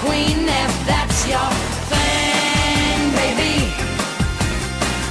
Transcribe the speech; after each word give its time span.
queen 0.00 0.46
if 0.46 0.86
that's 0.86 1.26
your 1.26 1.50
thing, 1.90 3.10
baby. 3.18 3.54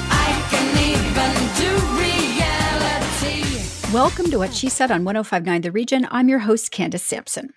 I 0.10 0.29
can 0.52 0.67
even 0.91 1.33
do 1.62 1.71
reality. 1.99 3.94
Welcome 3.94 4.31
to 4.31 4.38
What 4.38 4.54
She 4.54 4.70
Said 4.70 4.92
on 4.92 5.04
1059 5.04 5.62
The 5.62 5.71
Region. 5.71 6.08
I'm 6.10 6.29
your 6.29 6.39
host, 6.39 6.71
Candace 6.71 7.04
Sampson. 7.04 7.54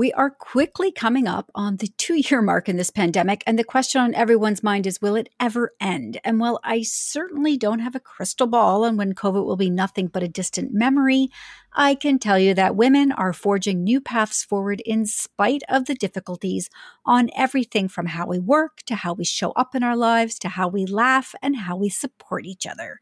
We 0.00 0.14
are 0.14 0.30
quickly 0.30 0.90
coming 0.90 1.28
up 1.28 1.50
on 1.54 1.76
the 1.76 1.88
two 1.98 2.14
year 2.14 2.40
mark 2.40 2.70
in 2.70 2.78
this 2.78 2.90
pandemic, 2.90 3.44
and 3.46 3.58
the 3.58 3.64
question 3.64 4.00
on 4.00 4.14
everyone's 4.14 4.62
mind 4.62 4.86
is 4.86 5.02
will 5.02 5.14
it 5.14 5.28
ever 5.38 5.74
end? 5.78 6.18
And 6.24 6.40
while 6.40 6.58
I 6.64 6.80
certainly 6.80 7.58
don't 7.58 7.80
have 7.80 7.94
a 7.94 8.00
crystal 8.00 8.46
ball 8.46 8.84
on 8.84 8.96
when 8.96 9.14
COVID 9.14 9.44
will 9.44 9.58
be 9.58 9.68
nothing 9.68 10.06
but 10.06 10.22
a 10.22 10.26
distant 10.26 10.72
memory, 10.72 11.28
I 11.74 11.94
can 11.94 12.18
tell 12.18 12.38
you 12.38 12.54
that 12.54 12.76
women 12.76 13.12
are 13.12 13.34
forging 13.34 13.84
new 13.84 14.00
paths 14.00 14.42
forward 14.42 14.80
in 14.86 15.04
spite 15.04 15.64
of 15.68 15.84
the 15.84 15.94
difficulties 15.94 16.70
on 17.04 17.28
everything 17.36 17.86
from 17.86 18.06
how 18.06 18.26
we 18.26 18.38
work 18.38 18.78
to 18.86 18.94
how 18.94 19.12
we 19.12 19.26
show 19.26 19.50
up 19.50 19.74
in 19.74 19.82
our 19.82 19.98
lives 19.98 20.38
to 20.38 20.48
how 20.48 20.66
we 20.66 20.86
laugh 20.86 21.34
and 21.42 21.56
how 21.56 21.76
we 21.76 21.90
support 21.90 22.46
each 22.46 22.66
other. 22.66 23.00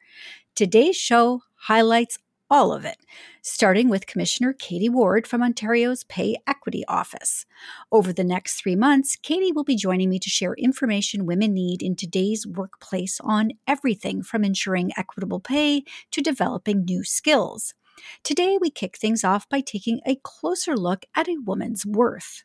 Today's 0.57 0.97
show 0.97 1.43
highlights 1.55 2.19
all 2.51 2.73
of 2.73 2.85
it, 2.85 2.97
starting 3.43 3.89
with 3.89 4.07
Commissioner 4.07 4.53
Kadie 4.53 4.91
Ward 4.91 5.27
from 5.27 5.43
Ontario's 5.43 6.05
Pay 6.05 6.37
Equity 6.47 6.85
Office. 6.89 7.45
Over 7.93 8.13
the 8.13 8.25
next 8.25 8.61
three 8.61 8.77
months, 8.77 9.17
Kadie 9.17 9.53
will 9.55 9.65
be 9.65 9.77
joining 9.77 10.09
me 10.09 10.19
to 10.19 10.31
share 10.31 10.55
information 10.55 11.27
women 11.27 11.53
need 11.53 11.83
in 11.83 11.97
today's 11.97 12.47
workplace 12.47 13.21
on 13.21 13.53
everything 13.67 14.23
from 14.23 14.45
ensuring 14.45 14.93
equitable 14.97 15.41
pay 15.41 15.85
to 16.11 16.21
developing 16.21 16.85
new 16.85 17.05
skills. 17.05 17.75
Today, 18.23 18.59
we 18.61 18.71
kick 18.71 18.97
things 18.97 19.25
off 19.25 19.49
by 19.49 19.61
taking 19.61 20.01
a 20.07 20.21
closer 20.23 20.77
look 20.77 21.05
at 21.15 21.29
a 21.29 21.37
woman's 21.45 21.85
worth. 21.85 22.45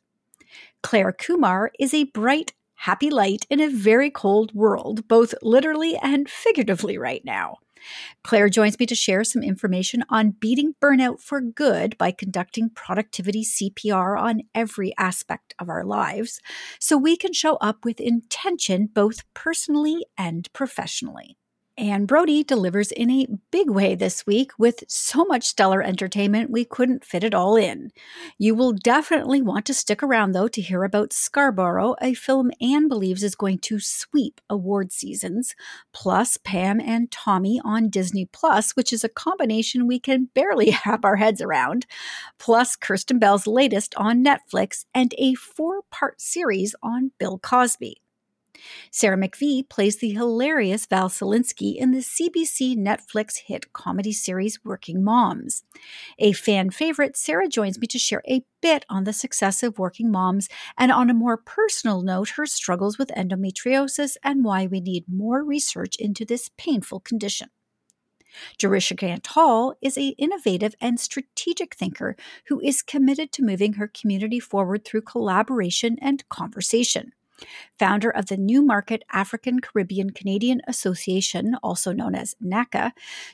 Clare 0.81 1.13
Kumar 1.13 1.71
is 1.79 1.93
a 1.93 2.05
bright, 2.05 2.53
happy 2.75 3.09
light 3.09 3.45
in 3.49 3.59
a 3.59 3.69
very 3.69 4.09
cold 4.09 4.53
world, 4.53 5.07
both 5.07 5.33
literally 5.41 5.95
and 5.97 6.29
figuratively 6.29 6.97
right 6.97 7.23
now. 7.23 7.57
Clare 8.23 8.49
joins 8.49 8.79
me 8.79 8.85
to 8.85 8.95
share 8.95 9.23
some 9.23 9.43
information 9.43 10.03
on 10.09 10.31
beating 10.31 10.75
burnout 10.81 11.19
for 11.19 11.41
good 11.41 11.97
by 11.97 12.11
conducting 12.11 12.69
productivity 12.69 13.43
CPR 13.43 14.19
on 14.19 14.41
every 14.55 14.93
aspect 14.97 15.53
of 15.59 15.69
our 15.69 15.83
lives 15.83 16.39
so 16.79 16.97
we 16.97 17.17
can 17.17 17.33
show 17.33 17.55
up 17.57 17.85
with 17.85 17.99
intention 17.99 18.89
both 18.93 19.21
personally 19.33 20.05
and 20.17 20.51
professionally. 20.53 21.37
Anne 21.75 22.05
Brodie 22.05 22.43
delivers 22.43 22.91
in 22.91 23.09
a 23.09 23.25
big 23.49 23.67
way 23.67 23.95
this 23.95 24.27
week 24.27 24.51
with 24.59 24.83
so 24.87 25.25
much 25.25 25.43
stellar 25.43 25.81
entertainment 25.81 26.51
we 26.51 26.63
couldn't 26.63 27.03
fit 27.03 27.23
it 27.23 27.33
all 27.33 27.55
in. 27.55 27.89
You 28.37 28.53
will 28.53 28.73
definitely 28.73 29.41
want 29.41 29.65
to 29.65 29.73
stick 29.73 30.03
around 30.03 30.33
though 30.33 30.47
to 30.47 30.61
hear 30.61 30.83
about 30.83 31.13
Scarborough, 31.13 31.95
a 31.99 32.13
film 32.13 32.51
Anne 32.61 32.87
believes 32.87 33.23
is 33.23 33.33
going 33.33 33.57
to 33.59 33.79
sweep 33.79 34.39
award 34.51 34.91
seasons, 34.91 35.55
plus 35.93 36.37
Pam 36.37 36.79
and 36.79 37.09
Tommy 37.09 37.59
on 37.65 37.89
Disney 37.89 38.25
Plus, 38.25 38.73
which 38.73 38.93
is 38.93 39.03
a 39.03 39.09
combination 39.09 39.87
we 39.87 39.99
can 39.99 40.29
barely 40.35 40.77
wrap 40.85 41.03
our 41.03 41.15
heads 41.15 41.41
around, 41.41 41.87
plus 42.37 42.75
Kirsten 42.75 43.17
Bell's 43.17 43.47
latest 43.47 43.95
on 43.95 44.23
Netflix 44.23 44.85
and 44.93 45.15
a 45.17 45.33
four-part 45.33 46.21
series 46.21 46.75
on 46.83 47.13
Bill 47.17 47.39
Cosby. 47.39 48.03
Sarah 48.91 49.17
McVie 49.17 49.67
plays 49.67 49.97
the 49.97 50.11
hilarious 50.11 50.85
Val 50.85 51.09
Szalinsky 51.09 51.75
in 51.75 51.91
the 51.91 51.99
CBC 51.99 52.77
Netflix 52.77 53.37
hit 53.45 53.73
comedy 53.73 54.11
series 54.11 54.63
Working 54.63 55.03
Moms. 55.03 55.63
A 56.19 56.31
fan 56.33 56.69
favorite, 56.69 57.17
Sarah 57.17 57.47
joins 57.47 57.79
me 57.79 57.87
to 57.87 57.99
share 57.99 58.23
a 58.27 58.43
bit 58.61 58.85
on 58.89 59.03
the 59.03 59.13
success 59.13 59.63
of 59.63 59.79
Working 59.79 60.11
Moms 60.11 60.47
and, 60.77 60.91
on 60.91 61.09
a 61.09 61.13
more 61.13 61.37
personal 61.37 62.01
note, 62.01 62.29
her 62.29 62.45
struggles 62.45 62.97
with 62.97 63.09
endometriosis 63.09 64.17
and 64.23 64.43
why 64.43 64.67
we 64.67 64.79
need 64.79 65.05
more 65.07 65.43
research 65.43 65.95
into 65.97 66.25
this 66.25 66.49
painful 66.57 66.99
condition. 66.99 67.49
Jerisha 68.57 68.97
Grant 68.97 69.27
Hall 69.27 69.75
is 69.81 69.97
an 69.97 70.13
innovative 70.17 70.75
and 70.81 70.99
strategic 70.99 71.75
thinker 71.75 72.15
who 72.47 72.59
is 72.61 72.81
committed 72.81 73.31
to 73.33 73.43
moving 73.43 73.73
her 73.73 73.87
community 73.87 74.39
forward 74.39 74.85
through 74.85 75.01
collaboration 75.01 75.97
and 76.01 76.27
conversation. 76.29 77.13
Founder 77.77 78.09
of 78.09 78.27
the 78.27 78.37
Newmarket 78.37 79.03
African 79.11 79.59
Caribbean 79.59 80.11
Canadian 80.11 80.61
Association, 80.67 81.55
also 81.63 81.91
known 81.91 82.15
as 82.15 82.35
NACA, 82.43 82.91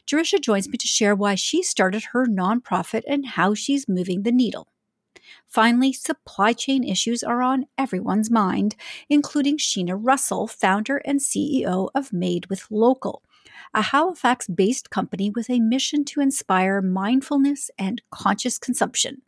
Jerisha 0.08 0.42
joins 0.42 0.70
me 0.70 0.78
to 0.78 0.88
share 0.88 1.16
why 1.16 1.36
she 1.36 1.62
started 1.62 2.06
her 2.12 2.26
nonprofit 2.26 3.04
and 3.08 3.26
how 3.26 3.54
she's 3.54 3.90
moving 3.90 4.24
the 4.24 4.32
needle. 4.32 4.68
Finally, 5.48 5.94
supply 5.94 6.54
chain 6.54 6.84
issues 6.84 7.24
are 7.24 7.42
on 7.42 7.66
everyone's 7.78 8.32
mind, 8.32 8.76
including 9.10 9.58
Sheena 9.58 9.98
Russell, 10.00 10.48
founder 10.48 10.98
and 10.98 11.20
CEO 11.20 11.90
of 11.94 12.14
Made 12.14 12.48
with 12.48 12.66
Local, 12.70 13.24
a 13.74 13.82
Halifax 13.82 14.48
based 14.48 14.90
company 14.90 15.30
with 15.30 15.50
a 15.50 15.60
mission 15.60 16.06
to 16.06 16.22
inspire 16.22 16.82
mindfulness 16.82 17.70
and 17.78 18.02
conscious 18.12 18.58
consumption. 18.58 19.22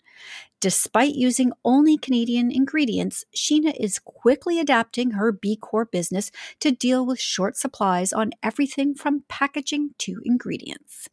Despite 0.59 1.15
using 1.15 1.53
only 1.65 1.97
Canadian 1.97 2.51
ingredients, 2.51 3.25
Sheena 3.35 3.73
is 3.79 3.99
quickly 3.99 4.59
adapting 4.59 5.11
her 5.11 5.31
B 5.31 5.55
Corp 5.55 5.91
business 5.91 6.31
to 6.59 6.71
deal 6.71 7.05
with 7.05 7.19
short 7.19 7.57
supplies 7.57 8.13
on 8.13 8.31
everything 8.43 8.93
from 8.93 9.23
packaging 9.27 9.95
to 9.99 10.21
ingredients. 10.23 11.09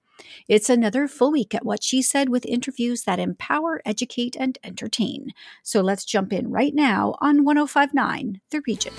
It's 0.48 0.68
another 0.68 1.08
full 1.08 1.30
week 1.32 1.54
at 1.54 1.64
What 1.64 1.82
She 1.82 2.02
Said 2.02 2.28
with 2.28 2.44
interviews 2.44 3.04
that 3.04 3.18
empower, 3.18 3.80
educate, 3.86 4.36
and 4.38 4.58
entertain. 4.64 5.32
So 5.62 5.80
let's 5.80 6.04
jump 6.04 6.32
in 6.32 6.50
right 6.50 6.74
now 6.74 7.14
on 7.20 7.44
1059 7.44 8.40
The 8.50 8.62
Region. 8.66 8.92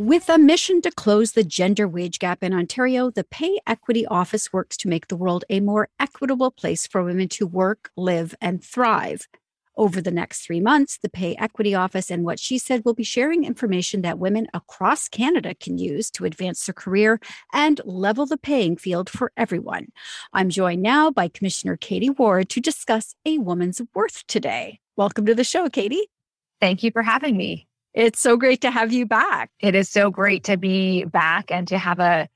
With 0.00 0.30
a 0.30 0.38
mission 0.38 0.80
to 0.80 0.90
close 0.90 1.32
the 1.32 1.44
gender 1.44 1.86
wage 1.86 2.20
gap 2.20 2.42
in 2.42 2.54
Ontario, 2.54 3.10
the 3.10 3.22
Pay 3.22 3.60
Equity 3.66 4.06
Office 4.06 4.50
works 4.50 4.78
to 4.78 4.88
make 4.88 5.08
the 5.08 5.16
world 5.16 5.44
a 5.50 5.60
more 5.60 5.90
equitable 6.00 6.50
place 6.50 6.86
for 6.86 7.04
women 7.04 7.28
to 7.28 7.46
work, 7.46 7.90
live, 7.98 8.34
and 8.40 8.64
thrive. 8.64 9.28
Over 9.76 10.00
the 10.00 10.10
next 10.10 10.40
three 10.40 10.58
months, 10.58 10.96
the 10.96 11.10
Pay 11.10 11.36
Equity 11.36 11.74
Office 11.74 12.10
and 12.10 12.24
what 12.24 12.40
she 12.40 12.56
said 12.56 12.82
will 12.82 12.94
be 12.94 13.04
sharing 13.04 13.44
information 13.44 14.00
that 14.00 14.18
women 14.18 14.46
across 14.54 15.06
Canada 15.06 15.54
can 15.54 15.76
use 15.76 16.10
to 16.12 16.24
advance 16.24 16.64
their 16.64 16.72
career 16.72 17.20
and 17.52 17.82
level 17.84 18.24
the 18.24 18.38
paying 18.38 18.78
field 18.78 19.10
for 19.10 19.32
everyone. 19.36 19.88
I'm 20.32 20.48
joined 20.48 20.80
now 20.80 21.10
by 21.10 21.28
Commissioner 21.28 21.76
Kadie 21.76 22.16
Ward 22.18 22.48
to 22.48 22.60
discuss 22.62 23.14
a 23.26 23.36
woman's 23.36 23.82
worth 23.94 24.26
today. 24.26 24.80
Welcome 24.96 25.26
to 25.26 25.34
the 25.34 25.44
show, 25.44 25.68
Kadie. 25.68 26.06
Thank 26.58 26.82
you 26.82 26.90
for 26.90 27.02
having 27.02 27.36
me. 27.36 27.66
It's 27.94 28.20
so 28.20 28.36
great 28.36 28.60
to 28.60 28.70
have 28.70 28.92
you 28.92 29.06
back. 29.06 29.50
It 29.60 29.74
is 29.74 29.88
so 29.88 30.10
great 30.10 30.44
to 30.44 30.56
be 30.56 31.04
back 31.04 31.50
and 31.50 31.66
to 31.68 31.78
have 31.78 31.98
a, 31.98 32.28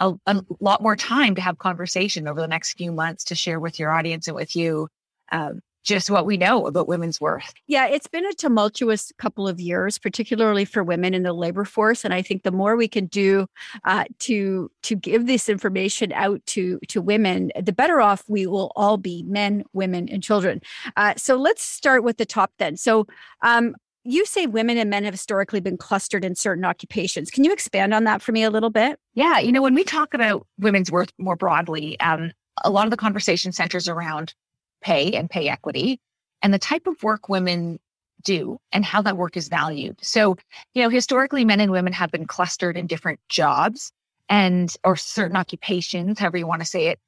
a, 0.00 0.14
a 0.26 0.42
lot 0.60 0.82
more 0.82 0.96
time 0.96 1.34
to 1.34 1.40
have 1.42 1.58
conversation 1.58 2.26
over 2.26 2.40
the 2.40 2.48
next 2.48 2.74
few 2.74 2.92
months 2.92 3.24
to 3.24 3.34
share 3.34 3.60
with 3.60 3.78
your 3.78 3.90
audience 3.90 4.26
and 4.26 4.36
with 4.36 4.56
you 4.56 4.88
um, 5.30 5.60
just 5.84 6.10
what 6.10 6.26
we 6.26 6.36
know 6.36 6.66
about 6.66 6.86
women's 6.86 7.20
worth. 7.20 7.52
Yeah, 7.66 7.86
it's 7.86 8.06
been 8.06 8.24
a 8.24 8.32
tumultuous 8.32 9.12
couple 9.18 9.48
of 9.48 9.60
years, 9.60 9.98
particularly 9.98 10.64
for 10.64 10.84
women 10.84 11.12
in 11.14 11.22
the 11.22 11.32
labor 11.32 11.64
force, 11.64 12.04
and 12.04 12.14
I 12.14 12.22
think 12.22 12.42
the 12.42 12.52
more 12.52 12.76
we 12.76 12.88
can 12.88 13.06
do 13.06 13.46
uh, 13.84 14.04
to 14.20 14.70
to 14.82 14.94
give 14.96 15.26
this 15.26 15.48
information 15.48 16.12
out 16.12 16.44
to 16.46 16.78
to 16.88 17.02
women, 17.02 17.50
the 17.60 17.72
better 17.72 18.00
off 18.00 18.24
we 18.28 18.46
will 18.46 18.70
all 18.76 18.96
be, 18.96 19.24
men, 19.24 19.64
women, 19.72 20.08
and 20.08 20.22
children. 20.22 20.60
Uh, 20.96 21.14
so 21.16 21.36
let's 21.36 21.62
start 21.62 22.04
with 22.04 22.16
the 22.16 22.26
top 22.26 22.52
then. 22.58 22.76
So 22.76 23.06
um, 23.42 23.74
you 24.04 24.26
say 24.26 24.46
women 24.46 24.78
and 24.78 24.90
men 24.90 25.04
have 25.04 25.14
historically 25.14 25.60
been 25.60 25.76
clustered 25.76 26.24
in 26.24 26.34
certain 26.34 26.64
occupations. 26.64 27.30
Can 27.30 27.44
you 27.44 27.52
expand 27.52 27.94
on 27.94 28.04
that 28.04 28.22
for 28.22 28.32
me 28.32 28.42
a 28.42 28.50
little 28.50 28.70
bit? 28.70 28.98
Yeah, 29.14 29.38
you 29.38 29.52
know, 29.52 29.62
when 29.62 29.74
we 29.74 29.84
talk 29.84 30.14
about 30.14 30.46
women's 30.58 30.90
worth 30.90 31.12
more 31.18 31.36
broadly, 31.36 31.98
um, 32.00 32.32
a 32.64 32.70
lot 32.70 32.86
of 32.86 32.90
the 32.90 32.96
conversation 32.96 33.52
centers 33.52 33.88
around 33.88 34.34
pay 34.82 35.12
and 35.12 35.30
pay 35.30 35.48
equity 35.48 36.00
and 36.42 36.52
the 36.52 36.58
type 36.58 36.86
of 36.86 37.02
work 37.02 37.28
women 37.28 37.78
do 38.24 38.58
and 38.72 38.84
how 38.84 39.02
that 39.02 39.16
work 39.16 39.36
is 39.36 39.48
valued. 39.48 39.96
So, 40.02 40.36
you 40.74 40.82
know, 40.82 40.88
historically, 40.88 41.44
men 41.44 41.60
and 41.60 41.72
women 41.72 41.92
have 41.92 42.10
been 42.10 42.26
clustered 42.26 42.76
in 42.76 42.86
different 42.86 43.20
jobs 43.28 43.92
and 44.28 44.74
or 44.84 44.96
certain 44.96 45.36
occupations, 45.36 46.18
however 46.18 46.38
you 46.38 46.46
want 46.46 46.62
to 46.62 46.66
say 46.66 46.88
it. 46.88 46.98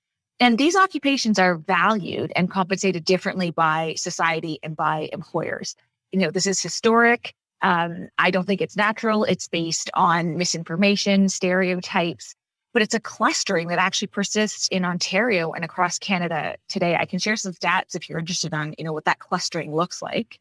And 0.41 0.59
these 0.59 0.75
occupations 0.75 1.39
are 1.39 1.57
valued 1.57 2.33
and 2.35 2.51
compensated 2.51 3.05
differently 3.05 3.51
by 3.51 3.95
society 3.97 4.59
and 4.63 4.77
by 4.77 5.09
employers 5.13 5.77
you 6.15 6.21
know, 6.21 6.31
this 6.31 6.47
is 6.47 6.63
historic. 6.63 7.35
Um, 7.61 8.09
I 8.19 8.31
don't 8.31 8.47
think 8.47 8.61
it's 8.61 8.77
natural. 8.77 9.25
It's 9.25 9.49
based 9.49 9.91
on 9.95 10.37
misinformation, 10.37 11.29
stereotypes. 11.29 12.37
but 12.73 12.83
it's 12.83 12.95
a 12.95 13.01
clustering 13.01 13.69
that 13.69 13.79
actually 13.79 14.09
persists 14.09 14.69
in 14.69 14.85
Ontario 14.85 15.53
and 15.53 15.65
across 15.65 15.99
Canada 15.99 16.57
today. 16.69 16.97
I 16.97 17.05
can 17.05 17.19
share 17.19 17.37
some 17.37 17.53
stats 17.53 17.95
if 17.95 18.09
you're 18.09 18.19
interested 18.19 18.55
on, 18.55 18.75
you 18.79 18.85
know, 18.85 18.93
what 18.93 19.07
that 19.07 19.19
clustering 19.19 19.75
looks 19.75 20.01
like. 20.03 20.39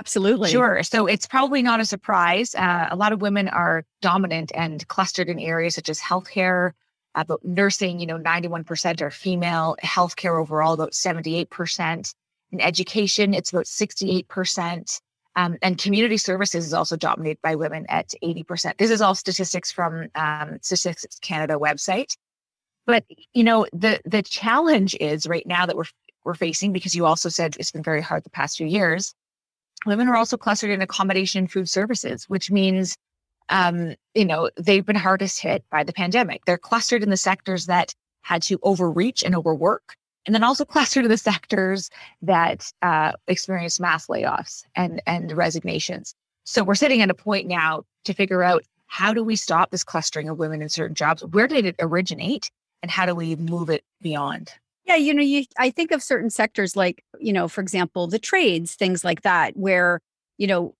Absolutely. 0.00 0.50
Sure. 0.50 0.82
So 0.82 1.06
it's 1.06 1.26
probably 1.26 1.62
not 1.62 1.80
a 1.80 1.84
surprise. 1.84 2.54
Uh, 2.54 2.88
a 2.90 2.96
lot 2.96 3.12
of 3.12 3.22
women 3.22 3.48
are 3.48 3.84
dominant 4.02 4.50
and 4.54 4.86
clustered 4.88 5.28
in 5.28 5.38
areas 5.38 5.74
such 5.76 5.88
as 5.88 6.00
healthcare, 6.00 6.72
about 7.16 7.40
nursing, 7.44 7.98
you 7.98 8.06
know, 8.06 8.18
91% 8.18 9.00
are 9.00 9.10
female, 9.10 9.76
healthcare 9.82 10.40
overall, 10.40 10.74
about 10.74 10.92
78%. 10.92 12.14
In 12.52 12.60
education, 12.60 13.34
it's 13.34 13.52
about 13.52 13.66
68%. 13.66 15.00
Um, 15.36 15.58
and 15.60 15.76
community 15.76 16.16
services 16.16 16.66
is 16.66 16.72
also 16.72 16.96
dominated 16.96 17.42
by 17.42 17.56
women 17.56 17.84
at 17.88 18.14
80%. 18.22 18.78
This 18.78 18.90
is 18.90 19.02
all 19.02 19.14
statistics 19.14 19.70
from 19.70 20.08
um, 20.14 20.58
Statistics 20.62 21.18
Canada 21.20 21.54
website. 21.54 22.16
But 22.86 23.04
you 23.34 23.44
know, 23.44 23.66
the 23.72 24.00
the 24.04 24.22
challenge 24.22 24.96
is 25.00 25.26
right 25.26 25.46
now 25.46 25.66
that 25.66 25.76
we're 25.76 25.84
we're 26.24 26.34
facing 26.34 26.72
because 26.72 26.94
you 26.94 27.04
also 27.04 27.28
said 27.28 27.56
it's 27.58 27.72
been 27.72 27.82
very 27.82 28.00
hard 28.00 28.24
the 28.24 28.30
past 28.30 28.56
few 28.56 28.66
years. 28.66 29.12
Women 29.84 30.08
are 30.08 30.16
also 30.16 30.36
clustered 30.36 30.70
in 30.70 30.80
accommodation 30.80 31.40
and 31.40 31.52
food 31.52 31.68
services, 31.68 32.24
which 32.28 32.50
means 32.50 32.96
um, 33.48 33.94
you 34.14 34.24
know, 34.24 34.50
they've 34.56 34.84
been 34.84 34.96
hardest 34.96 35.40
hit 35.40 35.64
by 35.70 35.84
the 35.84 35.92
pandemic. 35.92 36.44
They're 36.46 36.58
clustered 36.58 37.02
in 37.02 37.10
the 37.10 37.16
sectors 37.16 37.66
that 37.66 37.94
had 38.22 38.42
to 38.42 38.58
overreach 38.62 39.22
and 39.22 39.36
overwork 39.36 39.94
and 40.26 40.34
then 40.34 40.42
also 40.42 40.64
cluster 40.64 41.02
to 41.02 41.08
the 41.08 41.16
sectors 41.16 41.88
that 42.22 42.70
uh, 42.82 43.12
experience 43.28 43.80
mass 43.80 44.08
layoffs 44.08 44.64
and, 44.74 45.00
and 45.06 45.32
resignations. 45.32 46.14
So 46.44 46.62
we're 46.62 46.74
sitting 46.74 47.00
at 47.00 47.10
a 47.10 47.14
point 47.14 47.46
now 47.46 47.84
to 48.04 48.12
figure 48.12 48.42
out 48.42 48.64
how 48.86 49.12
do 49.12 49.22
we 49.22 49.36
stop 49.36 49.70
this 49.70 49.84
clustering 49.84 50.28
of 50.28 50.38
women 50.38 50.62
in 50.62 50.68
certain 50.68 50.94
jobs? 50.94 51.24
Where 51.24 51.48
did 51.48 51.64
it 51.64 51.76
originate? 51.80 52.50
And 52.82 52.90
how 52.90 53.06
do 53.06 53.14
we 53.14 53.36
move 53.36 53.70
it 53.70 53.82
beyond? 54.00 54.52
Yeah, 54.84 54.96
you 54.96 55.12
know, 55.12 55.22
you 55.22 55.44
I 55.58 55.70
think 55.70 55.90
of 55.90 56.02
certain 56.02 56.30
sectors 56.30 56.76
like, 56.76 57.02
you 57.18 57.32
know, 57.32 57.48
for 57.48 57.60
example, 57.60 58.06
the 58.06 58.20
trades, 58.20 58.74
things 58.74 59.02
like 59.02 59.22
that, 59.22 59.56
where, 59.56 60.00
you 60.38 60.46
know, 60.46 60.74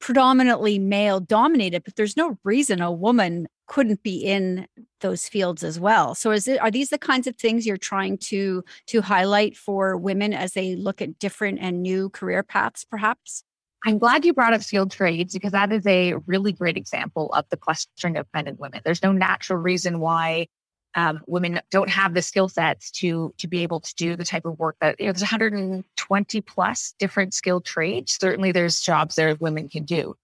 predominantly 0.00 0.78
male 0.78 1.20
dominated, 1.20 1.84
but 1.84 1.96
there's 1.96 2.16
no 2.16 2.38
reason 2.44 2.82
a 2.82 2.92
woman 2.92 3.46
couldn't 3.70 4.02
be 4.02 4.16
in 4.16 4.66
those 5.00 5.28
fields 5.28 5.62
as 5.62 5.78
well. 5.78 6.16
So 6.16 6.32
is 6.32 6.48
it 6.48 6.60
are 6.60 6.72
these 6.72 6.88
the 6.88 6.98
kinds 6.98 7.28
of 7.28 7.36
things 7.36 7.64
you're 7.64 7.76
trying 7.76 8.18
to 8.18 8.64
to 8.88 9.00
highlight 9.00 9.56
for 9.56 9.96
women 9.96 10.34
as 10.34 10.54
they 10.54 10.74
look 10.74 11.00
at 11.00 11.20
different 11.20 11.60
and 11.60 11.80
new 11.80 12.10
career 12.10 12.42
paths 12.42 12.84
perhaps? 12.84 13.44
I'm 13.86 13.98
glad 13.98 14.24
you 14.24 14.34
brought 14.34 14.54
up 14.54 14.62
skilled 14.62 14.90
trades 14.90 15.32
because 15.32 15.52
that 15.52 15.72
is 15.72 15.86
a 15.86 16.14
really 16.26 16.52
great 16.52 16.76
example 16.76 17.32
of 17.32 17.46
the 17.48 17.56
clustering 17.56 18.16
of 18.16 18.26
men 18.34 18.48
and 18.48 18.58
women. 18.58 18.80
There's 18.84 19.04
no 19.04 19.12
natural 19.12 19.60
reason 19.60 20.00
why 20.00 20.48
um, 20.96 21.20
women 21.28 21.60
don't 21.70 21.88
have 21.88 22.12
the 22.14 22.22
skill 22.22 22.48
sets 22.48 22.90
to 22.90 23.32
to 23.38 23.46
be 23.46 23.62
able 23.62 23.78
to 23.78 23.94
do 23.94 24.16
the 24.16 24.24
type 24.24 24.46
of 24.46 24.58
work 24.58 24.78
that 24.80 24.98
you 24.98 25.06
know 25.06 25.12
there's 25.12 25.22
120 25.22 26.40
plus 26.40 26.92
different 26.98 27.34
skilled 27.34 27.64
trades. 27.64 28.18
Certainly, 28.20 28.50
there's 28.50 28.80
jobs 28.80 29.14
there 29.14 29.36
women 29.36 29.68
can 29.68 29.84
do, 29.84 30.16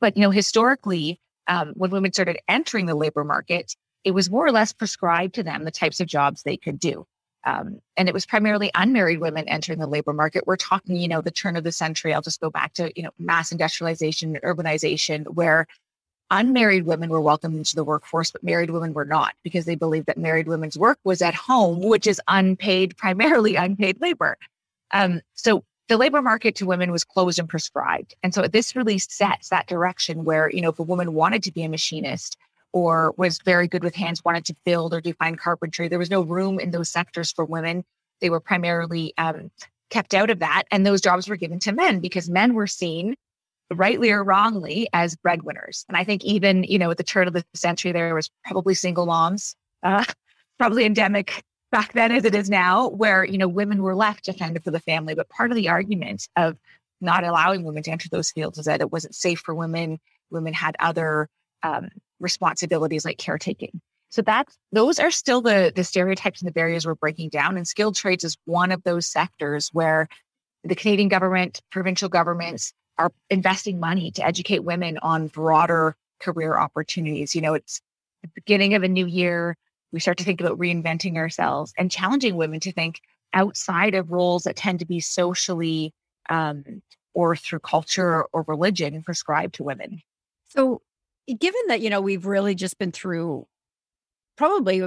but 0.00 0.16
you 0.16 0.22
know 0.22 0.30
historically 0.30 1.20
um, 1.48 1.72
when 1.74 1.90
women 1.90 2.12
started 2.12 2.38
entering 2.48 2.86
the 2.86 2.94
labor 2.94 3.24
market, 3.24 3.74
it 4.04 4.12
was 4.12 4.30
more 4.30 4.46
or 4.46 4.52
less 4.52 4.72
prescribed 4.72 5.34
to 5.34 5.42
them 5.42 5.64
the 5.64 5.70
types 5.70 6.00
of 6.00 6.06
jobs 6.06 6.42
they 6.42 6.56
could 6.56 6.78
do. 6.78 7.06
Um, 7.44 7.80
and 7.96 8.08
it 8.08 8.14
was 8.14 8.26
primarily 8.26 8.72
unmarried 8.74 9.20
women 9.20 9.48
entering 9.48 9.78
the 9.78 9.86
labor 9.86 10.12
market. 10.12 10.46
We're 10.46 10.56
talking, 10.56 10.96
you 10.96 11.06
know, 11.06 11.20
the 11.20 11.30
turn 11.30 11.56
of 11.56 11.62
the 11.62 11.70
century. 11.70 12.12
I'll 12.12 12.20
just 12.20 12.40
go 12.40 12.50
back 12.50 12.74
to, 12.74 12.90
you 12.96 13.04
know, 13.04 13.10
mass 13.18 13.52
industrialization 13.52 14.34
and 14.34 14.42
urbanization, 14.42 15.26
where 15.28 15.66
unmarried 16.32 16.86
women 16.86 17.08
were 17.08 17.20
welcomed 17.20 17.56
into 17.56 17.76
the 17.76 17.84
workforce, 17.84 18.32
but 18.32 18.42
married 18.42 18.70
women 18.70 18.92
were 18.92 19.04
not 19.04 19.34
because 19.44 19.64
they 19.64 19.76
believed 19.76 20.06
that 20.06 20.18
married 20.18 20.48
women's 20.48 20.76
work 20.76 20.98
was 21.04 21.22
at 21.22 21.34
home, 21.34 21.80
which 21.82 22.06
is 22.06 22.20
unpaid, 22.26 22.96
primarily 22.98 23.54
unpaid 23.54 24.00
labor. 24.00 24.36
Um, 24.92 25.20
so 25.34 25.64
the 25.88 25.96
labor 25.96 26.20
market 26.20 26.56
to 26.56 26.66
women 26.66 26.90
was 26.90 27.04
closed 27.04 27.38
and 27.38 27.48
prescribed. 27.48 28.14
And 28.22 28.34
so 28.34 28.42
this 28.42 28.74
really 28.74 28.98
sets 28.98 29.50
that 29.50 29.68
direction 29.68 30.24
where, 30.24 30.50
you 30.50 30.60
know, 30.60 30.70
if 30.70 30.78
a 30.78 30.84
woman 30.84 31.14
wanted 31.14 31.42
to 31.44 31.52
be 31.52 31.62
a 31.62 31.68
machinist 31.68 32.36
or 32.72 33.14
was 33.16 33.38
very 33.44 33.68
good 33.68 33.84
with 33.84 33.94
hands, 33.94 34.24
wanted 34.24 34.44
to 34.46 34.56
build 34.64 34.92
or 34.92 35.00
do 35.00 35.12
fine 35.14 35.36
carpentry, 35.36 35.88
there 35.88 35.98
was 35.98 36.10
no 36.10 36.22
room 36.22 36.58
in 36.58 36.72
those 36.72 36.88
sectors 36.88 37.30
for 37.30 37.44
women. 37.44 37.84
They 38.20 38.30
were 38.30 38.40
primarily 38.40 39.14
um, 39.16 39.50
kept 39.90 40.14
out 40.14 40.30
of 40.30 40.40
that. 40.40 40.64
And 40.70 40.84
those 40.84 41.00
jobs 41.00 41.28
were 41.28 41.36
given 41.36 41.60
to 41.60 41.72
men 41.72 42.00
because 42.00 42.28
men 42.28 42.54
were 42.54 42.66
seen 42.66 43.14
rightly 43.72 44.10
or 44.10 44.24
wrongly 44.24 44.88
as 44.92 45.16
breadwinners. 45.16 45.84
And 45.88 45.96
I 45.96 46.04
think 46.04 46.24
even, 46.24 46.64
you 46.64 46.78
know, 46.78 46.90
at 46.90 46.98
the 46.98 47.04
turn 47.04 47.28
of 47.28 47.34
the 47.34 47.44
century, 47.54 47.92
there 47.92 48.14
was 48.14 48.30
probably 48.44 48.74
single 48.74 49.06
moms, 49.06 49.54
uh, 49.82 50.04
probably 50.58 50.84
endemic 50.84 51.44
back 51.76 51.92
then 51.92 52.10
as 52.10 52.24
it 52.24 52.34
is 52.34 52.48
now, 52.48 52.88
where, 52.88 53.22
you 53.22 53.36
know, 53.36 53.46
women 53.46 53.82
were 53.82 53.94
left 53.94 54.24
to 54.24 54.32
fend 54.32 54.58
for 54.64 54.70
the 54.70 54.80
family. 54.80 55.14
But 55.14 55.28
part 55.28 55.50
of 55.50 55.56
the 55.56 55.68
argument 55.68 56.26
of 56.34 56.56
not 57.02 57.22
allowing 57.22 57.64
women 57.64 57.82
to 57.82 57.90
enter 57.90 58.08
those 58.08 58.30
fields 58.30 58.56
is 58.56 58.64
that 58.64 58.80
it 58.80 58.90
wasn't 58.90 59.14
safe 59.14 59.40
for 59.40 59.54
women. 59.54 59.98
Women 60.30 60.54
had 60.54 60.74
other 60.78 61.28
um, 61.62 61.90
responsibilities 62.18 63.04
like 63.04 63.18
caretaking. 63.18 63.82
So 64.08 64.22
that's 64.22 64.56
those 64.72 64.98
are 64.98 65.10
still 65.10 65.42
the 65.42 65.70
the 65.76 65.84
stereotypes 65.84 66.40
and 66.40 66.48
the 66.48 66.52
barriers 66.52 66.86
we're 66.86 66.94
breaking 66.94 67.28
down. 67.28 67.58
And 67.58 67.68
skilled 67.68 67.94
trades 67.94 68.24
is 68.24 68.38
one 68.46 68.72
of 68.72 68.82
those 68.84 69.06
sectors 69.06 69.68
where 69.74 70.08
the 70.64 70.76
Canadian 70.76 71.10
government, 71.10 71.60
provincial 71.70 72.08
governments 72.08 72.72
are 72.96 73.12
investing 73.28 73.78
money 73.78 74.10
to 74.12 74.24
educate 74.24 74.60
women 74.60 74.96
on 75.02 75.26
broader 75.26 75.94
career 76.20 76.56
opportunities. 76.56 77.34
You 77.34 77.42
know, 77.42 77.52
it's 77.52 77.82
the 78.22 78.30
beginning 78.34 78.72
of 78.72 78.82
a 78.82 78.88
new 78.88 79.04
year 79.04 79.58
we 79.92 80.00
start 80.00 80.18
to 80.18 80.24
think 80.24 80.40
about 80.40 80.58
reinventing 80.58 81.16
ourselves 81.16 81.72
and 81.78 81.90
challenging 81.90 82.36
women 82.36 82.60
to 82.60 82.72
think 82.72 83.00
outside 83.32 83.94
of 83.94 84.10
roles 84.10 84.44
that 84.44 84.56
tend 84.56 84.78
to 84.80 84.86
be 84.86 85.00
socially 85.00 85.92
um, 86.28 86.64
or 87.14 87.36
through 87.36 87.60
culture 87.60 88.24
or 88.32 88.44
religion 88.46 89.02
prescribed 89.02 89.54
to 89.54 89.62
women. 89.64 90.02
So, 90.48 90.82
given 91.38 91.60
that, 91.68 91.80
you 91.80 91.90
know, 91.90 92.00
we've 92.00 92.26
really 92.26 92.54
just 92.54 92.78
been 92.78 92.92
through 92.92 93.46
probably 94.36 94.80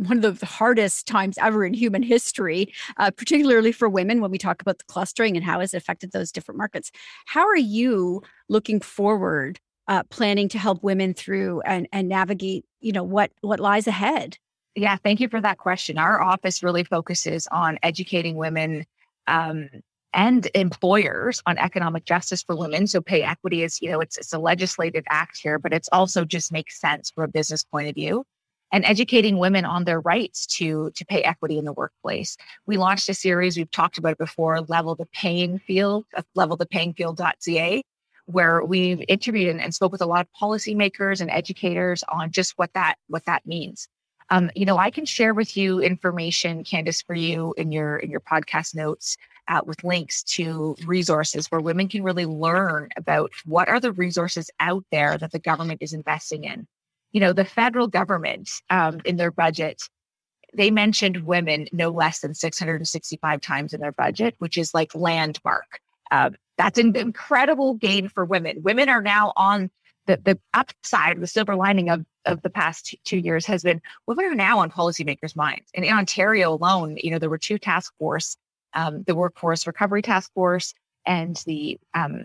one 0.00 0.24
of 0.24 0.40
the 0.40 0.46
hardest 0.46 1.06
times 1.06 1.36
ever 1.38 1.64
in 1.64 1.74
human 1.74 2.02
history, 2.02 2.72
uh, 2.96 3.10
particularly 3.10 3.70
for 3.70 3.88
women 3.88 4.20
when 4.20 4.30
we 4.30 4.38
talk 4.38 4.62
about 4.62 4.78
the 4.78 4.84
clustering 4.84 5.36
and 5.36 5.44
how 5.44 5.60
has 5.60 5.74
it 5.74 5.76
affected 5.76 6.12
those 6.12 6.32
different 6.32 6.56
markets. 6.56 6.90
How 7.26 7.46
are 7.46 7.56
you 7.56 8.22
looking 8.48 8.80
forward 8.80 9.60
uh, 9.88 10.02
planning 10.04 10.48
to 10.48 10.58
help 10.58 10.82
women 10.82 11.14
through 11.14 11.60
and, 11.62 11.88
and 11.92 12.08
navigate, 12.08 12.64
you 12.80 12.92
know, 12.92 13.02
what 13.02 13.32
what 13.40 13.60
lies 13.60 13.86
ahead? 13.86 14.38
Yeah, 14.76 14.96
thank 14.96 15.20
you 15.20 15.28
for 15.28 15.40
that 15.40 15.58
question. 15.58 15.98
Our 15.98 16.22
office 16.22 16.62
really 16.62 16.84
focuses 16.84 17.48
on 17.50 17.78
educating 17.82 18.36
women 18.36 18.86
um, 19.26 19.68
and 20.12 20.48
employers 20.54 21.42
on 21.46 21.58
economic 21.58 22.04
justice 22.04 22.42
for 22.42 22.56
women. 22.56 22.86
So 22.86 23.00
pay 23.00 23.22
equity 23.22 23.62
is, 23.62 23.80
you 23.80 23.90
know, 23.90 24.00
it's 24.00 24.16
it's 24.18 24.32
a 24.32 24.38
legislative 24.38 25.04
act 25.08 25.38
here, 25.42 25.58
but 25.58 25.72
it's 25.72 25.88
also 25.92 26.24
just 26.24 26.52
makes 26.52 26.80
sense 26.80 27.10
from 27.10 27.24
a 27.24 27.28
business 27.28 27.64
point 27.64 27.88
of 27.88 27.94
view. 27.94 28.24
And 28.72 28.84
educating 28.84 29.38
women 29.38 29.64
on 29.64 29.84
their 29.84 30.00
rights 30.00 30.46
to 30.58 30.90
to 30.94 31.04
pay 31.04 31.22
equity 31.22 31.58
in 31.58 31.64
the 31.64 31.72
workplace. 31.72 32.36
We 32.66 32.76
launched 32.76 33.08
a 33.08 33.14
series, 33.14 33.56
we've 33.56 33.70
talked 33.70 33.98
about 33.98 34.12
it 34.12 34.18
before, 34.18 34.60
Level 34.62 34.94
the 34.94 35.06
Paying 35.06 35.58
Field, 35.58 36.04
level 36.36 36.56
the 36.56 36.64
uh, 36.64 36.66
levelthepayingfield.ca, 36.66 37.82
where 38.32 38.64
we've 38.64 39.02
interviewed 39.08 39.50
and, 39.50 39.60
and, 39.60 39.74
spoke 39.74 39.92
with 39.92 40.02
a 40.02 40.06
lot 40.06 40.20
of 40.20 40.28
policymakers 40.40 41.20
and 41.20 41.30
educators 41.30 42.02
on 42.08 42.30
just 42.30 42.54
what 42.56 42.72
that 42.74 42.96
what 43.08 43.24
that 43.26 43.46
means. 43.46 43.88
Um, 44.30 44.50
you 44.54 44.64
know, 44.64 44.78
I 44.78 44.90
can 44.90 45.04
share 45.04 45.34
with 45.34 45.56
you 45.56 45.80
information, 45.80 46.62
Candace, 46.62 47.02
for 47.02 47.14
you 47.14 47.54
in 47.56 47.72
your 47.72 47.98
in 47.98 48.10
your 48.10 48.20
podcast 48.20 48.74
notes 48.74 49.16
uh, 49.48 49.60
with 49.66 49.82
links 49.82 50.22
to 50.22 50.76
resources 50.86 51.46
where 51.48 51.60
women 51.60 51.88
can 51.88 52.02
really 52.02 52.26
learn 52.26 52.88
about 52.96 53.32
what 53.44 53.68
are 53.68 53.80
the 53.80 53.92
resources 53.92 54.50
out 54.60 54.84
there 54.92 55.18
that 55.18 55.32
the 55.32 55.38
government 55.38 55.82
is 55.82 55.92
investing 55.92 56.44
in. 56.44 56.66
You 57.12 57.20
know, 57.20 57.32
the 57.32 57.44
federal 57.44 57.88
government 57.88 58.50
um, 58.70 59.00
in 59.04 59.16
their 59.16 59.32
budget 59.32 59.82
they 60.54 60.70
mentioned 60.70 61.24
women 61.24 61.66
no 61.72 61.90
less 61.90 62.20
than 62.20 62.34
665 62.34 63.40
times 63.40 63.72
in 63.72 63.80
their 63.80 63.92
budget, 63.92 64.34
which 64.38 64.58
is 64.58 64.74
like 64.74 64.94
landmark. 64.94 65.80
Uh, 66.10 66.30
that's 66.60 66.78
an 66.78 66.94
incredible 66.94 67.72
gain 67.72 68.06
for 68.06 68.22
women. 68.22 68.62
Women 68.62 68.90
are 68.90 69.00
now 69.00 69.32
on 69.34 69.70
the, 70.06 70.20
the 70.22 70.38
upside, 70.52 71.18
the 71.18 71.26
silver 71.26 71.56
lining 71.56 71.88
of, 71.88 72.04
of 72.26 72.42
the 72.42 72.50
past 72.50 72.94
two 73.04 73.16
years 73.16 73.46
has 73.46 73.62
been 73.62 73.80
women 74.06 74.26
are 74.26 74.34
now 74.34 74.58
on 74.58 74.70
policymakers' 74.70 75.34
minds. 75.34 75.70
And 75.74 75.86
in 75.86 75.94
Ontario 75.94 76.52
alone, 76.52 76.98
you 77.02 77.10
know, 77.10 77.18
there 77.18 77.30
were 77.30 77.38
two 77.38 77.56
task 77.56 77.94
force, 77.98 78.36
um, 78.74 79.04
the 79.06 79.14
Workforce 79.14 79.66
Recovery 79.66 80.02
Task 80.02 80.30
Force 80.34 80.74
and 81.06 81.42
the 81.46 81.78
um, 81.94 82.24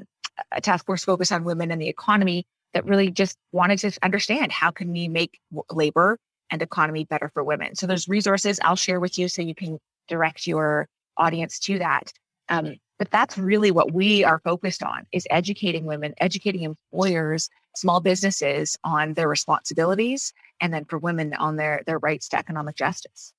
task 0.62 0.86
force 0.86 1.06
focused 1.06 1.32
on 1.32 1.46
women 1.46 1.72
and 1.72 1.82
the 1.82 1.88
economy 1.88 2.46
that 2.74 2.84
really 2.84 3.12
just 3.12 3.38
wanted 3.54 3.80
to 3.80 3.98
understand 4.04 4.51
how 4.51 4.70
can 4.70 4.92
we 4.92 5.08
make 5.08 5.39
labor 5.72 6.20
and 6.51 6.62
economy 6.62 7.06
better 7.06 7.32
for 7.34 7.42
women. 7.42 7.74
So 7.74 7.88
there's 7.88 8.10
resources 8.10 8.60
I'll 8.65 8.75
share 8.75 9.00
with 9.00 9.18
you 9.18 9.30
so 9.30 9.42
you 9.42 9.56
can 9.56 9.80
direct 10.10 10.46
your 10.46 10.89
audience 11.15 11.58
to 11.60 11.80
that. 11.80 12.12
Um, 12.50 12.75
but 12.97 13.11
that's 13.11 13.37
really 13.37 13.71
what 13.71 13.93
we 13.93 14.23
are 14.23 14.39
focused 14.39 14.83
on 14.83 15.05
is 15.11 15.27
educating 15.29 15.85
women, 15.85 16.13
educating 16.19 16.63
employers, 16.63 17.49
small 17.75 17.99
businesses 17.99 18.77
on 18.83 19.13
their 19.13 19.27
responsibilities 19.27 20.33
and 20.61 20.73
then 20.73 20.85
for 20.85 20.97
women 20.97 21.33
on 21.33 21.57
their 21.57 21.83
their 21.85 21.99
rights 21.99 22.29
to 22.29 22.37
economic 22.37 22.75
justice. 22.75 23.33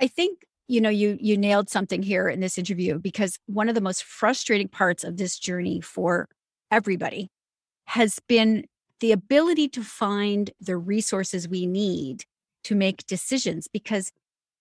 I 0.00 0.06
think 0.06 0.40
you 0.68 0.80
know 0.80 0.90
you 0.90 1.18
you 1.20 1.36
nailed 1.36 1.68
something 1.68 2.02
here 2.02 2.28
in 2.28 2.40
this 2.40 2.58
interview 2.58 2.98
because 2.98 3.38
one 3.46 3.68
of 3.68 3.74
the 3.74 3.80
most 3.80 4.04
frustrating 4.04 4.68
parts 4.68 5.04
of 5.04 5.16
this 5.16 5.38
journey 5.38 5.80
for 5.80 6.28
everybody 6.70 7.30
has 7.86 8.20
been 8.28 8.64
the 9.00 9.12
ability 9.12 9.68
to 9.68 9.82
find 9.82 10.50
the 10.60 10.76
resources 10.76 11.48
we 11.48 11.66
need 11.66 12.24
to 12.62 12.74
make 12.74 13.06
decisions 13.06 13.68
because 13.68 14.12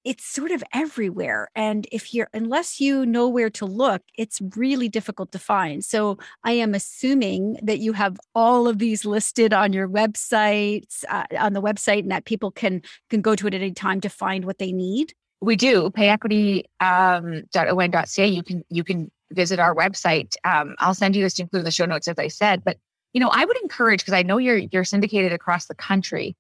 it's 0.04 0.26
sort 0.26 0.52
of 0.52 0.64
everywhere 0.74 1.50
and 1.56 1.88
if 1.92 2.14
you're 2.14 2.30
unless 2.34 2.80
you 2.80 3.06
know 3.06 3.28
where 3.28 3.50
to 3.50 3.66
look 3.66 4.02
it's 4.18 4.42
really 4.56 4.90
difficult 4.90 5.32
to 5.32 5.40
find. 5.40 5.84
So 5.84 6.18
i 6.44 6.52
am 6.52 6.74
assuming 6.74 7.58
that 7.64 7.80
you 7.80 7.94
have 7.94 8.20
all 8.36 8.68
of 8.68 8.80
these 8.80 9.06
listed 9.06 9.54
on 9.54 9.74
your 9.74 9.88
website 9.88 11.04
uh, 11.10 11.26
on 11.38 11.54
the 11.54 11.62
website 11.62 12.00
and 12.00 12.12
that 12.12 12.26
people 12.26 12.52
can 12.52 12.82
can 13.10 13.22
go 13.22 13.36
to 13.36 13.48
it 13.48 13.54
at 13.54 13.62
any 13.62 13.72
time 13.72 14.02
to 14.02 14.10
find 14.10 14.46
what 14.46 14.58
they 14.58 14.72
need? 14.72 15.14
We 15.42 15.56
do. 15.56 15.90
Payequity.on.ca 15.90 18.28
um, 18.28 18.34
you 18.34 18.44
can 18.44 18.64
you 18.70 18.84
can 18.84 19.12
visit 19.32 19.60
our 19.60 19.76
website. 19.76 20.36
Um, 20.44 20.76
i'll 20.80 20.94
send 20.94 21.16
you 21.16 21.24
this 21.24 21.36
to 21.36 21.44
include 21.44 21.62
in 21.62 21.66
the 21.66 21.72
show 21.72 21.86
notes 21.86 22.08
as 22.08 22.20
i 22.20 22.28
said 22.28 22.64
but 22.64 22.78
you 23.14 23.20
know 23.20 23.30
i 23.32 23.46
would 23.46 23.62
encourage 23.62 24.02
because 24.02 24.14
i 24.14 24.24
know 24.24 24.38
you're 24.38 24.58
you're 24.58 24.84
syndicated 24.84 25.34
across 25.34 25.66
the 25.66 25.76
country 25.76 26.36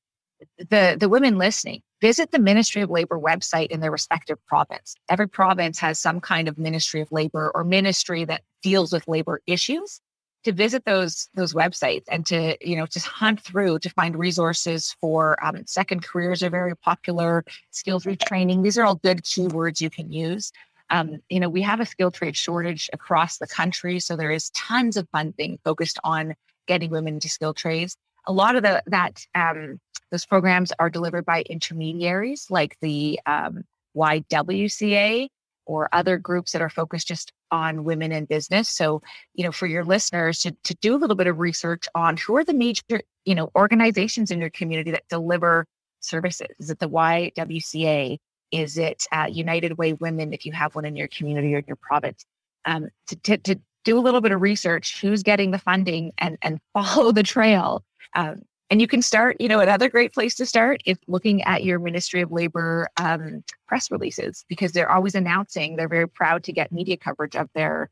the 0.58 0.98
the 1.00 1.10
women 1.10 1.38
listening 1.38 1.82
visit 2.03 2.31
the 2.31 2.39
Ministry 2.39 2.81
of 2.81 2.89
Labor 2.89 3.17
website 3.17 3.67
in 3.67 3.79
their 3.79 3.89
respective 3.89 4.38
province. 4.45 4.93
Every 5.10 5.29
province 5.29 5.79
has 5.79 5.98
some 5.98 6.19
kind 6.19 6.50
of 6.50 6.57
Ministry 6.57 7.00
of 7.00 7.10
Labor 7.13 7.50
or 7.55 7.63
ministry 7.63 8.25
that 8.25 8.41
deals 8.62 8.91
with 8.91 9.07
labor 9.07 9.39
issues. 9.48 10.01
To 10.43 10.51
visit 10.51 10.83
those 10.83 11.29
those 11.33 11.53
websites 11.53 12.03
and 12.12 12.25
to 12.25 12.57
you 12.60 12.75
know 12.75 12.86
just 12.86 13.07
hunt 13.07 13.39
through 13.39 13.79
to 13.79 13.89
find 13.89 14.19
resources 14.19 14.93
for 15.00 15.41
um, 15.41 15.65
second 15.65 16.03
careers 16.03 16.43
are 16.43 16.50
very 16.50 16.75
popular. 16.75 17.45
Skills 17.72 18.03
retraining 18.03 18.62
these 18.63 18.77
are 18.77 18.83
all 18.83 18.95
good 18.95 19.24
keywords 19.24 19.79
you 19.79 19.89
can 19.89 20.12
use. 20.12 20.51
Um, 20.89 21.22
you 21.29 21.39
know 21.39 21.48
we 21.48 21.62
have 21.62 21.79
a 21.79 21.86
skill 21.86 22.12
trade 22.12 22.36
shortage 22.36 22.89
across 22.91 23.38
the 23.38 23.48
country, 23.48 24.01
so 24.01 24.17
there 24.17 24.31
is 24.31 24.50
tons 24.50 24.98
of 24.98 25.07
funding 25.13 25.57
focused 25.63 25.98
on 26.03 26.36
getting 26.67 26.91
women 26.91 27.13
into 27.13 27.29
skill 27.29 27.53
trades. 27.53 27.95
A 28.25 28.34
lot 28.34 28.56
of 28.56 28.63
the 28.63 28.84
that 28.88 29.25
um, 29.36 29.80
those 30.12 30.25
programs 30.25 30.72
are 30.80 30.89
delivered 30.89 31.25
by 31.25 31.42
intermediaries 31.50 32.48
like 32.50 32.77
the 32.82 33.20
um, 33.25 33.63
YWCA 33.96 35.27
or 35.65 35.89
other 35.92 36.18
groups 36.18 36.51
that 36.51 36.62
are 36.62 36.70
focused 36.70 37.08
just 37.08 37.32
on 37.51 37.84
women 37.84 38.12
in 38.12 38.25
business. 38.25 38.70
So, 38.70 39.01
you 39.34 39.44
know, 39.44 39.51
for 39.51 39.68
your 39.68 39.86
listeners 39.86 40.39
to, 40.39 40.56
to 40.63 40.75
do 40.75 40.96
a 40.96 40.98
little 40.98 41.15
bit 41.15 41.27
of 41.27 41.39
research 41.39 41.88
on 41.96 42.18
who 42.18 42.36
are 42.36 42.44
the 42.44 42.53
major, 42.53 43.01
you 43.25 43.36
know, 43.36 43.50
organizations 43.56 44.32
in 44.32 44.39
your 44.39 44.50
community 44.50 44.92
that 44.92 45.08
deliver 45.10 45.65
services. 46.00 46.48
Is 46.60 46.70
it 46.70 46.80
the 46.80 46.89
YWCA? 46.89 48.18
Is 48.51 48.77
it 48.77 49.06
uh, 49.12 49.27
United 49.32 49.77
Way 49.77 49.94
Women 49.94 50.34
if 50.34 50.46
you 50.46 50.51
have 50.51 50.75
one 50.75 50.86
in 50.86 50.96
your 50.96 51.08
community 51.08 51.56
or 51.56 51.63
your 51.65 51.77
province? 51.77 52.25
Um, 52.65 52.89
to, 53.08 53.15
to, 53.15 53.38
to 53.39 53.60
do 53.84 53.98
a 53.98 54.02
little 54.02 54.22
bit 54.22 54.32
of 54.32 54.42
research, 54.42 55.00
who's 55.02 55.24
getting 55.24 55.52
the 55.52 55.60
funding 55.60 56.12
and, 56.18 56.38
and 56.42 56.60
follow 56.74 57.12
the 57.12 57.24
trail 57.24 57.84
um, 58.16 58.44
and 58.70 58.82
you 58.82 58.88
can 58.88 59.02
start, 59.02 59.38
you 59.40 59.48
know, 59.48 59.60
another 59.60 59.90
great 59.90 60.13
place 60.13 60.34
to 60.36 60.46
start 60.46 60.82
is 60.86 60.98
looking 61.08 61.44
at 61.44 61.63
your 61.63 61.78
Ministry 61.80 62.22
of 62.22 62.32
Labor 62.32 62.88
um, 62.98 63.44
press 63.68 63.92
releases 63.92 64.46
because 64.48 64.72
they're 64.72 64.90
always 64.90 65.13
announcing. 65.13 65.75
They're 65.75 65.88
very 65.88 66.08
proud 66.08 66.44
to 66.46 66.52
get 66.52 66.72
media 66.72 66.98
coverage 66.98 67.36
of 67.36 67.50
their 67.54 67.90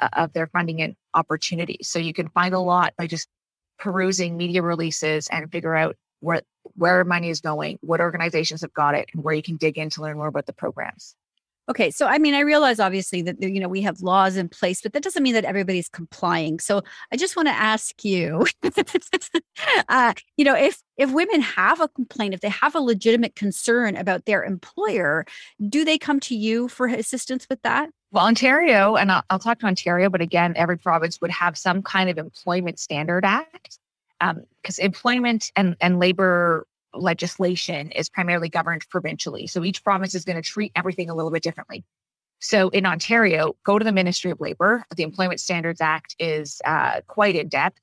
uh, 0.00 0.08
of 0.14 0.32
their 0.32 0.46
funding 0.46 0.80
and 0.80 0.96
opportunities. 1.12 1.88
So 1.88 1.98
you 1.98 2.14
can 2.14 2.28
find 2.30 2.54
a 2.54 2.58
lot 2.58 2.94
by 2.96 3.06
just 3.06 3.28
perusing 3.78 4.38
media 4.38 4.62
releases 4.62 5.28
and 5.28 5.52
figure 5.52 5.74
out 5.74 5.96
where 6.20 6.40
where 6.76 7.04
money 7.04 7.28
is 7.28 7.40
going, 7.40 7.78
what 7.82 8.00
organizations 8.00 8.62
have 8.62 8.72
got 8.72 8.94
it, 8.94 9.10
and 9.12 9.22
where 9.22 9.34
you 9.34 9.42
can 9.42 9.56
dig 9.56 9.76
in 9.76 9.90
to 9.90 10.02
learn 10.02 10.16
more 10.16 10.28
about 10.28 10.46
the 10.46 10.52
programs. 10.52 11.14
Okay, 11.68 11.90
so 11.90 12.06
I 12.06 12.18
mean, 12.18 12.34
I 12.34 12.40
realize 12.40 12.78
obviously 12.78 13.22
that 13.22 13.42
you 13.42 13.58
know 13.58 13.68
we 13.68 13.82
have 13.82 14.00
laws 14.00 14.36
in 14.36 14.48
place, 14.48 14.80
but 14.82 14.92
that 14.92 15.02
doesn't 15.02 15.22
mean 15.22 15.34
that 15.34 15.44
everybody's 15.44 15.88
complying. 15.88 16.60
So 16.60 16.82
I 17.12 17.16
just 17.16 17.34
want 17.34 17.48
to 17.48 17.52
ask 17.52 18.04
you, 18.04 18.46
uh, 19.88 20.14
you 20.36 20.44
know, 20.44 20.54
if 20.54 20.80
if 20.96 21.12
women 21.12 21.40
have 21.40 21.80
a 21.80 21.88
complaint, 21.88 22.34
if 22.34 22.40
they 22.40 22.48
have 22.48 22.74
a 22.76 22.80
legitimate 22.80 23.34
concern 23.34 23.96
about 23.96 24.26
their 24.26 24.44
employer, 24.44 25.24
do 25.68 25.84
they 25.84 25.98
come 25.98 26.20
to 26.20 26.36
you 26.36 26.68
for 26.68 26.86
assistance 26.86 27.46
with 27.50 27.60
that? 27.62 27.90
Well, 28.12 28.26
Ontario, 28.26 28.94
and 28.94 29.10
I'll, 29.10 29.24
I'll 29.28 29.38
talk 29.40 29.58
to 29.60 29.66
Ontario, 29.66 30.08
but 30.08 30.20
again, 30.20 30.52
every 30.56 30.78
province 30.78 31.20
would 31.20 31.32
have 31.32 31.58
some 31.58 31.82
kind 31.82 32.08
of 32.08 32.16
employment 32.16 32.78
standard 32.78 33.24
act 33.24 33.78
because 34.20 34.78
um, 34.78 34.84
employment 34.84 35.50
and, 35.56 35.76
and 35.80 35.98
labor 35.98 36.66
legislation 36.98 37.90
is 37.90 38.08
primarily 38.08 38.48
governed 38.48 38.88
provincially. 38.88 39.46
So 39.46 39.64
each 39.64 39.84
province 39.84 40.14
is 40.14 40.24
going 40.24 40.36
to 40.36 40.42
treat 40.42 40.72
everything 40.74 41.10
a 41.10 41.14
little 41.14 41.30
bit 41.30 41.42
differently. 41.42 41.84
So 42.38 42.68
in 42.68 42.86
Ontario, 42.86 43.56
go 43.64 43.78
to 43.78 43.84
the 43.84 43.92
Ministry 43.92 44.30
of 44.30 44.40
Labor. 44.40 44.84
The 44.94 45.02
Employment 45.02 45.40
Standards 45.40 45.80
Act 45.80 46.14
is 46.18 46.60
uh, 46.64 47.00
quite 47.06 47.34
in 47.34 47.48
depth. 47.48 47.78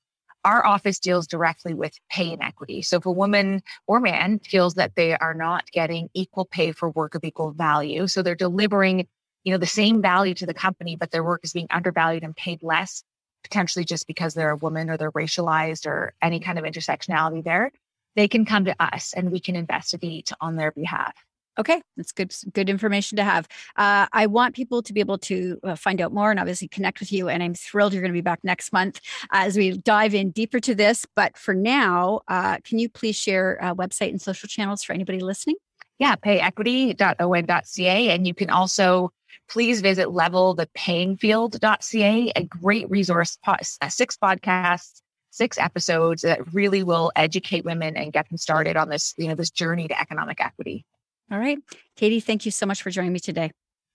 Our 0.45 0.65
office 0.65 0.99
deals 0.99 1.25
directly 1.25 1.73
with 1.73 1.93
pay 2.09 2.33
inequity. 2.33 2.81
So 2.81 2.97
if 2.97 3.05
a 3.05 3.11
woman 3.11 3.63
or 3.87 3.99
man 3.99 4.39
feels 4.39 4.73
that 4.75 4.95
they 4.95 5.15
are 5.17 5.33
not 5.33 5.71
getting 5.71 6.09
equal 6.13 6.45
pay 6.45 6.71
for 6.73 6.89
work 6.89 7.15
of 7.15 7.23
equal 7.23 7.51
value, 7.51 8.07
so 8.07 8.21
they're 8.21 8.35
delivering, 8.35 9.07
you 9.43 9.51
know, 9.51 9.57
the 9.57 9.65
same 9.65 10.01
value 10.01 10.33
to 10.35 10.45
the 10.45 10.53
company, 10.53 10.97
but 10.97 11.11
their 11.11 11.23
work 11.23 11.41
is 11.43 11.53
being 11.53 11.67
undervalued 11.71 12.23
and 12.23 12.35
paid 12.35 12.61
less, 12.61 13.03
potentially 13.43 13.85
just 13.85 14.05
because 14.05 14.33
they're 14.33 14.51
a 14.51 14.57
woman 14.57 14.89
or 14.89 14.97
they're 14.97 15.11
racialized 15.13 15.87
or 15.87 16.13
any 16.21 16.41
kind 16.41 16.59
of 16.59 16.65
intersectionality 16.65 17.43
there, 17.43 17.71
they 18.15 18.27
can 18.27 18.45
come 18.45 18.65
to 18.65 18.75
us 18.79 19.13
and 19.13 19.31
we 19.31 19.39
can 19.39 19.55
investigate 19.55 20.31
on 20.41 20.55
their 20.55 20.71
behalf. 20.71 21.13
Okay, 21.59 21.83
that's 21.97 22.11
good. 22.11 22.33
Good 22.53 22.67
information 22.67 23.15
to 23.17 23.23
have. 23.23 23.47
Uh, 23.75 24.07
I 24.11 24.25
want 24.25 24.55
people 24.55 24.81
to 24.81 24.91
be 24.91 24.99
able 24.99 25.19
to 25.19 25.59
uh, 25.63 25.75
find 25.75 26.01
out 26.01 26.11
more 26.11 26.31
and 26.31 26.39
obviously 26.39 26.67
connect 26.67 26.99
with 26.99 27.11
you. 27.11 27.29
And 27.29 27.43
I'm 27.43 27.53
thrilled 27.53 27.93
you're 27.93 28.01
going 28.01 28.11
to 28.11 28.17
be 28.17 28.21
back 28.21 28.39
next 28.43 28.73
month 28.73 28.99
as 29.31 29.55
we 29.55 29.77
dive 29.77 30.15
in 30.15 30.31
deeper 30.31 30.59
to 30.61 30.73
this. 30.73 31.05
But 31.15 31.37
for 31.37 31.53
now, 31.53 32.21
uh, 32.27 32.57
can 32.63 32.79
you 32.79 32.89
please 32.89 33.15
share 33.15 33.63
uh, 33.63 33.75
website 33.75 34.09
and 34.09 34.19
social 34.19 34.47
channels 34.47 34.81
for 34.83 34.93
anybody 34.93 35.19
listening? 35.19 35.57
Yeah, 35.99 36.15
payequity.on.ca, 36.15 38.09
and 38.09 38.27
you 38.27 38.33
can 38.33 38.49
also 38.49 39.11
please 39.47 39.81
visit 39.81 40.07
levelthepayingfield.ca, 40.07 42.31
a 42.35 42.43
great 42.45 42.89
resource, 42.89 43.37
uh, 43.45 43.57
six 43.89 44.17
podcasts 44.17 45.02
six 45.33 45.57
episodes 45.57 46.21
that 46.21 46.53
really 46.53 46.83
will 46.83 47.11
educate 47.15 47.65
women 47.65 47.97
and 47.97 48.13
get 48.13 48.29
them 48.29 48.37
started 48.37 48.77
on 48.77 48.87
this, 48.87 49.15
you 49.17 49.27
know, 49.27 49.35
this 49.35 49.49
journey 49.49 49.87
to 49.87 49.99
economic 49.99 50.39
equity. 50.39 50.85
All 51.31 51.39
right. 51.39 51.57
Kadie, 51.97 52.23
thank 52.23 52.45
you 52.45 52.51
so 52.51 52.65
much 52.65 52.83
for 52.83 52.91
joining 52.91 53.13
me 53.13 53.19
today. 53.19 53.51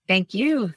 Thank 0.07 0.33
you. 0.33 0.73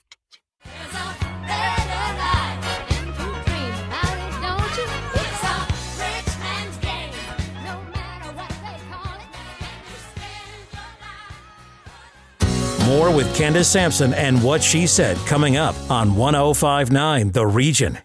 More 12.87 13.15
with 13.15 13.35
Candace 13.35 13.69
Sampson 13.69 14.13
and 14.13 14.43
what 14.45 14.63
she 14.63 14.87
said 14.87 15.17
coming 15.27 15.57
up 15.57 15.75
on 15.91 16.15
1059 16.15 17.33
The 17.33 17.47
Region. 17.47 17.99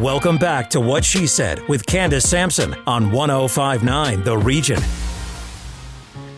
Welcome 0.00 0.38
back 0.38 0.70
to 0.70 0.80
What 0.80 1.04
She 1.04 1.26
Said 1.26 1.60
with 1.68 1.84
Candace 1.84 2.26
Sampson 2.26 2.74
on 2.86 3.12
1059 3.12 4.24
The 4.24 4.38
Region. 4.38 4.80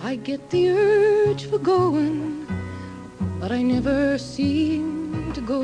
I 0.02 0.16
get 0.16 0.50
the 0.50 0.70
urge 0.70 1.44
for 1.44 1.58
going, 1.58 2.44
but 3.38 3.52
I 3.52 3.62
never 3.62 4.18
seem 4.18 5.32
to 5.34 5.40
go. 5.40 5.62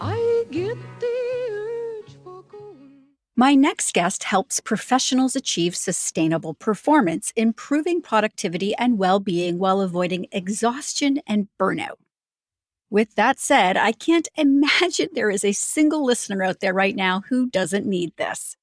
I 0.00 0.46
get 0.50 0.78
the 0.98 1.14
urge 1.50 2.16
for 2.24 2.42
going. 2.44 3.02
My 3.36 3.54
next 3.54 3.92
guest 3.92 4.24
helps 4.24 4.60
professionals 4.60 5.36
achieve 5.36 5.76
sustainable 5.76 6.54
performance, 6.54 7.34
improving 7.36 8.00
productivity 8.00 8.74
and 8.76 8.96
well 8.96 9.20
being 9.20 9.58
while 9.58 9.82
avoiding 9.82 10.26
exhaustion 10.32 11.20
and 11.26 11.48
burnout. 11.60 11.98
With 12.94 13.16
that 13.16 13.40
said, 13.40 13.76
I 13.76 13.90
can't 13.90 14.28
imagine 14.36 15.08
there 15.12 15.28
is 15.28 15.44
a 15.44 15.50
single 15.50 16.04
listener 16.04 16.44
out 16.44 16.60
there 16.60 16.72
right 16.72 16.94
now 16.94 17.24
who 17.28 17.50
doesn't 17.50 17.84
need 17.84 18.12
this. 18.16 18.56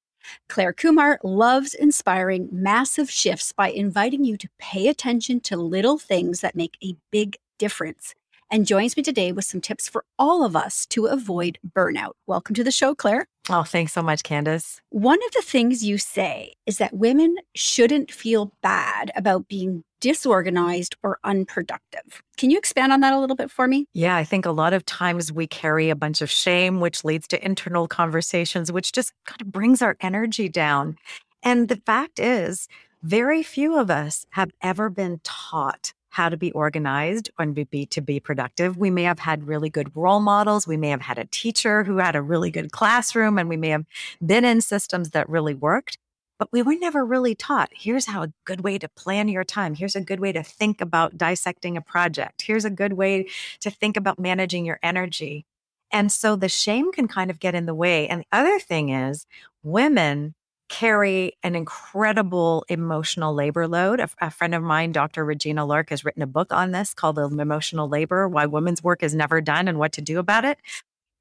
Clare 0.48 0.72
Kumar 0.72 1.20
loves 1.22 1.74
inspiring 1.74 2.48
massive 2.50 3.10
shifts 3.10 3.52
by 3.52 3.68
inviting 3.68 4.24
you 4.24 4.38
to 4.38 4.48
pay 4.58 4.88
attention 4.88 5.40
to 5.40 5.58
little 5.58 5.98
things 5.98 6.40
that 6.40 6.56
make 6.56 6.78
a 6.82 6.96
big 7.10 7.36
difference 7.58 8.14
and 8.50 8.66
joins 8.66 8.96
me 8.96 9.02
today 9.02 9.32
with 9.32 9.44
some 9.44 9.60
tips 9.60 9.86
for 9.86 10.02
all 10.18 10.46
of 10.46 10.56
us 10.56 10.86
to 10.86 11.04
avoid 11.04 11.58
burnout. 11.76 12.12
Welcome 12.26 12.54
to 12.54 12.64
the 12.64 12.70
show, 12.70 12.94
Clare. 12.94 13.26
Oh, 13.50 13.64
thanks 13.64 13.92
so 13.92 14.00
much, 14.00 14.22
Candace. 14.22 14.80
One 14.88 15.18
of 15.26 15.32
the 15.32 15.42
things 15.42 15.84
you 15.84 15.98
say 15.98 16.54
is 16.64 16.78
that 16.78 16.94
women 16.94 17.36
shouldn't 17.54 18.10
feel 18.10 18.54
bad 18.62 19.12
about 19.14 19.46
being 19.46 19.84
disorganized 20.02 20.96
or 21.02 21.18
unproductive. 21.24 22.22
Can 22.36 22.50
you 22.50 22.58
expand 22.58 22.92
on 22.92 23.00
that 23.00 23.14
a 23.14 23.20
little 23.20 23.36
bit 23.36 23.50
for 23.50 23.68
me? 23.68 23.86
Yeah, 23.94 24.16
I 24.16 24.24
think 24.24 24.44
a 24.44 24.50
lot 24.50 24.72
of 24.72 24.84
times 24.84 25.32
we 25.32 25.46
carry 25.46 25.88
a 25.88 25.96
bunch 25.96 26.20
of 26.20 26.28
shame, 26.28 26.80
which 26.80 27.04
leads 27.04 27.28
to 27.28 27.42
internal 27.42 27.86
conversations, 27.86 28.72
which 28.72 28.92
just 28.92 29.12
kind 29.24 29.40
of 29.40 29.52
brings 29.52 29.80
our 29.80 29.96
energy 30.00 30.48
down. 30.48 30.96
And 31.42 31.68
the 31.68 31.76
fact 31.76 32.18
is, 32.18 32.68
very 33.02 33.42
few 33.42 33.78
of 33.78 33.90
us 33.90 34.26
have 34.30 34.50
ever 34.60 34.90
been 34.90 35.20
taught 35.22 35.92
how 36.10 36.28
to 36.28 36.36
be 36.36 36.52
organized 36.52 37.30
and 37.38 37.54
be 37.54 37.86
to 37.86 38.00
be 38.00 38.20
productive. 38.20 38.76
We 38.76 38.90
may 38.90 39.04
have 39.04 39.20
had 39.20 39.46
really 39.46 39.70
good 39.70 39.96
role 39.96 40.20
models. 40.20 40.66
We 40.66 40.76
may 40.76 40.90
have 40.90 41.00
had 41.00 41.18
a 41.18 41.24
teacher 41.24 41.84
who 41.84 41.96
had 41.98 42.14
a 42.14 42.22
really 42.22 42.50
good 42.50 42.70
classroom 42.70 43.38
and 43.38 43.48
we 43.48 43.56
may 43.56 43.70
have 43.70 43.86
been 44.24 44.44
in 44.44 44.60
systems 44.60 45.10
that 45.10 45.28
really 45.28 45.54
worked, 45.54 45.96
but 46.42 46.50
we 46.50 46.60
were 46.60 46.74
never 46.74 47.04
really 47.04 47.36
taught 47.36 47.70
here's 47.72 48.06
how 48.06 48.24
a 48.24 48.32
good 48.44 48.62
way 48.62 48.76
to 48.76 48.88
plan 48.88 49.28
your 49.28 49.44
time. 49.44 49.76
Here's 49.76 49.94
a 49.94 50.00
good 50.00 50.18
way 50.18 50.32
to 50.32 50.42
think 50.42 50.80
about 50.80 51.16
dissecting 51.16 51.76
a 51.76 51.80
project. 51.80 52.42
Here's 52.42 52.64
a 52.64 52.70
good 52.70 52.94
way 52.94 53.28
to 53.60 53.70
think 53.70 53.96
about 53.96 54.18
managing 54.18 54.64
your 54.64 54.80
energy. 54.82 55.46
And 55.92 56.10
so 56.10 56.34
the 56.34 56.48
shame 56.48 56.90
can 56.90 57.06
kind 57.06 57.30
of 57.30 57.38
get 57.38 57.54
in 57.54 57.66
the 57.66 57.76
way. 57.76 58.08
And 58.08 58.22
the 58.22 58.26
other 58.36 58.58
thing 58.58 58.88
is 58.88 59.24
women 59.62 60.34
carry 60.68 61.34
an 61.44 61.54
incredible 61.54 62.64
emotional 62.68 63.32
labor 63.34 63.68
load. 63.68 64.00
A, 64.00 64.10
a, 64.20 64.28
friend 64.32 64.52
of 64.52 64.64
mine, 64.64 64.90
Dr. 64.90 65.24
Regina 65.24 65.64
Lark, 65.64 65.90
has 65.90 66.04
written 66.04 66.24
a 66.24 66.26
book 66.26 66.52
on 66.52 66.72
this 66.72 66.92
called 66.92 67.14
The 67.14 67.28
Emotional 67.28 67.88
Labor 67.88 68.26
Why 68.26 68.46
Women's 68.46 68.82
Work 68.82 69.04
is 69.04 69.14
Never 69.14 69.40
Done 69.40 69.68
and 69.68 69.78
What 69.78 69.92
to 69.92 70.00
Do 70.00 70.18
About 70.18 70.44
It. 70.44 70.58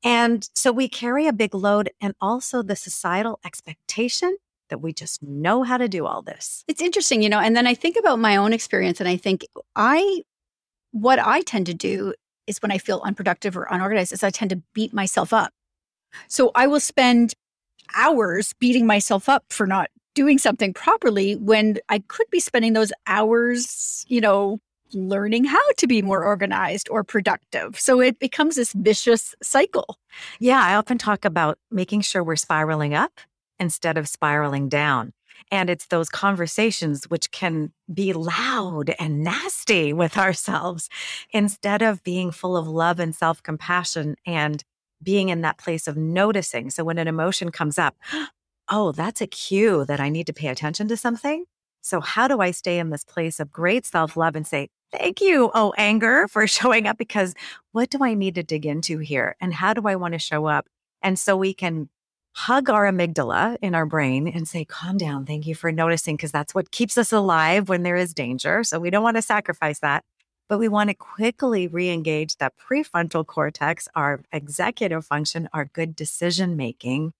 And 0.03 0.49
so 0.55 0.71
we 0.71 0.89
carry 0.89 1.27
a 1.27 1.33
big 1.33 1.53
load 1.53 1.91
and 2.01 2.15
also 2.19 2.63
the 2.63 2.75
societal 2.75 3.39
expectation 3.45 4.35
that 4.71 4.79
we 4.79 4.91
just 4.91 5.21
know 5.21 5.61
how 5.61 5.77
to 5.77 5.87
do 5.87 6.07
all 6.07 6.23
this. 6.23 6.63
It's 6.67 6.81
interesting, 6.81 7.21
you 7.21 7.29
know, 7.29 7.39
and 7.39 7.55
then 7.55 7.67
I 7.67 7.75
think 7.75 7.95
about 7.97 8.17
my 8.17 8.35
own 8.35 8.53
experience 8.53 8.99
and 8.99 9.07
I 9.07 9.17
think 9.17 9.45
I, 9.75 10.23
what 10.91 11.19
I 11.19 11.41
tend 11.41 11.67
to 11.67 11.73
do 11.75 12.13
is 12.47 12.61
when 12.61 12.71
I 12.71 12.79
feel 12.79 13.01
unproductive 13.03 13.55
or 13.55 13.67
unorganized, 13.69 14.11
is 14.11 14.23
I 14.23 14.31
tend 14.31 14.49
to 14.49 14.61
beat 14.73 14.93
myself 14.93 15.31
up. 15.31 15.53
So 16.27 16.51
I 16.55 16.67
will 16.67 16.79
spend 16.79 17.33
hours 17.95 18.53
beating 18.59 18.87
myself 18.87 19.29
up 19.29 19.45
for 19.49 19.67
not 19.67 19.89
doing 20.15 20.37
something 20.37 20.73
properly 20.73 21.35
when 21.35 21.77
I 21.89 21.99
could 21.99 22.29
be 22.31 22.39
spending 22.39 22.73
those 22.73 22.91
hours, 23.07 24.05
you 24.07 24.19
know, 24.19 24.59
learning 24.93 25.45
how 25.45 25.71
to 25.77 25.87
be 25.87 26.01
more 26.01 26.23
organized 26.23 26.89
or 26.89 27.03
productive. 27.03 27.79
So 27.79 28.01
it 28.01 28.19
becomes 28.19 28.55
this 28.55 28.73
vicious 28.73 29.35
cycle. 29.41 29.97
Yeah, 30.39 30.61
I 30.61 30.75
often 30.75 30.97
talk 30.97 31.23
about 31.23 31.59
making 31.69 32.01
sure 32.01 32.23
we're 32.23 32.35
spiraling 32.35 32.93
up 32.93 33.21
instead 33.61 33.97
of 33.97 34.09
spiraling 34.09 34.67
down. 34.67 35.13
And 35.51 35.69
it's 35.69 35.85
those 35.85 36.09
conversations 36.09 37.09
which 37.09 37.31
can 37.31 37.71
be 37.93 38.11
loud 38.11 38.93
and 38.99 39.23
nasty 39.23 39.93
with 39.93 40.17
ourselves 40.17 40.89
instead 41.31 41.81
of 41.81 42.03
being 42.03 42.31
full 42.31 42.57
of 42.57 42.67
love 42.67 42.99
and 42.99 43.15
self 43.15 43.41
compassion 43.41 44.15
and 44.25 44.63
being 45.01 45.29
in 45.29 45.41
that 45.41 45.57
place 45.57 45.87
of 45.87 45.95
noticing. 45.95 46.69
So 46.69 46.83
when 46.83 46.97
an 46.97 47.07
emotion 47.07 47.51
comes 47.51 47.79
up, 47.79 47.95
oh, 48.69 48.91
that's 48.91 49.21
a 49.21 49.27
cue 49.27 49.85
that 49.85 49.99
I 49.99 50.09
need 50.09 50.27
to 50.27 50.33
pay 50.33 50.47
attention 50.47 50.87
to 50.87 50.97
something. 50.97 51.45
So, 51.81 51.99
how 51.99 52.27
do 52.27 52.39
I 52.39 52.51
stay 52.51 52.77
in 52.77 52.89
this 52.89 53.03
place 53.03 53.39
of 53.39 53.51
great 53.51 53.85
self 53.85 54.15
love 54.15 54.35
and 54.35 54.45
say, 54.45 54.69
Thank 54.91 55.21
you, 55.21 55.51
oh, 55.53 55.73
anger, 55.77 56.27
for 56.27 56.47
showing 56.57 56.87
up? 56.87 56.97
Because 56.97 57.33
what 57.71 57.89
do 57.89 57.99
I 58.01 58.13
need 58.13 58.35
to 58.35 58.43
dig 58.43 58.65
into 58.65 58.99
here? 58.99 59.35
And 59.39 59.53
how 59.53 59.73
do 59.73 59.87
I 59.87 59.95
want 59.95 60.13
to 60.13 60.19
show 60.19 60.45
up? 60.45 60.67
And 61.01 61.17
so 61.17 61.35
we 61.35 61.53
can 61.53 61.89
hug 62.33 62.69
our 62.69 62.85
amygdala 62.85 63.57
in 63.61 63.75
our 63.75 63.85
brain 63.85 64.27
and 64.27 64.47
say, 64.47 64.65
calm 64.65 64.97
down. 64.97 65.25
Thank 65.25 65.45
you 65.47 65.55
for 65.55 65.71
noticing, 65.71 66.15
because 66.15 66.31
that's 66.31 66.55
what 66.55 66.71
keeps 66.71 66.97
us 66.97 67.11
alive 67.11 67.69
when 67.69 67.83
there 67.83 67.95
is 67.95 68.13
danger. 68.13 68.63
So 68.63 68.79
we 68.79 68.89
don't 68.89 69.03
want 69.03 69.17
to 69.17 69.21
sacrifice 69.21 69.79
that. 69.79 70.03
But 70.49 70.59
we 70.59 70.67
want 70.67 70.89
to 70.89 70.93
quickly 70.93 71.67
re 71.67 71.89
engage 71.89 72.35
that 72.37 72.53
prefrontal 72.57 73.25
cortex, 73.25 73.87
our 73.95 74.21
executive 74.33 75.05
function, 75.05 75.47
our 75.53 75.65
good 75.65 75.95
decision 75.95 76.57
making. 76.57 77.13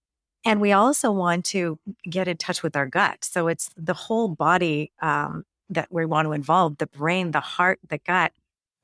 And 0.44 0.60
we 0.60 0.74
also 0.74 1.12
want 1.12 1.46
to 1.46 1.80
get 2.10 2.28
in 2.28 2.36
touch 2.36 2.62
with 2.64 2.76
our 2.76 2.88
gut. 2.88 3.24
So 3.24 3.48
it's 3.48 3.70
the 3.78 3.94
whole 3.94 4.28
body 4.28 4.92
um, 5.02 5.46
that 5.70 5.88
we 5.92 6.06
want 6.06 6.26
to 6.26 6.34
involve 6.34 6.78
the 6.78 6.88
brain, 6.88 7.32
the 7.32 7.40
heart, 7.40 7.80
the 7.88 8.00
gut 8.00 8.34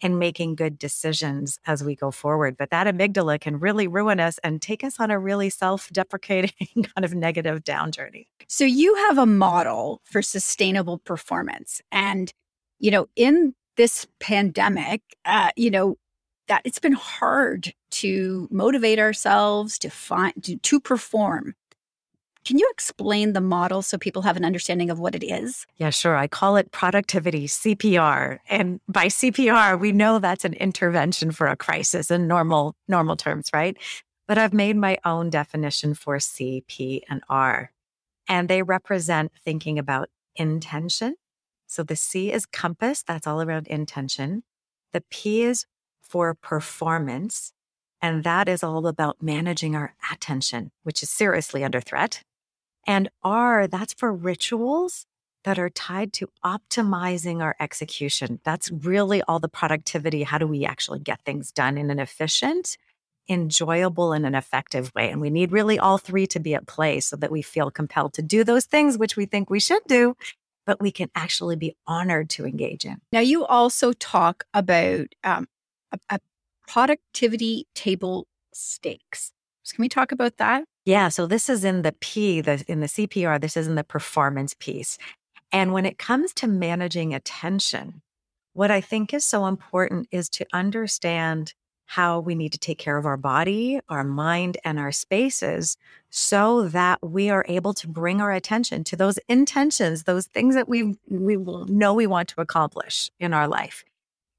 and 0.02 0.20
making 0.20 0.56
good 0.56 0.78
decisions 0.78 1.60
as 1.66 1.84
we 1.84 1.96
go 1.96 2.12
forward. 2.12 2.56
But 2.58 2.70
that 2.70 2.88
amygdala 2.88 3.40
can 3.42 3.60
really 3.60 3.88
ruin 3.88 4.20
us 4.20 4.40
and 4.44 4.62
take 4.62 4.84
us 4.84 5.00
on 5.00 5.12
a 5.12 5.20
really 5.20 5.50
self 5.50 5.90
deprecating 5.92 6.52
kind 6.76 7.06
of 7.06 7.14
negative 7.14 7.64
down 7.64 7.92
journey. 7.92 8.28
So 8.48 8.64
you 8.64 8.96
have 9.08 9.18
a 9.18 9.26
model 9.26 10.02
for 10.06 10.22
sustainable 10.22 11.00
performance. 11.00 11.82
And, 11.92 12.32
you 12.80 12.92
know, 12.92 13.08
in 13.16 13.54
this 13.76 14.08
pandemic, 14.20 15.02
uh, 15.26 15.52
you 15.56 15.72
know, 15.72 15.98
that 16.48 16.62
it's 16.64 16.80
been 16.80 16.94
hard 16.94 17.74
to 17.90 18.48
motivate 18.52 19.00
ourselves 19.00 19.78
to 19.80 19.90
find 19.90 20.34
to, 20.44 20.58
to 20.58 20.80
perform 20.80 21.56
can 22.48 22.58
you 22.58 22.70
explain 22.72 23.34
the 23.34 23.42
model 23.42 23.82
so 23.82 23.98
people 23.98 24.22
have 24.22 24.38
an 24.38 24.46
understanding 24.46 24.90
of 24.90 25.00
what 25.00 25.16
it 25.16 25.24
is? 25.24 25.68
Yeah, 25.76 25.90
sure. 25.90 26.16
I 26.16 26.28
call 26.28 26.56
it 26.56 26.72
productivity 26.72 27.46
CPR. 27.46 28.40
And 28.48 28.80
by 28.88 29.08
CPR, 29.08 29.78
we 29.78 29.92
know 29.92 30.20
that's 30.20 30.46
an 30.46 30.54
intervention 30.54 31.32
for 31.32 31.48
a 31.48 31.58
crisis 31.58 32.10
in 32.10 32.26
normal 32.26 32.74
normal 32.88 33.18
terms, 33.18 33.50
right? 33.54 33.76
But 34.30 34.38
I've 34.38 34.54
made 34.54 34.78
my 34.78 34.98
own 35.04 35.30
definition 35.30 35.94
for 35.94 36.22
C, 36.22 36.64
P, 36.70 37.04
and 37.10 37.22
R. 37.28 37.74
And 38.30 38.48
they 38.48 38.64
represent 38.64 39.34
thinking 39.44 39.78
about 39.78 40.08
intention. 40.38 41.16
So 41.66 41.84
the 41.84 41.98
C 41.98 42.32
is 42.32 42.46
compass, 42.46 43.04
that's 43.04 43.28
all 43.28 43.42
around 43.42 43.68
intention. 43.68 44.44
The 44.94 45.04
P 45.10 45.44
is 45.44 45.66
for 46.02 46.34
performance, 46.34 47.52
and 48.02 48.24
that 48.24 48.48
is 48.48 48.64
all 48.64 48.88
about 48.88 49.22
managing 49.22 49.76
our 49.76 49.96
attention, 50.14 50.72
which 50.84 51.04
is 51.04 51.10
seriously 51.10 51.66
under 51.66 51.82
threat. 51.82 52.24
And 52.88 53.10
R, 53.22 53.68
that's 53.68 53.94
for 53.94 54.14
rituals 54.14 55.06
that 55.44 55.60
are 55.60 55.70
tied 55.70 56.14
to 56.14 56.30
optimizing 56.44 57.42
our 57.42 57.56
execution. 57.60 58.40
That's 58.44 58.72
really 58.72 59.22
all 59.24 59.40
the 59.40 59.48
productivity. 59.50 60.24
How 60.24 60.38
do 60.38 60.48
we 60.48 60.66
actually 60.66 61.00
get 61.00 61.22
things 61.22 61.52
done 61.52 61.78
in 61.78 61.92
an 61.92 62.00
efficient, 62.00 62.78
enjoyable, 63.30 64.14
and 64.14 64.26
an 64.26 64.36
effective 64.36 64.92
way? 64.96 65.10
And 65.10 65.22
we 65.22 65.30
need 65.30 65.52
really 65.52 65.78
all 65.78 65.98
three 65.98 66.28
to 66.28 66.40
be 66.40 66.56
at 66.56 66.68
play 66.68 67.00
so 67.02 67.16
that 67.18 67.32
we 67.32 67.42
feel 67.42 67.70
compelled 67.70 68.14
to 68.14 68.22
do 68.22 68.44
those 68.44 68.66
things 68.66 68.98
which 68.98 69.16
we 69.16 69.26
think 69.26 69.50
we 69.50 69.60
should 69.60 69.84
do, 69.88 70.16
but 70.66 70.82
we 70.82 70.92
can 70.92 71.10
actually 71.14 71.56
be 71.56 71.76
honored 71.86 72.30
to 72.32 72.46
engage 72.46 72.86
in. 72.86 73.00
Now, 73.12 73.22
you 73.22 73.46
also 73.46 73.94
talk 73.94 74.46
about 74.54 75.08
um, 75.24 75.48
a, 75.92 76.00
a 76.10 76.20
productivity 76.68 77.68
table 77.74 78.28
stakes. 78.54 79.32
So 79.64 79.76
can 79.76 79.82
we 79.82 79.90
talk 79.90 80.12
about 80.12 80.38
that? 80.38 80.66
Yeah. 80.88 81.10
So 81.10 81.28
this 81.28 81.50
is 81.50 81.66
in 81.66 81.82
the 81.82 81.92
P, 81.92 82.40
the 82.40 82.64
in 82.70 82.80
the 82.80 82.88
CPR, 82.88 83.42
this 83.42 83.58
is 83.58 83.68
in 83.68 83.76
the 83.76 83.84
performance 83.84 84.56
piece. 84.58 84.98
And 85.52 85.74
when 85.74 85.86
it 85.86 85.98
comes 85.98 86.34
to 86.36 86.48
managing 86.48 87.14
attention, 87.14 88.02
what 88.54 88.72
I 88.72 88.80
think 88.80 89.14
is 89.14 89.26
so 89.26 89.48
important 89.48 90.08
is 90.12 90.30
to 90.30 90.46
understand 90.54 91.54
how 91.88 92.22
we 92.22 92.36
need 92.36 92.54
to 92.54 92.58
take 92.58 92.78
care 92.78 92.96
of 92.96 93.06
our 93.06 93.18
body, 93.18 93.82
our 93.90 94.06
mind, 94.06 94.58
and 94.64 94.80
our 94.80 94.94
spaces 94.94 95.76
so 96.10 96.70
that 96.70 97.00
we 97.04 97.30
are 97.30 97.44
able 97.50 97.74
to 97.74 97.88
bring 97.90 98.22
our 98.22 98.32
attention 98.32 98.86
to 98.86 98.96
those 98.96 99.20
intentions, 99.28 100.04
those 100.04 100.28
things 100.28 100.56
that 100.56 100.70
we 100.70 100.96
we 101.10 101.36
know 101.36 101.94
we 101.94 102.08
want 102.08 102.30
to 102.30 102.40
accomplish 102.40 103.12
in 103.20 103.34
our 103.34 103.50
life. 103.50 103.84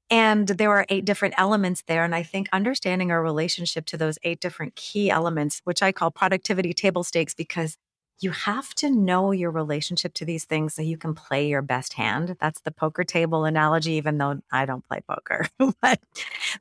And 0.09 0.47
there 0.47 0.71
are 0.71 0.85
eight 0.89 1.05
different 1.05 1.35
elements 1.37 1.83
there. 1.87 2.03
And 2.03 2.15
I 2.15 2.23
think 2.23 2.49
understanding 2.51 3.11
our 3.11 3.21
relationship 3.21 3.85
to 3.87 3.97
those 3.97 4.17
eight 4.23 4.39
different 4.39 4.75
key 4.75 5.11
elements, 5.11 5.61
which 5.65 5.83
I 5.83 5.91
call 5.91 6.09
productivity 6.09 6.73
table 6.73 7.03
stakes, 7.03 7.33
because 7.33 7.77
you 8.21 8.31
have 8.31 8.73
to 8.75 8.89
know 8.89 9.31
your 9.31 9.51
relationship 9.51 10.13
to 10.15 10.25
these 10.25 10.45
things 10.45 10.73
so 10.73 10.81
you 10.81 10.97
can 10.97 11.13
play 11.13 11.47
your 11.47 11.61
best 11.61 11.93
hand. 11.93 12.35
That's 12.39 12.59
the 12.61 12.71
poker 12.71 13.03
table 13.03 13.45
analogy, 13.45 13.93
even 13.93 14.17
though 14.17 14.41
I 14.51 14.65
don't 14.65 14.85
play 14.87 15.01
poker. 15.07 15.47
but, 15.81 15.99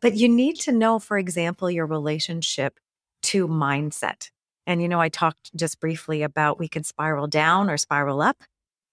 but 0.00 0.14
you 0.14 0.28
need 0.28 0.56
to 0.60 0.72
know, 0.72 0.98
for 0.98 1.18
example, 1.18 1.70
your 1.70 1.86
relationship 1.86 2.78
to 3.22 3.48
mindset. 3.48 4.30
And, 4.66 4.82
you 4.82 4.88
know, 4.88 5.00
I 5.00 5.08
talked 5.08 5.56
just 5.56 5.80
briefly 5.80 6.22
about 6.22 6.58
we 6.58 6.68
can 6.68 6.84
spiral 6.84 7.26
down 7.26 7.70
or 7.70 7.76
spiral 7.76 8.20
up 8.20 8.36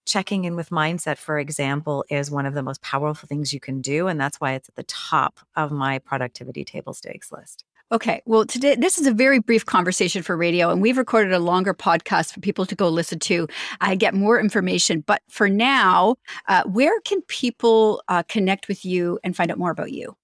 checking 0.06 0.44
in 0.44 0.56
with 0.56 0.70
mindset, 0.70 1.18
for 1.18 1.38
example, 1.38 2.04
is 2.08 2.30
one 2.30 2.46
of 2.46 2.54
the 2.54 2.62
most 2.62 2.80
powerful 2.82 3.26
things 3.26 3.52
you 3.52 3.60
can 3.60 3.80
do. 3.80 4.06
And 4.08 4.20
that's 4.20 4.40
why 4.40 4.54
it's 4.54 4.68
at 4.68 4.76
the 4.76 4.84
top 4.84 5.40
of 5.56 5.70
my 5.70 5.98
productivity 5.98 6.64
table 6.64 6.94
stakes 6.94 7.30
list. 7.30 7.64
Okay. 7.92 8.20
Well, 8.26 8.44
today, 8.44 8.74
this 8.74 8.98
is 8.98 9.06
a 9.06 9.12
very 9.12 9.38
brief 9.38 9.64
conversation 9.64 10.24
for 10.24 10.36
radio, 10.36 10.70
and 10.70 10.82
we've 10.82 10.98
recorded 10.98 11.32
a 11.32 11.38
longer 11.38 11.72
podcast 11.72 12.32
for 12.32 12.40
people 12.40 12.66
to 12.66 12.74
go 12.74 12.88
listen 12.88 13.20
to. 13.20 13.46
I 13.80 13.94
get 13.94 14.12
more 14.12 14.40
information. 14.40 15.04
But 15.06 15.22
for 15.28 15.48
now, 15.48 16.16
uh, 16.48 16.64
where 16.64 17.00
can 17.02 17.22
people 17.22 18.02
uh, 18.08 18.24
connect 18.24 18.66
with 18.66 18.84
you 18.84 19.20
and 19.22 19.36
find 19.36 19.52
out 19.52 19.58
more 19.58 19.70
about 19.70 19.92
you? 19.92 20.16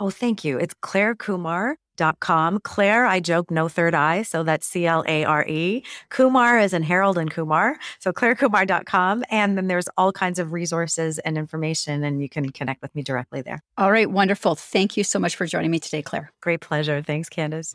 Oh, 0.00 0.08
thank 0.08 0.42
you. 0.42 0.58
It's 0.58 0.74
Clare 0.80 1.14
Kumar 1.14 1.76
Dot 1.96 2.20
com. 2.20 2.58
Clare, 2.60 3.04
I 3.04 3.20
joke, 3.20 3.50
no 3.50 3.68
third 3.68 3.94
eye. 3.94 4.22
So 4.22 4.42
that's 4.42 4.66
C 4.66 4.86
L 4.86 5.04
A 5.06 5.24
R 5.24 5.44
E. 5.46 5.84
Kumar 6.08 6.58
is 6.58 6.72
in 6.72 6.82
Harold 6.82 7.18
and 7.18 7.30
Kumar. 7.30 7.78
So 7.98 8.12
clarekumar.com. 8.12 9.24
And 9.30 9.56
then 9.56 9.68
there's 9.68 9.88
all 9.96 10.10
kinds 10.12 10.38
of 10.38 10.52
resources 10.52 11.18
and 11.18 11.36
information, 11.36 12.02
and 12.02 12.22
you 12.22 12.28
can 12.28 12.50
connect 12.50 12.80
with 12.82 12.94
me 12.94 13.02
directly 13.02 13.42
there. 13.42 13.62
All 13.76 13.92
right, 13.92 14.10
wonderful. 14.10 14.54
Thank 14.54 14.96
you 14.96 15.04
so 15.04 15.18
much 15.18 15.36
for 15.36 15.46
joining 15.46 15.70
me 15.70 15.78
today, 15.78 16.02
Clare. 16.02 16.32
Great 16.40 16.60
pleasure. 16.60 17.02
Thanks, 17.02 17.28
Candace. 17.28 17.74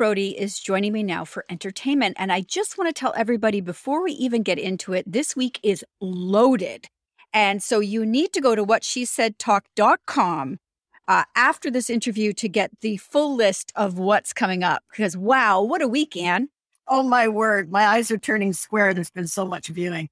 Brodie 0.00 0.30
is 0.30 0.58
joining 0.58 0.94
me 0.94 1.02
now 1.02 1.26
for 1.26 1.44
entertainment. 1.50 2.16
And 2.18 2.32
I 2.32 2.40
just 2.40 2.78
want 2.78 2.88
to 2.88 2.98
tell 2.98 3.12
everybody 3.18 3.60
before 3.60 4.02
we 4.02 4.12
even 4.12 4.42
get 4.42 4.58
into 4.58 4.94
it, 4.94 5.04
this 5.06 5.36
week 5.36 5.60
is 5.62 5.84
loaded. 6.00 6.88
And 7.34 7.62
so 7.62 7.80
you 7.80 8.06
need 8.06 8.32
to 8.32 8.40
go 8.40 8.54
to 8.54 8.64
whatshesaidtalk.com 8.64 10.58
uh, 11.06 11.24
after 11.36 11.70
this 11.70 11.90
interview 11.90 12.32
to 12.32 12.48
get 12.48 12.70
the 12.80 12.96
full 12.96 13.36
list 13.36 13.74
of 13.76 13.98
what's 13.98 14.32
coming 14.32 14.64
up. 14.64 14.82
Because 14.90 15.18
wow, 15.18 15.60
what 15.60 15.82
a 15.82 15.86
week, 15.86 16.16
Anne. 16.16 16.48
Oh 16.88 17.02
my 17.02 17.28
word, 17.28 17.70
my 17.70 17.86
eyes 17.86 18.10
are 18.10 18.16
turning 18.16 18.54
square. 18.54 18.94
There's 18.94 19.10
been 19.10 19.26
so 19.26 19.44
much 19.44 19.68
viewing 19.68 20.08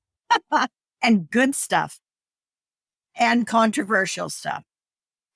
and 1.03 1.31
good 1.31 1.55
stuff 1.55 1.99
and 3.19 3.47
controversial 3.47 4.29
stuff. 4.29 4.65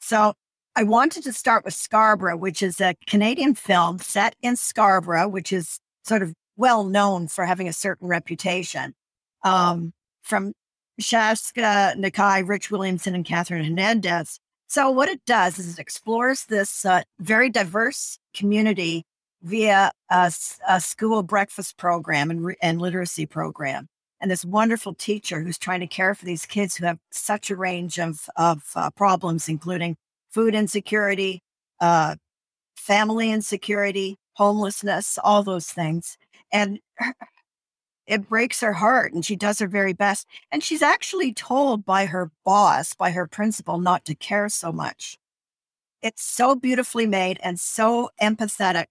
So 0.02 0.34
I 0.74 0.84
wanted 0.84 1.24
to 1.24 1.32
start 1.32 1.64
with 1.64 1.74
Scarborough, 1.74 2.36
which 2.36 2.62
is 2.62 2.80
a 2.80 2.94
Canadian 3.06 3.54
film 3.54 3.98
set 3.98 4.34
in 4.40 4.56
Scarborough, 4.56 5.28
which 5.28 5.52
is 5.52 5.78
sort 6.04 6.22
of 6.22 6.32
well 6.56 6.84
known 6.84 7.28
for 7.28 7.44
having 7.44 7.68
a 7.68 7.72
certain 7.72 8.08
reputation. 8.08 8.94
Um, 9.44 9.92
from 10.22 10.54
Shasha 11.00 11.96
Nakhai, 11.96 12.48
Rich 12.48 12.70
Williamson, 12.70 13.14
and 13.14 13.24
Catherine 13.24 13.64
Hernandez. 13.64 14.38
So 14.68 14.90
what 14.90 15.08
it 15.10 15.20
does 15.26 15.58
is 15.58 15.74
it 15.74 15.78
explores 15.78 16.46
this 16.46 16.86
uh, 16.86 17.02
very 17.18 17.50
diverse 17.50 18.18
community 18.32 19.04
via 19.42 19.90
a 20.10 20.80
school 20.80 21.22
breakfast 21.22 21.76
program 21.76 22.30
and, 22.30 22.44
re- 22.44 22.56
and 22.62 22.80
literacy 22.80 23.26
program. 23.26 23.88
And 24.20 24.30
this 24.30 24.44
wonderful 24.44 24.94
teacher 24.94 25.42
who's 25.42 25.58
trying 25.58 25.80
to 25.80 25.86
care 25.86 26.14
for 26.14 26.24
these 26.24 26.46
kids 26.46 26.76
who 26.76 26.86
have 26.86 26.98
such 27.10 27.50
a 27.50 27.56
range 27.56 27.98
of, 27.98 28.30
of 28.36 28.62
uh, 28.76 28.90
problems, 28.90 29.48
including 29.48 29.96
food 30.32 30.54
insecurity, 30.54 31.42
uh, 31.80 32.16
family 32.76 33.30
insecurity, 33.30 34.16
homelessness, 34.34 35.18
all 35.22 35.42
those 35.42 35.66
things. 35.66 36.18
And 36.52 36.80
it 38.06 38.28
breaks 38.28 38.60
her 38.60 38.72
heart 38.72 39.12
and 39.12 39.24
she 39.24 39.36
does 39.36 39.58
her 39.58 39.68
very 39.68 39.92
best. 39.92 40.26
And 40.50 40.62
she's 40.62 40.82
actually 40.82 41.32
told 41.32 41.84
by 41.84 42.06
her 42.06 42.30
boss, 42.44 42.94
by 42.94 43.10
her 43.12 43.26
principal, 43.26 43.78
not 43.78 44.04
to 44.06 44.14
care 44.14 44.48
so 44.48 44.72
much. 44.72 45.18
It's 46.02 46.24
so 46.24 46.56
beautifully 46.56 47.06
made 47.06 47.38
and 47.42 47.60
so 47.60 48.10
empathetic 48.20 48.86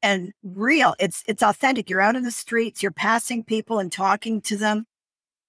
and 0.00 0.32
real. 0.44 0.94
It's 1.00 1.24
it's 1.26 1.42
authentic. 1.42 1.90
You're 1.90 2.00
out 2.00 2.14
in 2.14 2.22
the 2.22 2.30
streets, 2.30 2.82
you're 2.82 2.92
passing 2.92 3.42
people 3.42 3.78
and 3.80 3.90
talking 3.90 4.40
to 4.42 4.56
them. 4.56 4.84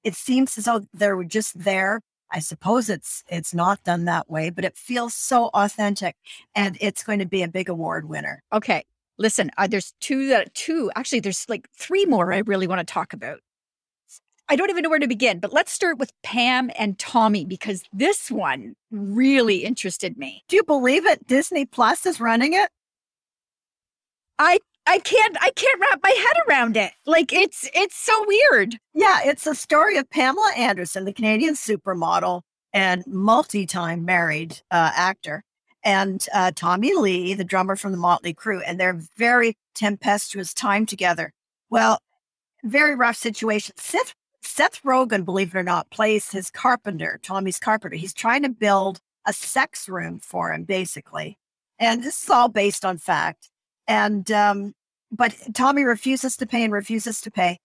It 0.03 0.15
seems 0.15 0.57
as 0.57 0.65
though 0.65 0.81
they're 0.93 1.23
just 1.23 1.59
there. 1.59 2.01
I 2.35 2.39
suppose 2.39 2.89
it's 2.89 3.23
it's 3.29 3.53
not 3.53 3.81
done 3.85 4.03
that 4.05 4.29
way, 4.29 4.49
but 4.49 4.65
it 4.65 4.75
feels 4.75 5.13
so 5.13 5.45
authentic, 5.53 6.17
and 6.53 6.77
it's 6.81 7.01
going 7.01 7.19
to 7.19 7.25
be 7.25 7.43
a 7.43 7.47
big 7.47 7.69
award 7.69 8.09
winner. 8.09 8.43
Okay, 8.51 8.83
listen, 9.17 9.51
uh, 9.57 9.67
there's 9.67 9.93
two 10.01 10.27
that 10.27 10.53
two 10.53 10.91
actually 10.97 11.21
there's 11.21 11.47
like 11.47 11.69
three 11.71 12.05
more 12.05 12.33
I 12.33 12.39
really 12.39 12.67
want 12.67 12.85
to 12.85 12.93
talk 12.93 13.13
about. 13.13 13.39
I 14.49 14.57
don't 14.57 14.69
even 14.69 14.83
know 14.83 14.89
where 14.89 14.99
to 14.99 15.07
begin, 15.07 15.39
but 15.39 15.53
let's 15.53 15.71
start 15.71 15.97
with 15.97 16.11
Pam 16.23 16.69
and 16.77 16.99
Tommy 16.99 17.45
because 17.45 17.83
this 17.93 18.29
one 18.29 18.75
really 18.91 19.63
interested 19.63 20.17
me. 20.17 20.43
Do 20.49 20.57
you 20.57 20.63
believe 20.63 21.05
it? 21.05 21.25
Disney 21.25 21.65
Plus 21.65 22.05
is 22.05 22.19
running 22.19 22.53
it. 22.53 22.69
I 24.37 24.59
I 24.87 24.99
can't 24.99 25.35
I 25.41 25.51
can't 25.51 25.81
wrap 25.81 25.99
my 26.03 26.09
head 26.09 26.43
around 26.47 26.77
it. 26.77 26.91
Like 27.05 27.33
it's 27.33 27.69
it's 27.73 27.95
so 27.95 28.23
weird. 28.27 28.77
Yeah, 28.93 29.19
it's 29.23 29.47
a 29.47 29.55
story 29.55 29.97
of 29.97 30.09
Pamela 30.09 30.51
Anderson, 30.55 31.05
the 31.05 31.13
Canadian 31.13 31.55
supermodel 31.55 32.41
and 32.73 33.03
multi-time 33.07 34.05
married 34.05 34.61
uh, 34.69 34.91
actor, 34.93 35.43
and 35.83 36.27
uh, 36.33 36.51
Tommy 36.55 36.93
Lee, 36.93 37.33
the 37.33 37.43
drummer 37.43 37.75
from 37.75 37.93
the 37.93 37.97
Motley 37.97 38.33
Crue, 38.33 38.61
and 38.65 38.79
their 38.79 38.99
very 39.17 39.55
tempestuous 39.73 40.53
time 40.53 40.85
together. 40.85 41.31
Well, 41.69 41.99
very 42.63 42.95
rough 42.95 43.15
situation. 43.15 43.75
Seth, 43.77 44.13
Seth 44.41 44.83
Rogen, 44.83 45.23
believe 45.23 45.55
it 45.55 45.57
or 45.57 45.63
not, 45.63 45.89
plays 45.89 46.31
his 46.31 46.51
carpenter, 46.51 47.19
Tommy's 47.23 47.59
carpenter. 47.59 47.95
He's 47.95 48.13
trying 48.13 48.43
to 48.43 48.49
build 48.49 48.99
a 49.25 49.33
sex 49.33 49.87
room 49.87 50.19
for 50.19 50.51
him, 50.51 50.63
basically, 50.63 51.37
and 51.79 52.03
this 52.03 52.23
is 52.23 52.29
all 52.29 52.49
based 52.49 52.83
on 52.83 52.97
fact. 52.97 53.49
And 53.87 54.29
um, 54.31 54.73
but 55.11 55.35
Tommy 55.53 55.83
refuses 55.83 56.35
to 56.37 56.45
pay 56.45 56.63
and 56.63 56.73
refuses 56.73 57.21
to 57.21 57.31
pay 57.31 57.59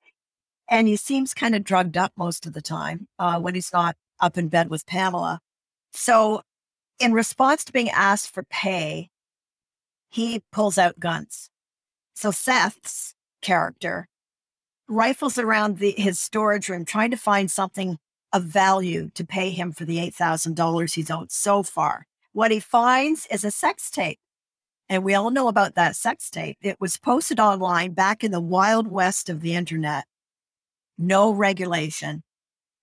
and 0.71 0.87
he 0.87 0.97
seems 0.97 1.35
kind 1.35 1.55
of 1.55 1.65
drugged 1.65 1.97
up 1.97 2.13
most 2.17 2.47
of 2.47 2.53
the 2.53 2.63
time 2.63 3.09
uh, 3.19 3.41
when 3.41 3.57
he's 3.57 3.73
not 3.73 3.97
up 4.21 4.39
in 4.39 4.49
bed 4.49 4.71
with 4.71 4.87
Pamela. 4.87 5.41
So, 5.93 6.43
in 7.01 7.13
response 7.13 7.65
to 7.65 7.73
being 7.73 7.91
asked 7.91 8.33
for 8.33 8.45
pay, 8.45 9.11
he 10.09 10.43
pulls 10.53 10.79
out 10.79 11.01
guns. 11.01 11.51
So 12.15 12.31
Seth's 12.31 13.15
character 13.43 14.07
rifles 14.89 15.39
around 15.39 15.79
the, 15.79 15.93
his 15.93 16.19
storage 16.19 16.69
room 16.69 16.85
trying 16.85 17.11
to 17.11 17.17
find 17.17 17.51
something 17.51 17.99
of 18.33 18.45
value 18.45 19.11
to 19.15 19.25
pay 19.25 19.51
him 19.51 19.73
for 19.73 19.85
the 19.85 19.99
eight 19.99 20.15
thousand 20.15 20.55
dollars 20.57 20.95
he's 20.95 21.11
owed 21.11 21.33
so 21.33 21.63
far. 21.63 22.07
What 22.33 22.51
he 22.51 22.61
finds 22.61 23.27
is 23.27 23.45
a 23.45 23.51
sex 23.51 23.91
tape. 23.91 24.19
And 24.91 25.05
we 25.05 25.15
all 25.15 25.31
know 25.31 25.49
about 25.49 25.77
that 25.77 25.97
sex 25.97 26.29
tape. 26.29 26.59
It 26.61 26.79
was 26.81 26.99
posted 26.99 27.41
online 27.41 27.93
back 27.93 28.23
in 28.23 28.33
the 28.33 28.41
wild 28.41 28.89
west 28.89 29.31
of 29.31 29.41
the 29.41 29.55
internet 29.55 30.05
no 31.01 31.33
regulation. 31.33 32.23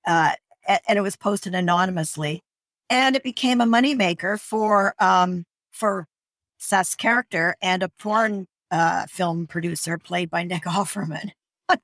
Uh, 0.05 0.31
and 0.67 0.97
it 0.97 1.01
was 1.01 1.15
posted 1.15 1.55
anonymously. 1.55 2.41
And 2.89 3.15
it 3.15 3.23
became 3.23 3.61
a 3.61 3.65
moneymaker 3.65 4.39
for 4.39 4.95
um, 4.99 5.45
for 5.71 6.07
Seth's 6.57 6.95
character 6.95 7.55
and 7.61 7.83
a 7.83 7.89
porn 7.89 8.47
uh, 8.71 9.05
film 9.07 9.45
producer 9.47 9.97
played 9.97 10.29
by 10.29 10.43
Nick 10.45 10.63
Offerman, 10.63 11.31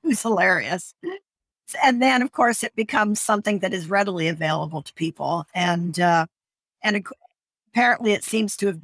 who's 0.02 0.22
hilarious. 0.22 0.94
And 1.82 2.02
then, 2.02 2.22
of 2.22 2.32
course, 2.32 2.62
it 2.62 2.74
becomes 2.74 3.20
something 3.20 3.60
that 3.60 3.72
is 3.72 3.88
readily 3.88 4.28
available 4.28 4.82
to 4.82 4.92
people. 4.94 5.46
And 5.54 5.98
uh, 6.00 6.26
and 6.82 7.06
apparently, 7.68 8.12
it 8.12 8.24
seems 8.24 8.56
to 8.58 8.66
have 8.68 8.80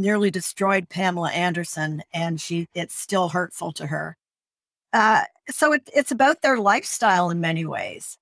nearly 0.00 0.30
destroyed 0.30 0.88
Pamela 0.88 1.30
Anderson, 1.30 2.02
and 2.12 2.40
she 2.40 2.68
it's 2.74 2.94
still 2.94 3.28
hurtful 3.28 3.72
to 3.72 3.86
her. 3.86 4.16
Uh, 4.92 5.22
so 5.48 5.72
it, 5.72 5.88
it's 5.94 6.10
about 6.10 6.42
their 6.42 6.58
lifestyle 6.58 7.30
in 7.30 7.40
many 7.40 7.64
ways. 7.64 8.18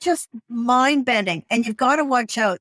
Just 0.00 0.28
mind 0.48 1.04
bending, 1.04 1.44
and 1.50 1.66
you've 1.66 1.76
got 1.76 1.96
to 1.96 2.04
watch 2.04 2.38
out. 2.38 2.58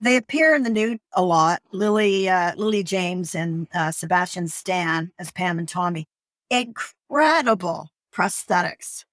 They 0.00 0.16
appear 0.16 0.54
in 0.54 0.64
the 0.64 0.70
nude 0.70 0.98
a 1.12 1.22
lot. 1.22 1.62
Lily, 1.72 2.28
uh, 2.28 2.54
Lily 2.56 2.82
James, 2.82 3.34
and 3.34 3.68
uh, 3.74 3.92
Sebastian 3.92 4.48
Stan 4.48 5.12
as 5.18 5.30
Pam 5.30 5.58
and 5.58 5.68
Tommy. 5.68 6.06
Incredible 6.50 7.88
prosthetics. 8.12 9.04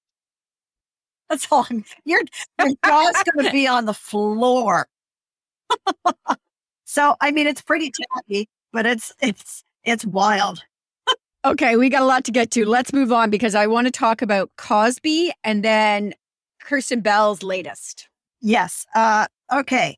That's 1.28 1.46
all. 1.50 1.66
I'm, 1.70 1.84
your 2.04 2.22
your 2.58 2.74
jaw's 2.84 3.22
going 3.32 3.46
to 3.46 3.52
be 3.52 3.66
on 3.66 3.86
the 3.86 3.94
floor. 3.94 4.88
so 6.90 7.14
I 7.20 7.30
mean, 7.30 7.46
it's 7.46 7.62
pretty 7.62 7.92
tacky, 8.16 8.48
but 8.72 8.84
it's 8.84 9.12
it's 9.20 9.62
it's 9.84 10.04
wild. 10.04 10.64
Okay, 11.44 11.76
we 11.76 11.88
got 11.88 12.02
a 12.02 12.04
lot 12.04 12.24
to 12.24 12.32
get 12.32 12.50
to. 12.50 12.66
Let's 12.66 12.92
move 12.92 13.12
on 13.12 13.30
because 13.30 13.54
I 13.54 13.68
want 13.68 13.86
to 13.86 13.92
talk 13.92 14.22
about 14.22 14.50
Cosby 14.56 15.32
and 15.44 15.64
then 15.64 16.14
Kirsten 16.60 17.00
Bell's 17.00 17.44
latest. 17.44 18.08
Yes. 18.40 18.86
Uh, 18.92 19.26
okay. 19.52 19.96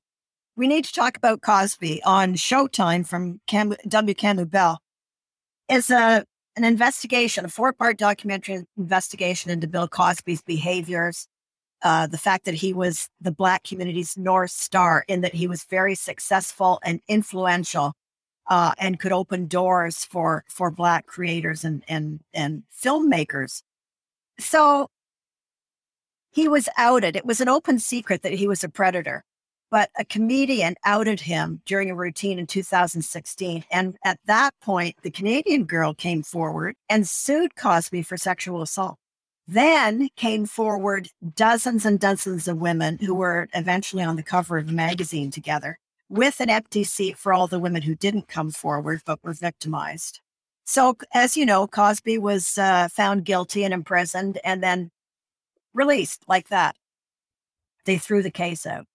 We 0.54 0.68
need 0.68 0.84
to 0.84 0.92
talk 0.92 1.16
about 1.16 1.40
Cosby 1.40 2.02
on 2.04 2.34
Showtime 2.34 3.06
from 3.06 3.40
Cam- 3.46 3.74
W. 3.88 4.14
Kamau 4.14 4.48
Bell. 4.48 4.78
It's 5.70 5.88
a 5.88 6.26
an 6.56 6.64
investigation, 6.64 7.46
a 7.46 7.48
four 7.48 7.72
part 7.72 7.96
documentary 7.96 8.66
investigation 8.76 9.50
into 9.50 9.66
Bill 9.66 9.88
Cosby's 9.88 10.42
behaviors, 10.42 11.26
uh, 11.82 12.06
the 12.06 12.18
fact 12.18 12.44
that 12.44 12.54
he 12.54 12.72
was 12.72 13.08
the 13.20 13.32
Black 13.32 13.64
community's 13.64 14.16
North 14.16 14.50
Star, 14.50 15.04
in 15.08 15.20
that 15.22 15.34
he 15.34 15.46
was 15.46 15.64
very 15.64 15.94
successful 15.94 16.78
and 16.84 17.00
influential 17.08 17.94
uh, 18.48 18.72
and 18.78 18.98
could 18.98 19.12
open 19.12 19.46
doors 19.46 20.04
for 20.04 20.44
for 20.48 20.70
black 20.70 21.06
creators 21.06 21.64
and 21.64 21.82
and 21.88 22.20
and 22.34 22.62
filmmakers. 22.72 23.62
So 24.38 24.88
he 26.32 26.48
was 26.48 26.68
outed. 26.76 27.16
It 27.16 27.26
was 27.26 27.40
an 27.40 27.48
open 27.48 27.78
secret 27.78 28.22
that 28.22 28.32
he 28.32 28.48
was 28.48 28.64
a 28.64 28.68
predator, 28.68 29.24
but 29.70 29.90
a 29.98 30.04
comedian 30.04 30.74
outed 30.84 31.20
him 31.20 31.60
during 31.66 31.90
a 31.90 31.94
routine 31.94 32.38
in 32.38 32.46
2016. 32.46 33.64
And 33.70 33.96
at 34.04 34.18
that 34.26 34.52
point, 34.62 34.96
the 35.02 35.10
Canadian 35.10 35.64
girl 35.64 35.94
came 35.94 36.22
forward 36.22 36.76
and 36.88 37.06
sued 37.06 37.54
Cosby 37.56 38.02
for 38.02 38.16
sexual 38.16 38.62
assault. 38.62 38.96
Then 39.46 40.08
came 40.16 40.46
forward 40.46 41.08
dozens 41.34 41.84
and 41.84 41.98
dozens 41.98 42.46
of 42.46 42.58
women 42.58 42.98
who 42.98 43.14
were 43.14 43.48
eventually 43.54 44.02
on 44.02 44.16
the 44.16 44.22
cover 44.22 44.58
of 44.58 44.66
the 44.66 44.72
magazine 44.72 45.30
together 45.30 45.78
with 46.08 46.40
an 46.40 46.50
empty 46.50 46.84
seat 46.84 47.16
for 47.16 47.32
all 47.32 47.46
the 47.46 47.58
women 47.58 47.82
who 47.82 47.94
didn't 47.94 48.28
come 48.28 48.50
forward 48.50 49.00
but 49.04 49.18
were 49.22 49.32
victimized. 49.32 50.20
So, 50.64 50.96
as 51.12 51.36
you 51.36 51.44
know, 51.44 51.66
Cosby 51.66 52.18
was 52.18 52.56
uh, 52.56 52.88
found 52.88 53.24
guilty 53.24 53.64
and 53.64 53.74
imprisoned 53.74 54.38
and 54.44 54.62
then 54.62 54.90
released 55.74 56.22
like 56.28 56.48
that. 56.48 56.76
They 57.84 57.98
threw 57.98 58.22
the 58.22 58.30
case 58.30 58.66
out. 58.66 58.86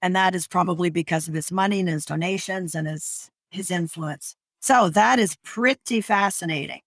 And 0.00 0.14
that 0.14 0.34
is 0.34 0.46
probably 0.46 0.90
because 0.90 1.26
of 1.26 1.34
his 1.34 1.50
money 1.50 1.80
and 1.80 1.88
his 1.88 2.04
donations 2.04 2.74
and 2.74 2.86
his, 2.86 3.30
his 3.50 3.70
influence. 3.70 4.36
So 4.60 4.88
that 4.90 5.18
is 5.18 5.36
pretty 5.42 6.00
fascinating. 6.00 6.80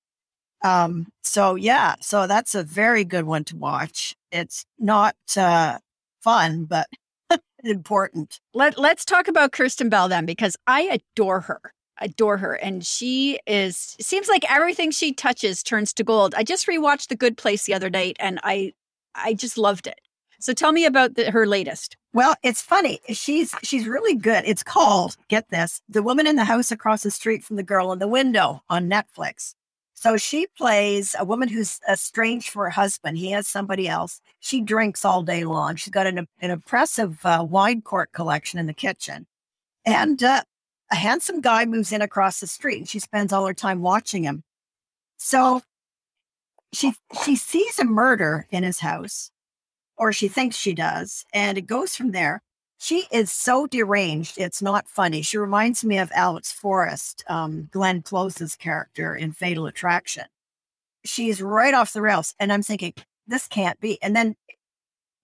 Um, 0.64 1.08
so 1.24 1.56
yeah, 1.56 1.96
so 2.02 2.28
that's 2.28 2.56
a 2.56 2.64
very 2.64 3.04
good 3.04 3.26
one 3.26 3.44
to 3.46 3.56
watch. 3.56 4.16
It's 4.32 4.66
not 4.78 5.16
uh, 5.38 5.80
fun, 6.22 6.66
but 6.66 6.88
important. 7.64 8.40
Let, 8.54 8.78
let's 8.78 9.06
talk 9.06 9.28
about 9.28 9.52
Kirsten 9.52 9.90
Bell 9.90 10.10
then, 10.10 10.26
because 10.26 10.56
I 10.68 10.82
adore 10.82 11.42
her. 11.42 11.62
Adore 12.02 12.38
her. 12.38 12.54
And 12.54 12.86
she 12.86 13.40
is, 13.46 13.96
seems 14.00 14.28
like 14.28 14.50
everything 14.50 14.92
she 14.92 15.14
touches 15.14 15.64
turns 15.64 15.94
to 15.94 16.04
gold. 16.04 16.34
I 16.36 16.44
just 16.44 16.68
rewatched 16.68 17.08
The 17.08 17.16
Good 17.16 17.38
Place 17.38 17.66
the 17.66 17.74
other 17.74 17.90
night 17.90 18.16
and 18.20 18.40
I, 18.44 18.74
I 19.16 19.34
just 19.34 19.58
loved 19.58 19.88
it. 19.88 20.00
So 20.40 20.54
tell 20.54 20.72
me 20.72 20.86
about 20.86 21.16
the, 21.16 21.32
her 21.32 21.46
latest. 21.46 21.98
Well, 22.14 22.36
it's 22.42 22.62
funny. 22.62 23.02
She's 23.10 23.54
she's 23.62 23.86
really 23.86 24.16
good. 24.16 24.46
It's 24.46 24.64
called, 24.64 25.18
get 25.28 25.50
this, 25.50 25.82
The 25.90 26.02
Woman 26.02 26.26
in 26.26 26.38
the 26.38 26.46
House 26.46 26.72
Across 26.72 27.04
the 27.04 27.12
Street 27.12 27.44
from 27.44 27.58
the 27.58 27.64
Girl 27.64 27.92
in 27.92 28.00
the 28.00 28.08
Window 28.08 28.64
on 28.70 28.90
Netflix. 28.90 29.54
So 30.02 30.16
she 30.16 30.48
plays 30.58 31.14
a 31.20 31.26
woman 31.26 31.50
who's 31.50 31.82
estranged 31.92 32.52
from 32.52 32.62
her 32.62 32.70
husband. 32.70 33.18
He 33.18 33.32
has 33.32 33.50
somebody 33.50 33.86
else. 33.90 34.22
She 34.40 34.62
drinks 34.62 35.04
all 35.04 35.24
day 35.24 35.44
long. 35.44 35.76
She's 35.76 35.92
got 35.92 36.08
an, 36.08 36.26
an 36.40 36.52
impressive 36.52 37.20
uh, 37.26 37.46
wine 37.48 37.82
cork 37.82 38.14
collection 38.14 38.62
in 38.62 38.66
the 38.66 38.74
kitchen. 38.74 39.28
And 39.86 40.24
uh, 40.24 40.44
a 40.90 40.96
handsome 40.96 41.42
guy 41.42 41.66
moves 41.66 41.92
in 41.92 42.02
across 42.02 42.40
the 42.40 42.48
street 42.48 42.78
and 42.78 42.88
she 42.88 43.00
spends 43.00 43.34
all 43.34 43.46
her 43.46 43.54
time 43.54 43.82
watching 43.82 44.24
him. 44.24 44.44
So 45.18 45.64
she 46.72 46.94
she 47.26 47.36
sees 47.36 47.78
a 47.78 47.84
murder 47.84 48.48
in 48.52 48.64
his 48.64 48.80
house, 48.80 49.32
or 49.98 50.14
she 50.14 50.30
thinks 50.30 50.56
she 50.56 50.74
does, 50.74 51.26
and 51.34 51.58
it 51.58 51.68
goes 51.68 51.98
from 51.98 52.12
there. 52.12 52.42
She 52.82 53.08
is 53.12 53.30
so 53.30 53.68
deranged, 53.68 54.38
it's 54.38 54.62
not 54.62 54.88
funny. 54.88 55.22
She 55.22 55.38
reminds 55.38 55.84
me 55.84 55.98
of 55.98 56.14
Alex 56.16 56.54
Forrest, 56.54 57.26
um, 57.28 57.68
Glenn 57.74 58.02
Close's 58.02 58.56
character 58.56 59.14
in 59.14 59.34
Fatal 59.34 59.68
Attraction. 59.68 60.24
She's 61.04 61.42
right 61.42 61.74
off 61.74 61.92
the 61.92 62.02
rails. 62.02 62.34
And 62.40 62.54
I'm 62.54 62.64
thinking, 62.64 62.94
this 63.28 63.50
can't 63.50 63.78
be. 63.82 64.02
And 64.02 64.16
then 64.16 64.38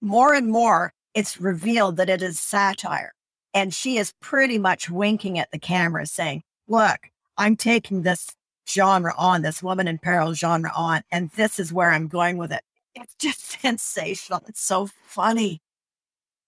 more 0.02 0.34
and 0.34 0.50
more, 0.50 0.91
it's 1.13 1.39
revealed 1.39 1.96
that 1.96 2.10
it 2.10 2.22
is 2.22 2.41
satire. 2.41 3.13
And 3.54 3.74
she 3.74 3.98
is 3.98 4.13
pretty 4.20 4.58
much 4.58 4.89
winking 4.89 5.39
at 5.39 5.50
the 5.52 5.60
camera, 5.60 6.06
saying, 6.08 6.44
Look, 6.68 7.10
I'm 7.38 7.56
taking 7.56 8.02
this 8.02 8.28
genre 8.68 9.13
on, 9.18 9.44
this 9.44 9.63
woman 9.63 9.88
in 9.88 9.98
peril 9.98 10.34
genre 10.34 10.72
on, 10.76 11.04
and 11.10 11.30
this 11.32 11.58
is 11.58 11.72
where 11.72 11.91
I'm 11.91 12.10
going 12.10 12.36
with 12.36 12.52
it. 12.52 12.63
It's 12.96 13.15
just 13.15 13.39
sensational. 13.62 14.41
It's 14.50 14.62
so 14.62 14.89
funny. 15.06 15.62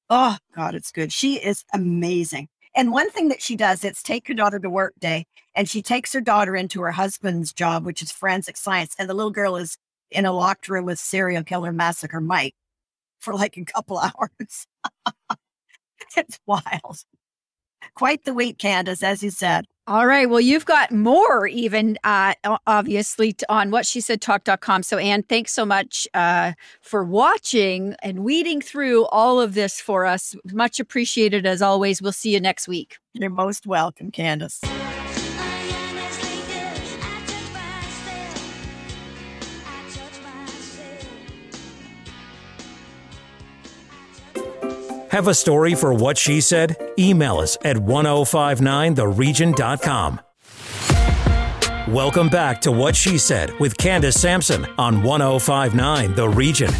Oh 0.10 0.38
God, 0.56 0.76
it's 0.76 0.91
good. 0.91 1.12
She 1.12 1.36
is 1.36 1.65
amazing. 1.74 2.48
And 2.76 2.91
one 2.91 3.10
thing 3.10 3.30
that 3.30 3.41
she 3.41 3.56
does, 3.56 3.84
it's 3.84 4.04
take 4.04 4.28
her 4.28 4.34
daughter 4.34 4.60
to 4.60 4.70
work 4.70 4.93
day, 5.00 5.26
and 5.56 5.67
she 5.67 5.82
takes 5.82 6.13
her 6.13 6.22
daughter 6.22 6.56
into 6.56 6.82
her 6.82 6.91
husband's 6.91 7.52
job, 7.52 7.86
which 7.86 8.02
is 8.02 8.12
forensic 8.12 8.56
science. 8.56 8.96
And 9.00 9.10
the 9.10 9.13
little 9.13 9.32
girl 9.32 9.56
is 9.58 9.78
in 10.12 10.26
a 10.26 10.32
locked 10.32 10.70
room 10.70 10.86
with 10.86 11.00
serial 11.00 11.43
killer 11.43 11.74
massacre 11.74 12.22
Mike 12.22 12.56
for 13.20 13.34
like 13.34 13.58
a 13.58 13.65
couple 13.65 13.98
hours. 14.00 14.67
it's 16.15 16.39
wild. 16.46 17.04
Quite 17.96 18.24
the 18.26 18.34
week, 18.34 18.58
Candace, 18.60 19.04
as 19.04 19.24
you 19.24 19.32
said. 19.32 19.65
All 19.88 20.06
right. 20.06 20.30
Well, 20.30 20.41
you've 20.41 20.65
got 20.65 20.91
more 20.91 21.47
even, 21.47 21.97
uh, 22.04 22.34
obviously, 22.67 23.38
on 23.47 23.71
what 23.71 23.86
she 23.86 24.02
said 24.02 24.19
talk.com. 24.19 24.84
So, 24.84 24.97
Anne, 24.97 25.23
thanks 25.23 25.54
so 25.54 25.65
much 25.65 26.06
uh, 26.13 26.52
for 26.82 27.06
watching 27.06 27.95
and 28.04 28.26
weeding 28.26 28.60
through 28.60 29.06
all 29.06 29.39
of 29.39 29.54
this 29.54 29.80
for 29.80 30.06
us. 30.06 30.36
Much 30.52 30.82
appreciated 30.82 31.45
as 31.45 31.62
always. 31.62 32.02
We'll 32.02 32.12
see 32.12 32.34
you 32.34 32.41
next 32.41 32.67
week. 32.67 32.97
You're 33.13 33.30
most 33.30 33.65
welcome, 33.65 34.12
Candace. 34.12 34.60
Have 45.17 45.27
a 45.27 45.34
story 45.34 45.73
for 45.73 45.95
what 45.95 46.15
she 46.15 46.41
said? 46.41 46.77
Email 46.99 47.39
us 47.39 47.58
at 47.65 47.75
1059theregion.com. 47.75 50.21
Welcome 51.91 52.30
back 52.30 52.62
to 52.62 52.71
What 52.71 52.95
She 52.95 53.17
Said 53.17 53.60
with 53.60 53.75
Candace 53.77 54.21
Sampson 54.21 54.67
on 54.77 55.01
1059 55.01 56.13
The 56.13 56.30
Region. 56.30 56.71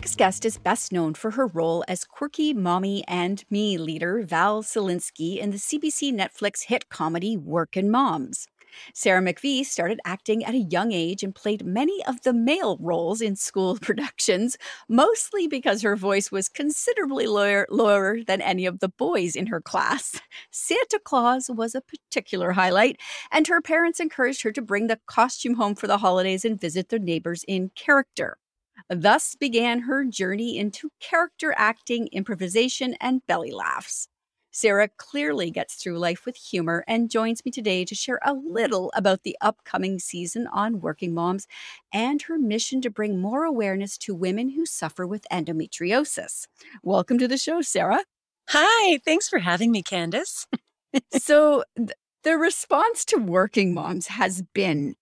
Next 0.00 0.16
guest 0.16 0.46
is 0.46 0.56
best 0.56 0.92
known 0.92 1.12
for 1.12 1.32
her 1.32 1.46
role 1.48 1.84
as 1.86 2.06
quirky 2.06 2.54
mommy 2.54 3.04
and 3.06 3.44
me 3.50 3.76
leader 3.76 4.22
Val 4.22 4.62
Szalinsky 4.62 5.36
in 5.36 5.50
the 5.50 5.58
CBC 5.58 6.10
Netflix 6.10 6.64
hit 6.68 6.88
comedy 6.88 7.36
Workin' 7.36 7.90
Moms. 7.90 8.48
Sarah 8.94 9.20
McVie 9.20 9.62
started 9.62 10.00
acting 10.06 10.42
at 10.42 10.54
a 10.54 10.66
young 10.70 10.92
age 10.92 11.22
and 11.22 11.34
played 11.34 11.66
many 11.66 12.02
of 12.06 12.22
the 12.22 12.32
male 12.32 12.78
roles 12.80 13.20
in 13.20 13.36
school 13.36 13.76
productions, 13.82 14.56
mostly 14.88 15.46
because 15.46 15.82
her 15.82 15.96
voice 15.96 16.32
was 16.32 16.48
considerably 16.48 17.26
lower, 17.26 17.66
lower 17.68 18.24
than 18.24 18.40
any 18.40 18.64
of 18.64 18.78
the 18.78 18.88
boys 18.88 19.36
in 19.36 19.48
her 19.48 19.60
class. 19.60 20.18
Santa 20.50 20.98
Claus 21.04 21.50
was 21.50 21.74
a 21.74 21.82
particular 21.82 22.52
highlight, 22.52 22.98
and 23.30 23.46
her 23.48 23.60
parents 23.60 24.00
encouraged 24.00 24.40
her 24.44 24.52
to 24.52 24.62
bring 24.62 24.86
the 24.86 24.98
costume 25.06 25.56
home 25.56 25.74
for 25.74 25.86
the 25.86 25.98
holidays 25.98 26.46
and 26.46 26.58
visit 26.58 26.88
their 26.88 26.98
neighbors 26.98 27.44
in 27.46 27.70
character. 27.74 28.38
Thus 28.88 29.34
began 29.34 29.80
her 29.80 30.04
journey 30.04 30.58
into 30.58 30.90
character 31.00 31.52
acting, 31.56 32.08
improvisation, 32.12 32.94
and 33.00 33.26
belly 33.26 33.52
laughs. 33.52 34.08
Sarah 34.52 34.88
clearly 34.96 35.50
gets 35.50 35.74
through 35.74 35.98
life 35.98 36.26
with 36.26 36.36
humor 36.36 36.84
and 36.88 37.10
joins 37.10 37.44
me 37.44 37.52
today 37.52 37.84
to 37.84 37.94
share 37.94 38.18
a 38.24 38.34
little 38.34 38.90
about 38.96 39.22
the 39.22 39.36
upcoming 39.40 40.00
season 40.00 40.48
on 40.52 40.80
Working 40.80 41.14
Moms 41.14 41.46
and 41.92 42.20
her 42.22 42.36
mission 42.36 42.80
to 42.82 42.90
bring 42.90 43.20
more 43.20 43.44
awareness 43.44 43.96
to 43.98 44.14
women 44.14 44.50
who 44.50 44.66
suffer 44.66 45.06
with 45.06 45.26
endometriosis. 45.30 46.48
Welcome 46.82 47.18
to 47.18 47.28
the 47.28 47.38
show, 47.38 47.62
Sarah. 47.62 48.04
Hi, 48.48 48.98
thanks 49.04 49.28
for 49.28 49.38
having 49.38 49.70
me, 49.70 49.82
Candace. 49.82 50.48
so, 51.16 51.62
th- 51.76 51.92
the 52.24 52.36
response 52.36 53.04
to 53.06 53.16
Working 53.16 53.72
Moms 53.72 54.08
has 54.08 54.42
been 54.52 54.94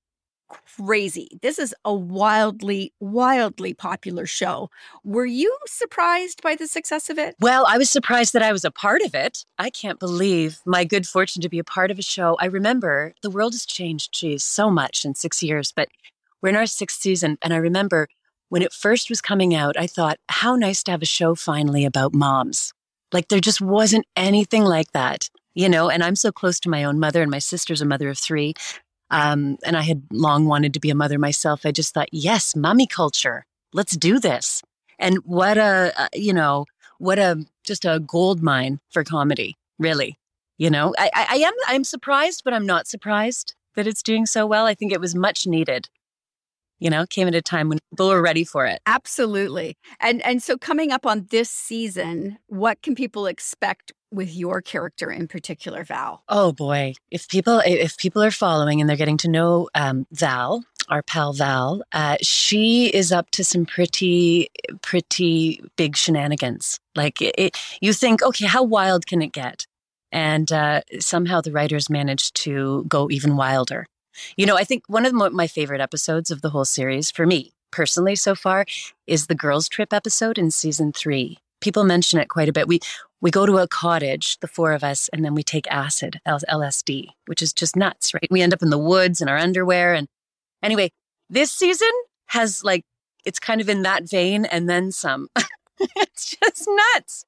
crazy. 0.49 1.39
This 1.43 1.59
is 1.59 1.75
a 1.85 1.95
wildly, 1.95 2.93
wildly 3.01 3.75
popular 3.75 4.27
show. 4.27 4.71
Were 5.05 5.27
you 5.27 5.57
surprised 5.67 6.43
by 6.43 6.57
the 6.57 6.67
success 6.67 7.11
of 7.11 7.19
it? 7.19 7.37
Well, 7.41 7.65
I 7.67 7.79
was 7.79 7.91
surprised 7.91 8.33
that 8.33 8.43
I 8.43 8.53
was 8.53 8.65
a 8.65 8.71
part 8.71 9.03
of 9.03 9.15
it. 9.15 9.45
I 9.59 9.71
can't 9.71 10.01
believe 10.01 10.61
my 10.65 10.85
good 10.85 11.07
fortune 11.07 11.43
to 11.43 11.49
be 11.49 11.59
a 11.59 11.65
part 11.65 11.91
of 11.91 11.99
a 11.99 12.03
show. 12.03 12.37
I 12.41 12.47
remember 12.47 13.15
the 13.23 13.31
world 13.31 13.53
has 13.53 13.67
changed, 13.67 14.13
geez, 14.13 14.45
so 14.45 14.71
much 14.71 15.05
in 15.05 15.15
six 15.15 15.43
years, 15.43 15.73
but 15.73 15.89
we're 16.43 16.51
in 16.51 16.57
our 16.57 16.67
sixth 16.67 17.01
season. 17.01 17.39
And 17.43 17.53
I 17.53 17.59
remember 17.59 18.09
when 18.49 18.63
it 18.63 18.73
first 18.73 19.11
was 19.11 19.21
coming 19.21 19.55
out, 19.55 19.77
I 19.77 19.87
thought, 19.87 20.19
how 20.29 20.57
nice 20.57 20.83
to 20.85 20.91
have 20.91 21.03
a 21.03 21.07
show 21.07 21.35
finally 21.35 21.85
about 21.85 22.15
moms. 22.15 22.73
Like 23.13 23.29
there 23.29 23.41
just 23.41 23.61
wasn't 23.61 24.07
anything 24.17 24.65
like 24.65 24.93
that, 24.93 25.31
you 25.55 25.69
know, 25.69 25.89
and 25.91 26.03
I'm 26.03 26.17
so 26.17 26.31
close 26.31 26.61
to 26.61 26.69
my 26.69 26.85
own 26.85 26.99
mother, 26.99 27.23
and 27.23 27.31
my 27.31 27.39
sister's 27.39 27.81
a 27.81 27.87
mother 27.87 28.11
of 28.11 28.19
three. 28.19 28.55
Um, 29.11 29.57
and 29.65 29.77
I 29.77 29.83
had 29.83 30.03
long 30.13 30.47
wanted 30.47 30.75
to 30.75 30.81
be 30.81 30.91
a 30.91 30.95
mother 30.95 31.19
myself. 31.19 31.65
I 31.65 31.73
just 31.73 31.95
thought, 31.95 32.09
yes, 32.13 32.55
mommy 32.55 32.87
culture. 32.87 33.47
Let's 33.73 33.97
do 33.97 34.19
this. 34.19 34.63
And 34.99 35.19
what 35.25 35.57
a, 35.59 35.93
uh, 35.97 36.09
you 36.15 36.33
know, 36.33 36.67
what 36.99 37.19
a, 37.19 37.45
just 37.65 37.85
a 37.85 38.01
gold 38.01 38.43
mine 38.43 38.81
for 38.91 39.05
comedy, 39.05 39.57
really. 39.79 40.19
You 40.59 40.71
know, 40.71 40.93
I, 40.99 41.11
I, 41.15 41.27
I 41.31 41.37
am 41.37 41.55
I'm 41.69 41.85
surprised, 41.85 42.43
but 42.45 42.53
I'm 42.53 42.67
not 42.67 42.89
surprised 42.89 43.55
that 43.77 43.87
it's 43.87 44.03
doing 44.03 44.27
so 44.27 44.45
well. 44.45 44.67
I 44.67 44.75
think 44.75 44.93
it 44.93 45.01
was 45.01 45.15
much 45.15 45.47
needed. 45.47 45.89
You 46.81 46.91
know, 46.91 47.07
came 47.07 47.29
at 47.29 47.35
a 47.35 47.43
time 47.43 47.69
when 47.69 47.79
people 47.91 48.09
were 48.09 48.23
ready 48.23 48.45
for 48.45 48.67
it. 48.67 48.81
Absolutely. 48.85 49.77
And 50.01 50.21
and 50.23 50.43
so 50.43 50.59
coming 50.59 50.91
up 50.91 51.07
on 51.07 51.27
this 51.31 51.49
season, 51.49 52.39
what 52.49 52.83
can 52.83 52.97
people 52.97 53.27
expect 53.27 53.93
with 54.11 54.35
your 54.35 54.61
character 54.61 55.11
in 55.11 55.29
particular, 55.29 55.85
Val? 55.85 56.23
Oh 56.29 56.53
boy, 56.53 56.95
if 57.11 57.29
people 57.29 57.61
if 57.65 57.97
people 57.97 58.23
are 58.23 58.31
following 58.31 58.81
and 58.81 58.89
they're 58.89 58.97
getting 58.97 59.19
to 59.19 59.29
know 59.29 59.69
um, 59.75 60.07
Val, 60.13 60.65
our 60.89 61.03
pal 61.03 61.33
Val, 61.33 61.83
uh, 61.93 62.17
she 62.23 62.89
is 62.95 63.13
up 63.13 63.31
to 63.31 63.45
some 63.45 63.67
pretty 63.67 64.49
pretty 64.83 65.63
big 65.77 65.97
shenanigans. 65.97 66.79
Like 66.95 67.21
it, 67.21 67.35
it, 67.39 67.59
you 67.81 67.93
think, 67.93 68.23
okay, 68.23 68.47
how 68.47 68.63
wild 68.63 69.07
can 69.07 69.23
it 69.23 69.33
get? 69.33 69.67
And 70.11 70.51
uh, 70.51 70.81
somehow 71.01 71.41
the 71.41 71.53
writers 71.53 71.91
managed 71.91 72.35
to 72.37 72.85
go 72.89 73.11
even 73.11 73.37
wilder. 73.37 73.87
You 74.37 74.47
know, 74.47 74.57
I 74.57 74.65
think 74.65 74.85
one 74.89 75.07
of 75.07 75.13
my 75.13 75.47
favorite 75.47 75.81
episodes 75.81 76.31
of 76.31 76.43
the 76.43 76.51
whole 76.51 76.65
series, 76.65 77.11
for 77.11 77.27
me 77.27 77.53
personally 77.71 78.17
so 78.17 78.35
far, 78.35 78.65
is 79.07 79.27
the 79.27 79.35
girls' 79.35 79.69
trip 79.69 79.93
episode 79.93 80.39
in 80.39 80.51
season 80.51 80.93
three. 80.93 81.39
People 81.61 81.85
mention 81.85 82.19
it 82.19 82.29
quite 82.29 82.49
a 82.49 82.53
bit. 82.53 82.69
We 82.69 82.81
we 83.21 83.31
go 83.31 83.47
to 83.47 83.59
a 83.59 83.69
cottage, 83.69 84.39
the 84.41 84.49
four 84.49 84.73
of 84.73 84.85
us, 84.85 85.09
and 85.13 85.25
then 85.25 85.35
we 85.35 85.43
take 85.43 85.71
acid, 85.71 86.21
LSD, 86.27 87.09
which 87.27 87.43
is 87.43 87.53
just 87.53 87.77
nuts, 87.77 88.15
right? 88.15 88.29
We 88.31 88.43
end 88.43 88.53
up 88.53 88.63
in 88.63 88.71
the 88.71 88.79
woods 88.79 89.21
in 89.21 89.29
our 89.29 89.37
underwear. 89.37 89.95
And 89.95 90.09
anyway, 90.63 90.91
this 91.29 91.51
season 91.51 91.91
has 92.27 92.63
like, 92.63 92.85
it's 93.25 93.41
kind 93.41 93.61
of 93.61 93.69
in 93.69 93.83
that 93.83 94.09
vein 94.09 94.45
and 94.45 94.69
then 94.69 94.93
some. 94.93 95.29
it's 95.79 96.37
just 96.37 96.69
nuts. 96.95 97.25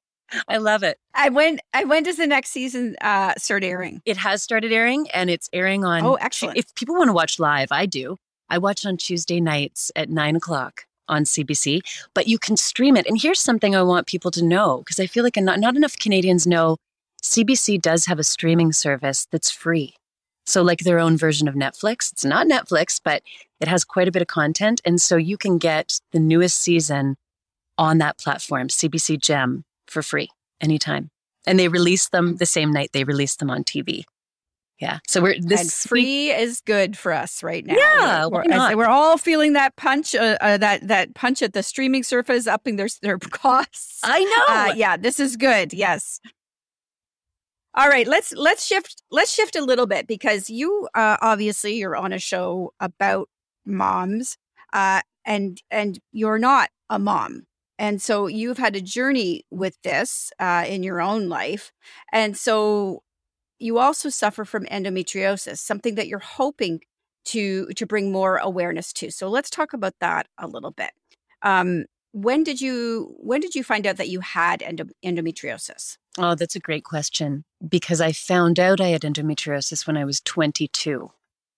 I 0.47 0.57
love 0.57 0.83
it. 0.83 0.97
I 1.13 1.27
when 1.27 1.59
I 1.73 1.83
when 1.83 2.03
does 2.03 2.15
the 2.15 2.25
next 2.25 2.51
season 2.51 2.95
uh 3.01 3.33
start 3.37 3.65
airing? 3.65 4.01
It 4.05 4.15
has 4.15 4.41
started 4.41 4.71
airing 4.71 5.09
and 5.11 5.29
it's 5.29 5.49
airing 5.51 5.83
on. 5.83 6.05
Oh, 6.05 6.13
excellent. 6.15 6.57
If 6.57 6.73
people 6.73 6.95
want 6.95 7.09
to 7.09 7.13
watch 7.13 7.37
live, 7.37 7.67
I 7.69 7.85
do. 7.85 8.15
I 8.49 8.57
watch 8.57 8.85
on 8.85 8.95
Tuesday 8.95 9.41
nights 9.41 9.91
at 9.93 10.09
nine 10.09 10.37
o'clock 10.37 10.85
on 11.07 11.23
CBC, 11.23 11.81
but 12.13 12.27
you 12.27 12.37
can 12.39 12.57
stream 12.57 12.95
it. 12.95 13.05
And 13.07 13.21
here's 13.21 13.39
something 13.39 13.75
I 13.75 13.83
want 13.83 14.07
people 14.07 14.31
to 14.31 14.43
know 14.43 14.79
because 14.79 14.99
I 14.99 15.07
feel 15.07 15.23
like 15.23 15.37
not, 15.37 15.59
not 15.59 15.75
enough 15.75 15.97
Canadians 15.97 16.47
know 16.47 16.77
CBC 17.23 17.81
does 17.81 18.05
have 18.05 18.19
a 18.19 18.23
streaming 18.23 18.73
service 18.73 19.27
that's 19.31 19.51
free. 19.51 19.95
So, 20.45 20.63
like 20.63 20.79
their 20.79 20.99
own 20.99 21.17
version 21.17 21.47
of 21.47 21.55
Netflix. 21.55 22.11
It's 22.11 22.25
not 22.25 22.47
Netflix, 22.47 22.99
but 23.03 23.21
it 23.59 23.67
has 23.67 23.83
quite 23.83 24.07
a 24.07 24.11
bit 24.11 24.23
of 24.23 24.27
content. 24.27 24.81
And 24.83 24.99
so 24.99 25.15
you 25.15 25.37
can 25.37 25.59
get 25.59 25.99
the 26.11 26.19
newest 26.19 26.57
season 26.57 27.15
on 27.77 27.99
that 27.99 28.17
platform, 28.17 28.67
CBC 28.67 29.21
Gem, 29.21 29.63
for 29.87 30.01
free 30.01 30.29
anytime. 30.59 31.09
And 31.45 31.59
they 31.59 31.67
release 31.67 32.09
them 32.09 32.37
the 32.37 32.45
same 32.45 32.71
night 32.71 32.89
they 32.91 33.03
release 33.03 33.35
them 33.35 33.49
on 33.49 33.63
TV. 33.63 34.03
Yeah. 34.81 34.97
So 35.07 35.21
we're 35.21 35.39
this 35.39 35.61
and 35.61 35.71
free 35.71 36.31
is 36.31 36.59
good 36.59 36.97
for 36.97 37.13
us 37.13 37.43
right 37.43 37.63
now. 37.63 37.75
Yeah, 37.77 38.25
we're, 38.25 38.43
not? 38.45 38.75
we're 38.75 38.87
all 38.87 39.19
feeling 39.19 39.53
that 39.53 39.75
punch, 39.75 40.15
uh, 40.15 40.37
uh, 40.41 40.57
that 40.57 40.87
that 40.87 41.13
punch 41.13 41.43
at 41.43 41.53
the 41.53 41.61
streaming 41.61 42.01
surface, 42.01 42.47
upping 42.47 42.77
their 42.77 42.87
their 43.03 43.19
costs. 43.19 43.99
I 44.03 44.23
know. 44.23 44.55
Uh, 44.55 44.73
yeah, 44.75 44.97
this 44.97 45.19
is 45.19 45.37
good. 45.37 45.71
Yes. 45.71 46.19
All 47.75 47.89
right, 47.89 48.07
let's 48.07 48.33
let's 48.33 48.65
shift 48.65 49.03
let's 49.11 49.31
shift 49.31 49.55
a 49.55 49.63
little 49.63 49.85
bit 49.85 50.07
because 50.07 50.49
you 50.49 50.89
uh, 50.95 51.17
obviously 51.21 51.75
you're 51.75 51.95
on 51.95 52.11
a 52.11 52.19
show 52.19 52.73
about 52.79 53.29
moms, 53.63 54.39
uh, 54.73 55.01
and 55.23 55.61
and 55.69 55.99
you're 56.11 56.39
not 56.39 56.69
a 56.89 56.97
mom, 56.97 57.43
and 57.77 58.01
so 58.01 58.25
you've 58.25 58.57
had 58.57 58.75
a 58.75 58.81
journey 58.81 59.45
with 59.51 59.79
this 59.83 60.31
uh, 60.39 60.65
in 60.67 60.81
your 60.81 61.01
own 61.01 61.29
life, 61.29 61.71
and 62.11 62.35
so 62.35 63.03
you 63.61 63.77
also 63.77 64.09
suffer 64.09 64.45
from 64.45 64.65
endometriosis, 64.65 65.59
something 65.59 65.95
that 65.95 66.07
you're 66.07 66.19
hoping 66.19 66.81
to 67.25 67.67
to 67.67 67.85
bring 67.85 68.11
more 68.11 68.37
awareness 68.37 68.91
to. 68.93 69.11
So 69.11 69.29
let's 69.29 69.49
talk 69.49 69.73
about 69.73 69.93
that 69.99 70.27
a 70.37 70.47
little 70.47 70.71
bit. 70.71 70.91
Um, 71.43 71.85
when 72.11 72.43
did 72.43 72.59
you 72.59 73.15
when 73.19 73.39
did 73.39 73.55
you 73.55 73.63
find 73.63 73.87
out 73.87 73.97
that 73.97 74.09
you 74.09 74.19
had 74.19 74.61
endo- 74.61 74.89
endometriosis? 75.05 75.97
Oh, 76.17 76.35
that's 76.35 76.55
a 76.55 76.59
great 76.59 76.83
question 76.83 77.45
because 77.67 78.01
I 78.01 78.11
found 78.11 78.59
out 78.59 78.81
I 78.81 78.89
had 78.89 79.01
endometriosis 79.01 79.87
when 79.87 79.95
I 79.95 80.03
was 80.03 80.19
22 80.21 81.09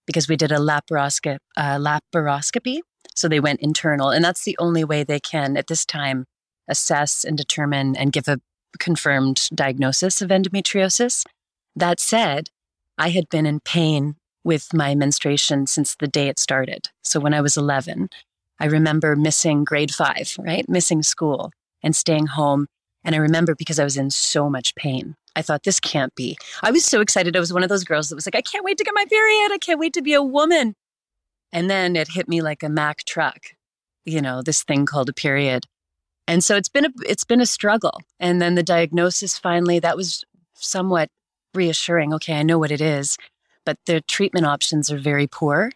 because 0.05 0.27
we 0.27 0.35
did 0.35 0.51
a 0.51 0.57
laparoscopy, 0.57 1.37
uh, 1.57 1.77
laparoscopy. 1.77 2.79
So 3.15 3.27
they 3.27 3.39
went 3.39 3.61
internal, 3.61 4.09
and 4.09 4.23
that's 4.23 4.43
the 4.43 4.57
only 4.59 4.83
way 4.83 5.03
they 5.03 5.19
can 5.19 5.57
at 5.57 5.67
this 5.67 5.85
time 5.85 6.25
assess 6.67 7.23
and 7.23 7.37
determine 7.37 7.95
and 7.95 8.11
give 8.11 8.27
a 8.27 8.39
confirmed 8.79 9.49
diagnosis 9.53 10.21
of 10.21 10.29
endometriosis. 10.29 11.23
That 11.75 11.99
said, 11.99 12.49
I 12.97 13.09
had 13.09 13.29
been 13.29 13.45
in 13.45 13.59
pain 13.59 14.15
with 14.43 14.73
my 14.73 14.93
menstruation 14.95 15.67
since 15.67 15.95
the 15.95 16.07
day 16.07 16.27
it 16.27 16.39
started. 16.39 16.89
So 17.03 17.19
when 17.19 17.33
I 17.33 17.41
was 17.41 17.57
11, 17.57 18.09
I 18.59 18.65
remember 18.65 19.15
missing 19.15 19.63
grade 19.63 19.93
five, 19.93 20.35
right? 20.39 20.67
Missing 20.69 21.03
school 21.03 21.51
and 21.81 21.95
staying 21.95 22.27
home. 22.27 22.67
And 23.03 23.15
I 23.15 23.17
remember 23.17 23.55
because 23.55 23.79
I 23.79 23.83
was 23.83 23.97
in 23.97 24.09
so 24.09 24.49
much 24.49 24.75
pain. 24.75 25.15
I 25.35 25.41
thought, 25.41 25.63
this 25.63 25.79
can't 25.79 26.13
be. 26.15 26.37
I 26.61 26.71
was 26.71 26.85
so 26.85 27.01
excited. 27.01 27.35
I 27.35 27.39
was 27.39 27.51
one 27.51 27.63
of 27.63 27.69
those 27.69 27.83
girls 27.83 28.09
that 28.09 28.15
was 28.15 28.27
like, 28.27 28.35
I 28.35 28.41
can't 28.41 28.63
wait 28.63 28.77
to 28.77 28.83
get 28.83 28.93
my 28.93 29.05
period. 29.05 29.51
I 29.51 29.57
can't 29.57 29.79
wait 29.79 29.93
to 29.93 30.01
be 30.01 30.13
a 30.13 30.21
woman. 30.21 30.75
And 31.51 31.69
then 31.69 31.95
it 31.95 32.09
hit 32.11 32.27
me 32.27 32.41
like 32.41 32.63
a 32.63 32.69
Mack 32.69 33.03
truck, 33.05 33.39
you 34.05 34.21
know, 34.21 34.41
this 34.41 34.63
thing 34.63 34.85
called 34.85 35.09
a 35.09 35.13
period. 35.13 35.65
And 36.27 36.43
so 36.43 36.55
it's 36.55 36.69
been 36.69 36.85
a 36.85 36.89
it's 37.05 37.25
been 37.25 37.41
a 37.41 37.45
struggle. 37.45 38.01
And 38.19 38.41
then 38.41 38.55
the 38.55 38.63
diagnosis 38.63 39.37
finally, 39.37 39.79
that 39.79 39.97
was 39.97 40.23
somewhat 40.53 41.09
reassuring. 41.55 42.13
Okay, 42.15 42.33
I 42.33 42.43
know 42.43 42.59
what 42.59 42.71
it 42.71 42.81
is, 42.81 43.17
but 43.65 43.77
the 43.85 44.01
treatment 44.01 44.45
options 44.45 44.91
are 44.91 44.99
very 44.99 45.27
poor. 45.27 45.71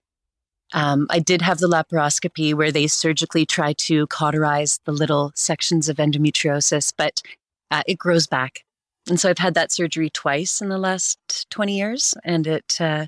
Um, 0.74 1.08
I 1.10 1.20
did 1.20 1.42
have 1.42 1.60
the 1.60 1.68
laparoscopy 1.68 2.54
where 2.54 2.72
they 2.72 2.88
surgically 2.88 3.46
try 3.46 3.74
to 3.74 4.06
cauterize 4.08 4.80
the 4.86 4.92
little 4.92 5.32
sections 5.34 5.88
of 5.88 5.98
endometriosis, 5.98 6.94
but 6.98 7.22
uh, 7.72 7.84
it 7.88 7.98
grows 7.98 8.28
back. 8.28 8.64
And 9.10 9.20
so 9.20 9.30
I've 9.30 9.38
had 9.38 9.54
that 9.54 9.72
surgery 9.72 10.10
twice 10.10 10.62
in 10.62 10.68
the 10.68 10.78
last 10.78 11.50
20 11.52 11.78
years, 11.78 12.14
and 12.26 12.46
it, 12.46 12.78
uh, 12.82 13.08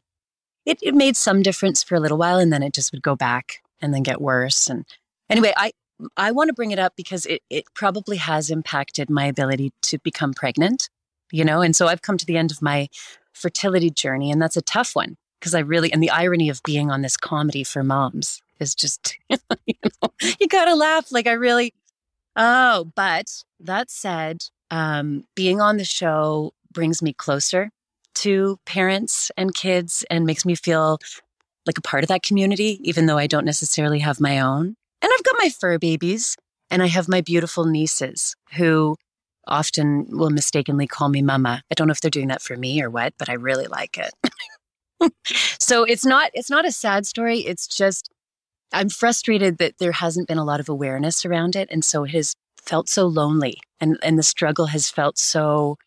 it 0.65 0.79
it 0.81 0.95
made 0.95 1.17
some 1.17 1.41
difference 1.41 1.83
for 1.83 1.95
a 1.95 1.99
little 1.99 2.17
while, 2.17 2.37
and 2.37 2.53
then 2.53 2.63
it 2.63 2.73
just 2.73 2.91
would 2.93 3.01
go 3.01 3.15
back 3.15 3.61
and 3.81 3.93
then 3.93 4.03
get 4.03 4.21
worse. 4.21 4.69
And 4.69 4.85
anyway, 5.29 5.53
I 5.57 5.71
I 6.15 6.31
want 6.31 6.47
to 6.49 6.53
bring 6.53 6.71
it 6.71 6.79
up 6.79 6.93
because 6.95 7.25
it 7.25 7.41
it 7.49 7.65
probably 7.73 8.17
has 8.17 8.49
impacted 8.49 9.09
my 9.09 9.25
ability 9.25 9.73
to 9.83 9.97
become 9.99 10.33
pregnant, 10.33 10.89
you 11.31 11.45
know. 11.45 11.61
And 11.61 11.75
so 11.75 11.87
I've 11.87 12.01
come 12.01 12.17
to 12.17 12.25
the 12.25 12.37
end 12.37 12.51
of 12.51 12.61
my 12.61 12.89
fertility 13.33 13.89
journey, 13.89 14.31
and 14.31 14.41
that's 14.41 14.57
a 14.57 14.61
tough 14.61 14.95
one 14.95 15.17
because 15.39 15.55
I 15.55 15.59
really 15.59 15.91
and 15.91 16.03
the 16.03 16.09
irony 16.09 16.49
of 16.49 16.61
being 16.63 16.91
on 16.91 17.01
this 17.01 17.17
comedy 17.17 17.63
for 17.63 17.83
moms 17.83 18.41
is 18.59 18.75
just 18.75 19.17
you 19.29 19.37
know 20.01 20.09
you 20.39 20.47
gotta 20.47 20.75
laugh 20.75 21.11
like 21.11 21.27
I 21.27 21.33
really 21.33 21.73
oh 22.35 22.91
but 22.95 23.43
that 23.59 23.89
said 23.89 24.43
um, 24.71 25.25
being 25.35 25.61
on 25.61 25.77
the 25.77 25.85
show 25.85 26.53
brings 26.71 27.01
me 27.01 27.13
closer 27.13 27.71
to 28.15 28.59
parents 28.65 29.31
and 29.35 29.55
kids 29.55 30.05
and 30.11 30.25
makes 30.25 30.45
me 30.45 30.53
feel 30.55 30.99
like 31.65 31.77
a 31.77 31.81
part 31.81 32.03
of 32.03 32.07
that 32.09 32.23
community 32.23 32.79
even 32.83 33.05
though 33.05 33.17
I 33.17 33.27
don't 33.27 33.45
necessarily 33.45 33.99
have 33.99 34.19
my 34.19 34.39
own 34.39 34.75
and 35.01 35.11
I've 35.11 35.23
got 35.23 35.35
my 35.39 35.49
fur 35.49 35.79
babies 35.79 36.35
and 36.69 36.83
I 36.83 36.87
have 36.87 37.07
my 37.07 37.21
beautiful 37.21 37.65
nieces 37.65 38.35
who 38.53 38.95
often 39.49 40.05
will 40.09 40.29
mistakenly 40.29 40.87
call 40.87 41.09
me 41.09 41.21
mama. 41.21 41.61
I 41.71 41.75
don't 41.75 41.87
know 41.87 41.91
if 41.91 42.01
they're 42.01 42.09
doing 42.09 42.29
that 42.29 42.41
for 42.41 42.55
me 42.55 42.81
or 42.81 42.89
what, 42.89 43.13
but 43.17 43.29
I 43.29 43.33
really 43.33 43.67
like 43.67 43.97
it. 43.97 44.13
so 45.59 45.83
it's 45.83 46.05
not 46.05 46.31
it's 46.33 46.49
not 46.49 46.65
a 46.65 46.71
sad 46.71 47.05
story 47.05 47.39
it's 47.39 47.67
just 47.67 48.09
i'm 48.73 48.89
frustrated 48.89 49.57
that 49.57 49.77
there 49.79 49.93
hasn't 49.93 50.27
been 50.27 50.37
a 50.37 50.43
lot 50.43 50.59
of 50.59 50.69
awareness 50.69 51.25
around 51.25 51.55
it 51.55 51.69
and 51.71 51.83
so 51.83 52.03
it 52.03 52.11
has 52.11 52.35
felt 52.61 52.89
so 52.89 53.05
lonely 53.05 53.57
and 53.79 53.97
and 54.03 54.19
the 54.19 54.23
struggle 54.23 54.67
has 54.67 54.89
felt 54.89 55.17
so 55.17 55.77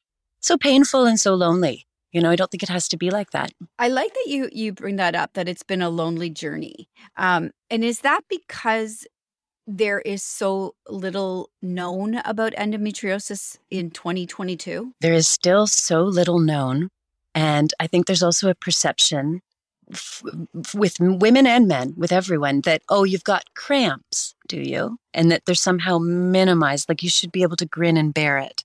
so 0.40 0.57
painful 0.57 1.05
and 1.05 1.20
so 1.20 1.35
lonely 1.35 1.87
you 2.11 2.20
know 2.20 2.31
i 2.31 2.37
don't 2.37 2.51
think 2.51 2.62
it 2.62 2.68
has 2.68 2.88
to 2.88 2.96
be 2.96 3.11
like 3.11 3.31
that 3.33 3.53
I 3.79 3.88
like 3.88 4.14
that 4.14 4.27
you 4.29 4.48
you 4.53 4.72
bring 4.72 4.96
that 4.96 5.14
up 5.14 5.33
that 5.35 5.48
it's 5.48 5.64
been 5.64 5.83
a 5.83 5.90
lonely 5.90 6.31
journey. 6.31 6.88
Um, 7.16 7.51
and 7.70 7.83
is 7.83 8.01
that 8.01 8.20
because 8.29 9.07
there 9.76 10.00
is 10.00 10.22
so 10.22 10.74
little 10.88 11.48
known 11.62 12.16
about 12.24 12.52
endometriosis 12.54 13.58
in 13.70 13.90
2022? 13.90 14.92
there 15.00 15.14
is 15.14 15.26
still 15.26 15.66
so 15.66 16.02
little 16.02 16.38
known 16.38 16.88
and 17.35 17.72
i 17.80 17.87
think 17.87 18.06
there's 18.06 18.22
also 18.22 18.48
a 18.48 18.54
perception 18.54 19.40
f- 19.90 20.22
with 20.74 20.96
women 21.00 21.46
and 21.46 21.66
men 21.66 21.94
with 21.96 22.12
everyone 22.12 22.61
that 22.62 22.82
oh 22.88 23.04
you've 23.04 23.24
got 23.24 23.54
cramps 23.54 24.35
do 24.48 24.61
you 24.61 24.98
and 25.14 25.30
that 25.30 25.44
they're 25.46 25.54
somehow 25.54 25.98
minimized 25.98 26.88
like 26.88 27.02
you 27.02 27.10
should 27.10 27.33
be 27.33 27.42
able 27.42 27.56
to 27.56 27.66
grin 27.66 27.96
and 27.96 28.14
bear 28.14 28.38
it 28.38 28.64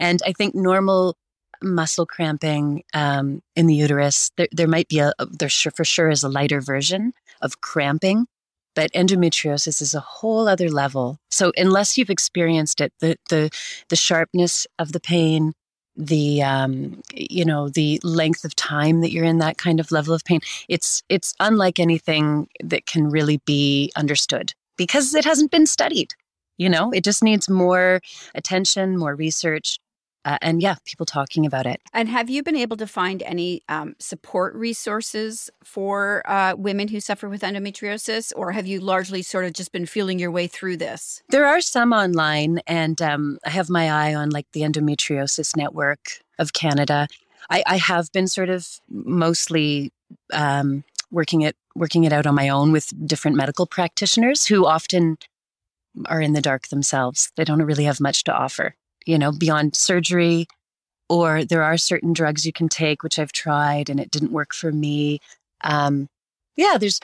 and 0.00 0.20
i 0.26 0.32
think 0.32 0.54
normal 0.54 1.16
muscle 1.62 2.04
cramping 2.04 2.82
um, 2.92 3.40
in 3.56 3.66
the 3.66 3.74
uterus 3.74 4.30
there, 4.36 4.48
there 4.52 4.68
might 4.68 4.88
be 4.88 4.98
a 4.98 5.12
there 5.30 5.48
sure, 5.48 5.72
for 5.72 5.84
sure 5.84 6.10
is 6.10 6.22
a 6.22 6.28
lighter 6.28 6.60
version 6.60 7.12
of 7.40 7.60
cramping 7.60 8.26
but 8.74 8.92
endometriosis 8.92 9.80
is 9.80 9.94
a 9.94 10.00
whole 10.00 10.48
other 10.48 10.70
level. 10.70 11.18
So 11.30 11.52
unless 11.56 11.96
you've 11.96 12.10
experienced 12.10 12.80
it 12.80 12.92
the 13.00 13.16
the 13.30 13.50
the 13.88 13.96
sharpness 13.96 14.66
of 14.78 14.92
the 14.92 15.00
pain 15.00 15.52
the 15.96 16.42
um, 16.42 17.00
you 17.12 17.44
know 17.44 17.68
the 17.68 18.00
length 18.02 18.44
of 18.44 18.54
time 18.56 19.00
that 19.00 19.12
you're 19.12 19.24
in 19.24 19.38
that 19.38 19.58
kind 19.58 19.78
of 19.78 19.92
level 19.92 20.12
of 20.12 20.24
pain 20.24 20.40
it's 20.68 21.02
it's 21.08 21.34
unlike 21.38 21.78
anything 21.78 22.48
that 22.62 22.86
can 22.86 23.08
really 23.08 23.40
be 23.46 23.92
understood 23.96 24.52
because 24.76 25.14
it 25.14 25.24
hasn't 25.24 25.50
been 25.50 25.66
studied. 25.66 26.12
You 26.56 26.68
know 26.68 26.90
it 26.92 27.04
just 27.04 27.22
needs 27.22 27.48
more 27.48 28.00
attention 28.34 28.96
more 28.96 29.14
research 29.14 29.78
uh, 30.24 30.38
and 30.42 30.62
yeah 30.62 30.76
people 30.84 31.06
talking 31.06 31.46
about 31.46 31.66
it 31.66 31.80
And 31.92 32.08
have 32.08 32.30
you 32.30 32.42
been 32.42 32.56
able 32.56 32.76
to 32.76 32.86
find 32.86 33.22
any 33.22 33.62
um, 33.68 33.94
support 33.98 34.54
resources 34.54 35.50
for 35.62 36.22
uh, 36.26 36.54
women 36.56 36.88
who 36.88 37.00
suffer 37.00 37.28
with 37.28 37.42
endometriosis, 37.42 38.32
or 38.36 38.52
have 38.52 38.66
you 38.66 38.80
largely 38.80 39.22
sort 39.22 39.44
of 39.44 39.52
just 39.52 39.72
been 39.72 39.86
feeling 39.86 40.18
your 40.18 40.30
way 40.30 40.46
through 40.46 40.76
this? 40.76 41.22
There 41.30 41.46
are 41.46 41.60
some 41.60 41.92
online, 41.92 42.60
and 42.66 43.00
um, 43.02 43.38
I 43.44 43.50
have 43.50 43.68
my 43.68 43.90
eye 43.90 44.14
on 44.14 44.30
like 44.30 44.46
the 44.52 44.62
Endometriosis 44.62 45.56
Network 45.56 46.20
of 46.38 46.52
Canada. 46.52 47.08
I, 47.50 47.62
I 47.66 47.76
have 47.76 48.10
been 48.12 48.26
sort 48.26 48.50
of 48.50 48.66
mostly 48.88 49.92
um, 50.32 50.84
working 51.10 51.42
it 51.42 51.56
working 51.76 52.04
it 52.04 52.12
out 52.12 52.26
on 52.26 52.34
my 52.34 52.48
own 52.48 52.70
with 52.72 52.92
different 53.06 53.36
medical 53.36 53.66
practitioners 53.66 54.46
who 54.46 54.64
often 54.64 55.18
are 56.06 56.20
in 56.20 56.32
the 56.32 56.40
dark 56.40 56.68
themselves. 56.68 57.32
They 57.36 57.44
don't 57.44 57.62
really 57.62 57.84
have 57.84 58.00
much 58.00 58.24
to 58.24 58.32
offer, 58.32 58.76
you 59.06 59.18
know, 59.18 59.32
beyond 59.32 59.76
surgery. 59.76 60.46
Or 61.10 61.44
there 61.44 61.62
are 61.62 61.76
certain 61.76 62.12
drugs 62.14 62.46
you 62.46 62.52
can 62.52 62.68
take, 62.68 63.02
which 63.02 63.18
I've 63.18 63.32
tried, 63.32 63.90
and 63.90 64.00
it 64.00 64.10
didn't 64.10 64.32
work 64.32 64.54
for 64.54 64.72
me. 64.72 65.20
Um, 65.62 66.08
yeah, 66.56 66.78
there's 66.78 66.98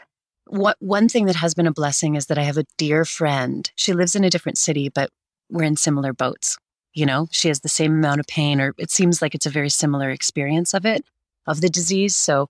what 0.46 0.76
one 0.80 1.08
thing 1.08 1.26
that 1.26 1.36
has 1.36 1.54
been 1.54 1.66
a 1.66 1.72
blessing 1.72 2.16
is 2.16 2.26
that 2.26 2.38
I 2.38 2.42
have 2.42 2.56
a 2.56 2.64
dear 2.76 3.04
friend. 3.04 3.70
She 3.76 3.92
lives 3.92 4.16
in 4.16 4.24
a 4.24 4.30
different 4.30 4.58
city, 4.58 4.88
but 4.88 5.10
we're 5.50 5.64
in 5.64 5.76
similar 5.76 6.12
boats. 6.12 6.56
You 6.92 7.06
know, 7.06 7.28
she 7.30 7.48
has 7.48 7.60
the 7.60 7.68
same 7.68 7.92
amount 7.92 8.20
of 8.20 8.26
pain, 8.26 8.60
or 8.60 8.74
it 8.78 8.90
seems 8.90 9.22
like 9.22 9.34
it's 9.34 9.46
a 9.46 9.50
very 9.50 9.68
similar 9.68 10.10
experience 10.10 10.74
of 10.74 10.84
it, 10.84 11.04
of 11.46 11.60
the 11.60 11.68
disease. 11.68 12.16
So 12.16 12.48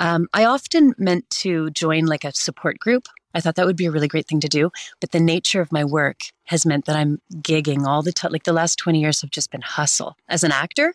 um, 0.00 0.28
I 0.32 0.44
often 0.44 0.94
meant 0.98 1.28
to 1.30 1.70
join 1.70 2.06
like 2.06 2.24
a 2.24 2.32
support 2.32 2.78
group. 2.78 3.06
I 3.34 3.40
thought 3.40 3.56
that 3.56 3.66
would 3.66 3.76
be 3.76 3.86
a 3.86 3.90
really 3.90 4.08
great 4.08 4.26
thing 4.26 4.40
to 4.40 4.48
do. 4.48 4.70
But 5.00 5.12
the 5.12 5.20
nature 5.20 5.60
of 5.60 5.72
my 5.72 5.84
work 5.84 6.20
has 6.44 6.66
meant 6.66 6.86
that 6.86 6.96
I'm 6.96 7.20
gigging 7.36 7.86
all 7.86 8.02
the 8.02 8.12
time. 8.12 8.32
Like 8.32 8.44
the 8.44 8.52
last 8.52 8.76
20 8.76 9.00
years 9.00 9.20
have 9.20 9.30
just 9.30 9.50
been 9.50 9.60
hustle 9.60 10.16
as 10.28 10.44
an 10.44 10.52
actor, 10.52 10.94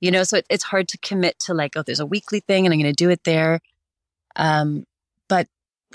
you 0.00 0.10
know, 0.10 0.22
so 0.24 0.38
it, 0.38 0.46
it's 0.50 0.64
hard 0.64 0.88
to 0.88 0.98
commit 0.98 1.38
to 1.40 1.54
like, 1.54 1.76
oh, 1.76 1.82
there's 1.82 2.00
a 2.00 2.06
weekly 2.06 2.40
thing 2.40 2.66
and 2.66 2.72
I'm 2.72 2.80
going 2.80 2.92
to 2.92 3.04
do 3.04 3.10
it 3.10 3.24
there. 3.24 3.60
Um, 4.36 4.84
but 5.28 5.46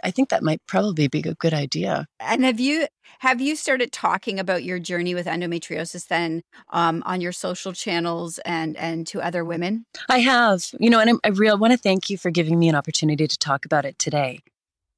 I 0.04 0.12
think 0.12 0.30
that 0.30 0.44
might 0.44 0.62
probably 0.68 1.08
be 1.08 1.20
a 1.20 1.34
good 1.36 1.54
idea. 1.54 2.08
And 2.20 2.44
have 2.44 2.60
you 2.60 2.88
have 3.20 3.40
you 3.40 3.56
started 3.56 3.92
talking 3.92 4.40
about 4.40 4.64
your 4.64 4.78
journey 4.78 5.16
with 5.16 5.26
endometriosis 5.26 6.08
then 6.08 6.44
um, 6.72 7.02
on 7.06 7.22
your 7.22 7.32
social 7.32 7.72
channels 7.72 8.40
and 8.40 8.76
and 8.76 9.08
to 9.08 9.22
other 9.22 9.46
women? 9.46 9.86
I 10.10 10.20
have, 10.20 10.66
you 10.80 10.90
know, 10.90 11.00
and 11.00 11.12
I'm, 11.12 11.20
I 11.24 11.30
real 11.30 11.58
want 11.58 11.72
to 11.72 11.78
thank 11.78 12.10
you 12.10 12.18
for 12.18 12.30
giving 12.30 12.60
me 12.60 12.68
an 12.68 12.76
opportunity 12.76 13.28
to 13.28 13.38
talk 13.38 13.66
about 13.66 13.86
it 13.86 13.98
today 13.98 14.42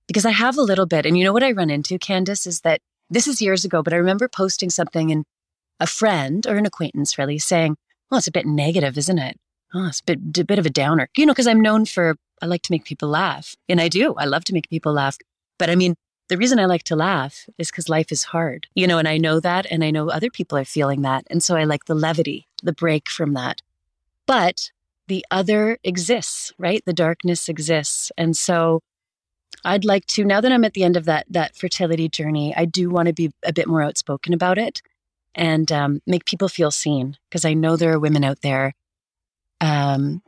because 0.07 0.25
I 0.25 0.31
have 0.31 0.57
a 0.57 0.61
little 0.61 0.85
bit. 0.85 1.05
And 1.05 1.17
you 1.17 1.23
know 1.23 1.33
what 1.33 1.43
I 1.43 1.51
run 1.51 1.69
into, 1.69 1.99
Candace, 1.99 2.47
is 2.47 2.61
that 2.61 2.81
this 3.09 3.27
is 3.27 3.41
years 3.41 3.63
ago, 3.63 3.83
but 3.83 3.93
I 3.93 3.97
remember 3.97 4.27
posting 4.27 4.69
something 4.69 5.11
and 5.11 5.25
a 5.79 5.87
friend 5.87 6.45
or 6.47 6.55
an 6.55 6.65
acquaintance 6.65 7.17
really 7.17 7.37
saying, 7.37 7.77
"Well, 8.09 8.17
it's 8.17 8.27
a 8.27 8.31
bit 8.31 8.45
negative, 8.45 8.97
isn't 8.97 9.19
it? 9.19 9.37
Oh, 9.73 9.87
it's 9.87 9.99
a 9.99 10.03
bit, 10.03 10.37
a 10.39 10.45
bit 10.45 10.59
of 10.59 10.65
a 10.65 10.71
downer." 10.71 11.09
You 11.15 11.25
know, 11.25 11.33
because 11.33 11.47
I'm 11.47 11.61
known 11.61 11.85
for 11.85 12.15
I 12.41 12.45
like 12.45 12.61
to 12.63 12.71
make 12.71 12.85
people 12.85 13.09
laugh, 13.09 13.55
and 13.69 13.79
I 13.81 13.87
do. 13.87 14.15
I 14.15 14.25
love 14.25 14.43
to 14.45 14.53
make 14.53 14.69
people 14.69 14.93
laugh. 14.93 15.17
But 15.57 15.69
I 15.69 15.75
mean, 15.75 15.95
the 16.29 16.37
reason 16.37 16.59
I 16.59 16.65
like 16.65 16.83
to 16.83 16.95
laugh 16.95 17.47
is 17.57 17.71
because 17.71 17.89
life 17.89 18.11
is 18.11 18.23
hard, 18.23 18.67
you 18.75 18.87
know, 18.87 18.97
and 18.97 19.07
I 19.07 19.17
know 19.17 19.39
that, 19.39 19.65
and 19.71 19.83
I 19.83 19.91
know 19.91 20.09
other 20.09 20.29
people 20.29 20.57
are 20.57 20.65
feeling 20.65 21.01
that, 21.03 21.25
and 21.29 21.41
so 21.41 21.55
I 21.55 21.63
like 21.63 21.85
the 21.85 21.95
levity, 21.95 22.47
the 22.61 22.73
break 22.73 23.09
from 23.09 23.33
that. 23.33 23.61
But 24.25 24.71
the 25.07 25.25
other 25.31 25.77
exists, 25.83 26.51
right? 26.57 26.83
The 26.85 26.93
darkness 26.93 27.47
exists, 27.47 28.11
and 28.17 28.35
so 28.35 28.81
I'd 29.65 29.85
like 29.85 30.05
to 30.07 30.23
now 30.23 30.41
that 30.41 30.51
I'm 30.51 30.65
at 30.65 30.73
the 30.73 30.83
end 30.83 30.97
of 30.97 31.05
that 31.05 31.25
that 31.29 31.55
fertility 31.55 32.09
journey, 32.09 32.53
I 32.55 32.65
do 32.65 32.89
want 32.89 33.07
to 33.07 33.13
be 33.13 33.31
a 33.43 33.53
bit 33.53 33.67
more 33.67 33.81
outspoken 33.81 34.33
about 34.33 34.57
it 34.57 34.81
and 35.35 35.71
um, 35.71 36.01
make 36.05 36.25
people 36.25 36.49
feel 36.49 36.71
seen 36.71 37.17
because 37.29 37.45
I 37.45 37.53
know 37.53 37.75
there 37.75 37.93
are 37.93 37.99
women 37.99 38.23
out 38.23 38.41
there, 38.41 38.73
um, 39.61 40.21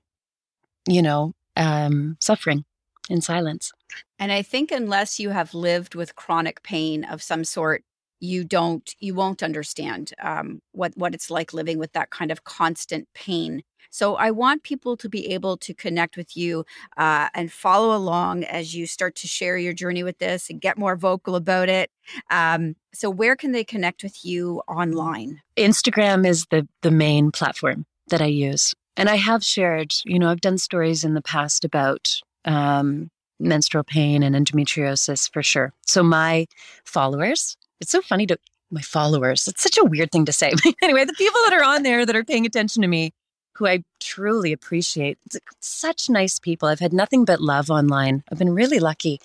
you 0.87 1.01
know, 1.01 1.33
um, 1.57 2.17
suffering 2.21 2.63
in 3.09 3.21
silence. 3.21 3.71
And 4.19 4.31
I 4.31 4.41
think 4.41 4.71
unless 4.71 5.19
you 5.19 5.29
have 5.29 5.53
lived 5.53 5.95
with 5.95 6.15
chronic 6.15 6.61
pain 6.61 7.03
of 7.03 7.23
some 7.23 7.43
sort, 7.43 7.83
you 8.19 8.43
don't 8.43 8.93
you 8.99 9.15
won't 9.15 9.41
understand 9.41 10.13
um, 10.21 10.61
what 10.73 10.93
what 10.95 11.13
it's 11.13 11.31
like 11.31 11.53
living 11.53 11.79
with 11.79 11.93
that 11.93 12.09
kind 12.09 12.31
of 12.31 12.43
constant 12.43 13.07
pain. 13.13 13.63
So 13.89 14.15
I 14.15 14.31
want 14.31 14.63
people 14.63 14.97
to 14.97 15.09
be 15.09 15.31
able 15.33 15.57
to 15.57 15.73
connect 15.73 16.17
with 16.17 16.35
you 16.37 16.65
uh, 16.97 17.29
and 17.33 17.51
follow 17.51 17.95
along 17.95 18.43
as 18.43 18.75
you 18.75 18.87
start 18.87 19.15
to 19.15 19.27
share 19.27 19.57
your 19.57 19.73
journey 19.73 20.03
with 20.03 20.19
this 20.19 20.49
and 20.49 20.61
get 20.61 20.77
more 20.77 20.95
vocal 20.95 21.35
about 21.35 21.69
it. 21.69 21.91
Um, 22.29 22.75
so 22.93 23.09
where 23.09 23.35
can 23.35 23.51
they 23.51 23.63
connect 23.63 24.03
with 24.03 24.25
you 24.25 24.61
online? 24.67 25.41
Instagram 25.57 26.25
is 26.25 26.45
the 26.49 26.67
the 26.81 26.91
main 26.91 27.31
platform 27.31 27.85
that 28.09 28.21
I 28.21 28.25
use. 28.25 28.73
And 28.97 29.09
I 29.09 29.15
have 29.15 29.43
shared, 29.43 29.93
you 30.05 30.19
know, 30.19 30.29
I've 30.29 30.41
done 30.41 30.57
stories 30.57 31.03
in 31.03 31.13
the 31.13 31.21
past 31.21 31.63
about 31.63 32.19
um, 32.45 33.09
menstrual 33.39 33.83
pain 33.83 34.23
and 34.23 34.35
endometriosis 34.35 35.31
for 35.31 35.41
sure. 35.41 35.73
So 35.85 36.03
my 36.03 36.47
followers, 36.83 37.55
it's 37.79 37.91
so 37.91 38.01
funny 38.01 38.27
to 38.27 38.37
my 38.71 38.81
followers. 38.81 39.47
It's 39.47 39.63
such 39.63 39.77
a 39.77 39.85
weird 39.85 40.11
thing 40.11 40.25
to 40.25 40.33
say. 40.33 40.53
anyway, 40.81 41.05
the 41.05 41.13
people 41.13 41.39
that 41.45 41.53
are 41.53 41.63
on 41.63 41.83
there 41.83 42.05
that 42.05 42.15
are 42.15 42.23
paying 42.23 42.45
attention 42.45 42.81
to 42.81 42.87
me, 42.87 43.13
who 43.59 43.67
I 43.67 43.83
truly 43.99 44.51
appreciate, 44.53 45.19
such 45.59 46.09
nice 46.09 46.39
people. 46.39 46.67
I've 46.69 46.79
had 46.79 46.93
nothing 46.93 47.25
but 47.25 47.41
love 47.41 47.69
online. 47.69 48.23
I've 48.31 48.39
been 48.39 48.53
really 48.53 48.79
lucky. 48.79 49.19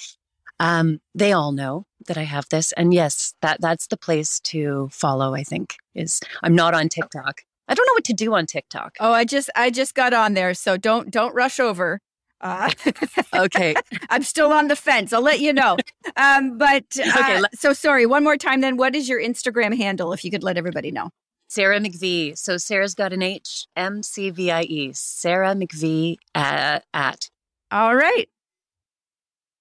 Um, 0.61 1.01
they 1.15 1.33
all 1.33 1.53
know 1.53 1.87
that 2.07 2.19
I 2.19 2.23
have 2.25 2.49
this, 2.51 2.73
and 2.73 2.93
yes, 2.93 3.33
that 3.43 3.61
that's 3.61 3.87
the 3.87 3.97
place 3.97 4.39
to 4.41 4.89
follow. 4.93 5.35
I 5.35 5.43
think 5.45 5.77
is 5.95 6.21
I'm 6.43 6.55
not 6.55 6.75
on 6.75 6.89
TikTok. 6.89 7.43
I 7.67 7.75
don't 7.75 7.87
know 7.87 7.95
what 7.95 8.05
to 8.05 8.13
do 8.13 8.35
on 8.35 8.47
TikTok. 8.47 8.97
Oh, 9.01 9.13
I 9.13 9.25
just 9.25 9.51
I 9.57 9.71
just 9.71 9.95
got 9.95 10.13
on 10.13 10.35
there, 10.35 10.53
so 10.55 10.77
don't 10.77 11.11
don't 11.11 11.35
rush 11.35 11.59
over. 11.59 12.01
Uh, 12.41 12.71
Okay. 13.35 13.75
I'm 14.11 14.23
still 14.23 14.53
on 14.53 14.69
the 14.69 14.77
fence. 14.77 15.13
I'll 15.13 15.23
let 15.23 15.41
you 15.41 15.53
know. 15.53 15.77
Um, 16.17 16.59
but 16.59 16.85
uh, 16.99 17.19
Okay, 17.21 17.41
let- 17.41 17.59
so 17.59 17.73
sorry. 17.73 18.05
One 18.07 18.23
more 18.23 18.37
time, 18.37 18.61
then. 18.61 18.77
What 18.77 18.95
is 18.95 19.09
your 19.09 19.21
Instagram 19.21 19.77
handle? 19.77 20.13
If 20.13 20.25
you 20.25 20.31
could 20.31 20.43
let 20.43 20.57
everybody 20.59 20.91
know. 20.91 21.11
Sarah 21.49 21.81
McVie. 21.81 22.37
So 22.37 22.57
Sarah's 22.57 22.95
got 22.95 23.13
an 23.13 23.23
H, 23.23 23.67
M 23.77 24.03
C 24.03 24.31
V 24.31 24.51
I 24.51 24.63
E. 24.63 24.93
Sarah 24.93 25.55
McVie 25.55 26.17
uh, 26.35 26.81
at. 26.93 27.31
All 27.71 27.95
right. 27.95 28.29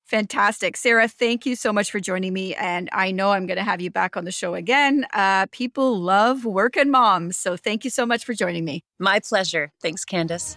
Fantastic. 0.05 0.77
Sarah, 0.77 1.07
thank 1.07 1.45
you 1.45 1.55
so 1.55 1.73
much 1.73 1.89
for 1.89 1.99
joining 1.99 2.33
me. 2.33 2.53
And 2.53 2.87
I 2.91 3.11
know 3.11 3.31
I'm 3.31 3.47
going 3.47 3.57
to 3.57 3.63
have 3.63 3.81
you 3.81 3.89
back 3.89 4.15
on 4.15 4.25
the 4.25 4.31
show 4.31 4.53
again. 4.53 5.07
Uh, 5.11 5.47
people 5.51 5.99
love 5.99 6.45
working 6.45 6.91
moms. 6.91 7.35
So 7.37 7.57
thank 7.57 7.83
you 7.83 7.89
so 7.89 8.05
much 8.05 8.23
for 8.23 8.35
joining 8.35 8.63
me. 8.63 8.83
My 8.99 9.19
pleasure. 9.19 9.71
Thanks, 9.81 10.05
Candace. 10.05 10.55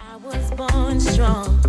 I 0.00 0.16
was 0.16 0.50
born 0.52 1.00
strong. 1.00 1.60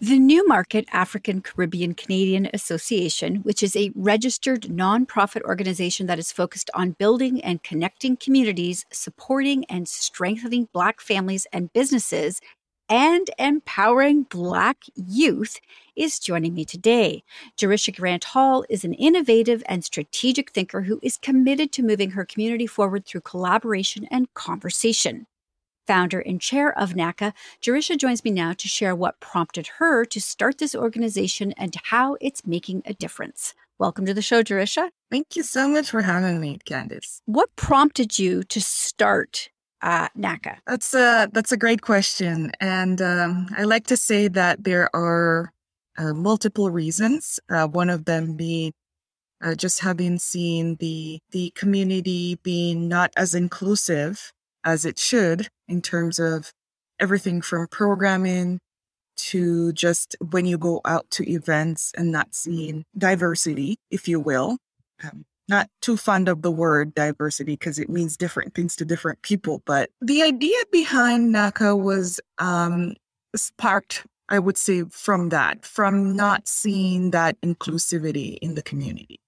The 0.00 0.18
Newmarket 0.18 0.86
African 0.92 1.40
Caribbean 1.40 1.94
Canadian 1.94 2.48
Association, 2.52 3.36
which 3.36 3.62
is 3.62 3.76
a 3.76 3.92
registered 3.94 4.62
nonprofit 4.62 5.42
organization 5.42 6.08
that 6.08 6.18
is 6.18 6.32
focused 6.32 6.68
on 6.74 6.96
building 6.98 7.40
and 7.42 7.62
connecting 7.62 8.16
communities, 8.16 8.84
supporting 8.92 9.64
and 9.66 9.86
strengthening 9.86 10.68
Black 10.72 11.00
families 11.00 11.46
and 11.52 11.72
businesses, 11.72 12.40
and 12.88 13.30
empowering 13.38 14.24
Black 14.24 14.78
youth, 14.94 15.60
is 15.96 16.18
joining 16.18 16.54
me 16.54 16.64
today. 16.64 17.22
Jerisha 17.56 17.94
Grant 17.94 18.24
Hall 18.24 18.64
is 18.68 18.84
an 18.84 18.94
innovative 18.94 19.62
and 19.66 19.84
strategic 19.84 20.50
thinker 20.50 20.82
who 20.82 20.98
is 21.02 21.16
committed 21.16 21.72
to 21.72 21.82
moving 21.82 22.10
her 22.10 22.24
community 22.24 22.66
forward 22.66 23.06
through 23.06 23.20
collaboration 23.20 24.06
and 24.10 24.32
conversation. 24.34 25.26
Founder 25.86 26.20
and 26.20 26.40
chair 26.40 26.76
of 26.78 26.94
NACA, 26.94 27.32
Jerisha 27.62 27.98
joins 27.98 28.24
me 28.24 28.30
now 28.30 28.54
to 28.54 28.68
share 28.68 28.94
what 28.94 29.20
prompted 29.20 29.66
her 29.78 30.04
to 30.06 30.20
start 30.20 30.58
this 30.58 30.74
organization 30.74 31.52
and 31.52 31.74
how 31.84 32.16
it's 32.20 32.46
making 32.46 32.82
a 32.86 32.94
difference. 32.94 33.54
Welcome 33.78 34.06
to 34.06 34.14
the 34.14 34.22
show, 34.22 34.42
Jerisha. 34.42 34.90
Thank 35.10 35.36
you 35.36 35.42
so 35.42 35.68
much 35.68 35.90
for 35.90 36.02
having 36.02 36.40
me, 36.40 36.58
Candace. 36.64 37.20
What 37.26 37.54
prompted 37.56 38.18
you 38.18 38.44
to 38.44 38.60
start 38.60 39.50
uh, 39.84 40.08
NACA? 40.16 40.56
That's 40.66 40.94
a 40.94 41.28
that's 41.32 41.52
a 41.52 41.56
great 41.56 41.82
question, 41.82 42.50
and 42.58 43.00
um, 43.00 43.48
I 43.56 43.64
like 43.64 43.86
to 43.88 43.96
say 43.96 44.28
that 44.28 44.64
there 44.64 44.88
are 44.96 45.52
uh, 45.98 46.14
multiple 46.14 46.70
reasons. 46.70 47.38
Uh, 47.48 47.68
one 47.68 47.90
of 47.90 48.06
them 48.06 48.34
being 48.34 48.72
uh, 49.42 49.54
just 49.54 49.80
having 49.80 50.18
seen 50.18 50.76
the 50.80 51.20
the 51.30 51.52
community 51.54 52.38
being 52.42 52.88
not 52.88 53.12
as 53.16 53.34
inclusive 53.34 54.32
as 54.64 54.86
it 54.86 54.98
should 54.98 55.48
in 55.68 55.82
terms 55.82 56.18
of 56.18 56.52
everything 56.98 57.42
from 57.42 57.68
programming 57.68 58.58
to 59.16 59.72
just 59.74 60.16
when 60.30 60.46
you 60.46 60.56
go 60.56 60.80
out 60.84 61.08
to 61.10 61.30
events 61.30 61.92
and 61.96 62.10
not 62.10 62.34
seeing 62.34 62.84
diversity, 62.96 63.76
if 63.90 64.08
you 64.08 64.18
will. 64.18 64.56
Um, 65.02 65.24
not 65.48 65.68
too 65.80 65.96
fond 65.96 66.28
of 66.28 66.42
the 66.42 66.50
word 66.50 66.94
diversity 66.94 67.52
because 67.52 67.78
it 67.78 67.88
means 67.88 68.16
different 68.16 68.54
things 68.54 68.76
to 68.76 68.84
different 68.84 69.22
people. 69.22 69.62
But 69.66 69.90
the 70.00 70.22
idea 70.22 70.56
behind 70.72 71.34
NACA 71.34 71.80
was 71.80 72.20
um, 72.38 72.94
sparked, 73.36 74.06
I 74.28 74.38
would 74.38 74.56
say, 74.56 74.84
from 74.90 75.28
that, 75.30 75.64
from 75.64 76.16
not 76.16 76.48
seeing 76.48 77.10
that 77.10 77.40
inclusivity 77.42 78.38
in 78.40 78.54
the 78.54 78.62
community. 78.62 79.20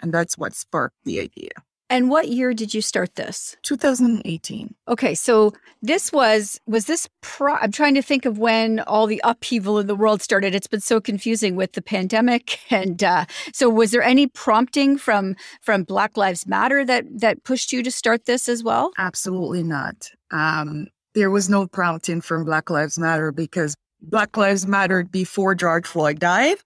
And 0.00 0.12
that's 0.12 0.36
what 0.36 0.54
sparked 0.54 0.96
the 1.04 1.20
idea. 1.20 1.50
And 1.92 2.08
what 2.08 2.28
year 2.28 2.54
did 2.54 2.72
you 2.72 2.80
start 2.80 3.16
this? 3.16 3.54
2018. 3.64 4.74
Okay, 4.88 5.14
so 5.14 5.52
this 5.82 6.10
was 6.10 6.58
was 6.66 6.86
this 6.86 7.06
pro- 7.20 7.56
I'm 7.56 7.70
trying 7.70 7.94
to 7.96 8.00
think 8.00 8.24
of 8.24 8.38
when 8.38 8.80
all 8.80 9.06
the 9.06 9.20
upheaval 9.24 9.78
in 9.78 9.88
the 9.88 9.94
world 9.94 10.22
started. 10.22 10.54
It's 10.54 10.66
been 10.66 10.80
so 10.80 11.02
confusing 11.02 11.54
with 11.54 11.72
the 11.72 11.82
pandemic 11.82 12.60
and 12.70 13.04
uh, 13.04 13.26
so 13.52 13.68
was 13.68 13.90
there 13.90 14.02
any 14.02 14.26
prompting 14.26 14.96
from 14.96 15.36
from 15.60 15.82
Black 15.82 16.16
Lives 16.16 16.46
Matter 16.46 16.82
that 16.86 17.04
that 17.20 17.44
pushed 17.44 17.74
you 17.74 17.82
to 17.82 17.90
start 17.90 18.24
this 18.24 18.48
as 18.48 18.64
well? 18.64 18.92
Absolutely 18.96 19.62
not. 19.62 20.08
Um, 20.30 20.86
there 21.14 21.30
was 21.30 21.50
no 21.50 21.66
prompting 21.66 22.22
from 22.22 22.46
Black 22.46 22.70
Lives 22.70 22.98
Matter 22.98 23.32
because 23.32 23.74
Black 24.00 24.34
Lives 24.38 24.66
mattered 24.66 25.12
before 25.12 25.54
George 25.54 25.86
Floyd 25.86 26.20
died. 26.20 26.56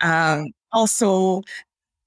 Um, 0.00 0.46
also, 0.72 1.42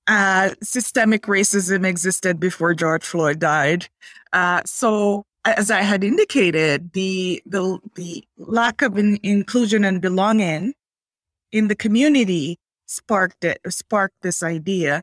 uh, 0.07 0.51
systemic 0.63 1.23
racism 1.23 1.85
existed 1.85 2.39
before 2.39 2.73
George 2.73 3.05
Floyd 3.05 3.39
died. 3.39 3.87
Uh, 4.33 4.61
so, 4.65 5.25
as 5.45 5.69
I 5.71 5.81
had 5.81 6.03
indicated, 6.03 6.93
the 6.93 7.41
the 7.45 7.79
the 7.95 8.23
lack 8.37 8.81
of 8.81 8.97
in- 8.97 9.19
inclusion 9.23 9.83
and 9.83 10.01
belonging 10.01 10.73
in 11.51 11.67
the 11.67 11.75
community 11.75 12.57
sparked 12.85 13.43
it, 13.43 13.59
sparked 13.69 14.15
this 14.21 14.43
idea, 14.43 15.01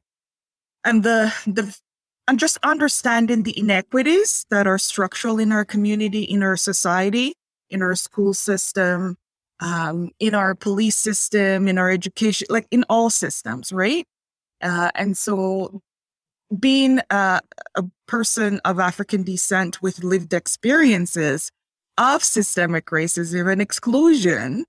and 0.84 1.02
the 1.02 1.34
the 1.46 1.76
and 2.26 2.38
just 2.38 2.58
understanding 2.62 3.42
the 3.42 3.58
inequities 3.58 4.46
that 4.50 4.66
are 4.66 4.78
structural 4.78 5.38
in 5.38 5.52
our 5.52 5.64
community, 5.64 6.22
in 6.22 6.42
our 6.42 6.56
society, 6.56 7.34
in 7.68 7.82
our 7.82 7.94
school 7.94 8.32
system, 8.32 9.16
um, 9.60 10.10
in 10.18 10.34
our 10.34 10.54
police 10.54 10.96
system, 10.96 11.68
in 11.68 11.76
our 11.76 11.90
education, 11.90 12.46
like 12.48 12.66
in 12.70 12.84
all 12.88 13.10
systems, 13.10 13.72
right? 13.72 14.06
Uh, 14.60 14.90
and 14.94 15.16
so, 15.16 15.82
being 16.58 17.00
a, 17.10 17.40
a 17.74 17.84
person 18.06 18.60
of 18.64 18.78
African 18.78 19.22
descent 19.22 19.82
with 19.82 20.04
lived 20.04 20.32
experiences 20.32 21.50
of 21.96 22.22
systemic 22.22 22.86
racism 22.86 23.50
and 23.50 23.60
exclusion, 23.60 24.64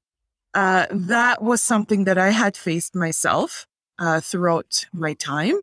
uh, 0.53 0.85
that 0.89 1.41
was 1.43 1.61
something 1.61 2.05
that 2.05 2.17
I 2.17 2.29
had 2.29 2.55
faced 2.55 2.95
myself 2.95 3.67
uh, 3.99 4.21
throughout 4.21 4.85
my 4.93 5.13
time. 5.13 5.59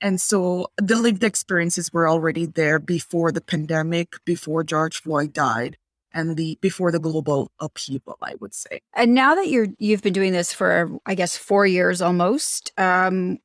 And 0.00 0.20
so 0.20 0.66
the 0.76 0.96
lived 0.96 1.24
experiences 1.24 1.92
were 1.92 2.08
already 2.08 2.44
there 2.44 2.78
before 2.78 3.32
the 3.32 3.40
pandemic, 3.40 4.16
before 4.26 4.62
George 4.62 5.00
Floyd 5.00 5.32
died, 5.32 5.78
and 6.12 6.36
the 6.36 6.58
before 6.60 6.92
the 6.92 7.00
global 7.00 7.50
upheaval, 7.58 8.18
I 8.22 8.34
would 8.40 8.54
say. 8.54 8.80
And 8.94 9.14
now 9.14 9.34
that 9.34 9.48
you're 9.48 9.68
you've 9.78 10.02
been 10.02 10.12
doing 10.12 10.32
this 10.32 10.52
for 10.52 10.90
I 11.06 11.14
guess 11.14 11.36
4 11.36 11.66
years 11.66 12.02
almost, 12.02 12.72
um, 12.76 13.38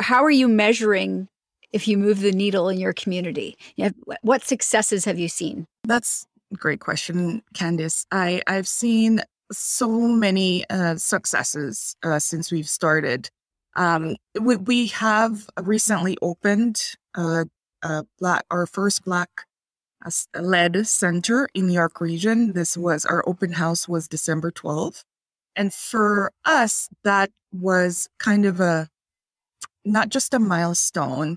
how 0.00 0.24
are 0.24 0.30
you 0.30 0.48
measuring 0.48 1.28
if 1.72 1.88
you 1.88 1.98
move 1.98 2.20
the 2.20 2.32
needle 2.32 2.68
in 2.68 2.78
your 2.78 2.92
community? 2.92 3.56
You 3.76 3.90
what 4.22 4.44
successes 4.44 5.04
have 5.04 5.18
you 5.18 5.28
seen? 5.28 5.66
That's 5.84 6.26
a 6.52 6.56
great 6.56 6.80
question, 6.80 7.42
Candace. 7.54 8.06
I, 8.10 8.42
I've 8.46 8.68
seen 8.68 9.20
so 9.52 9.88
many 9.88 10.64
uh, 10.70 10.96
successes 10.96 11.96
uh, 12.02 12.18
since 12.18 12.50
we've 12.50 12.68
started. 12.68 13.30
Um, 13.76 14.16
we, 14.40 14.56
we 14.56 14.86
have 14.88 15.48
recently 15.60 16.16
opened 16.22 16.80
uh, 17.14 17.44
black, 18.18 18.44
our 18.50 18.66
first 18.66 19.04
Black 19.04 19.28
uh, 20.04 20.10
led 20.40 20.86
center 20.86 21.48
in 21.54 21.66
New 21.68 21.74
York 21.74 22.00
region. 22.00 22.52
This 22.52 22.76
was 22.76 23.04
our 23.04 23.22
open 23.28 23.52
house 23.52 23.88
was 23.88 24.08
December 24.08 24.50
12th. 24.50 25.04
And 25.56 25.72
for 25.72 26.32
us, 26.44 26.88
that 27.04 27.30
was 27.52 28.08
kind 28.18 28.44
of 28.44 28.60
a 28.60 28.88
not 29.84 30.08
just 30.08 30.34
a 30.34 30.38
milestone 30.38 31.36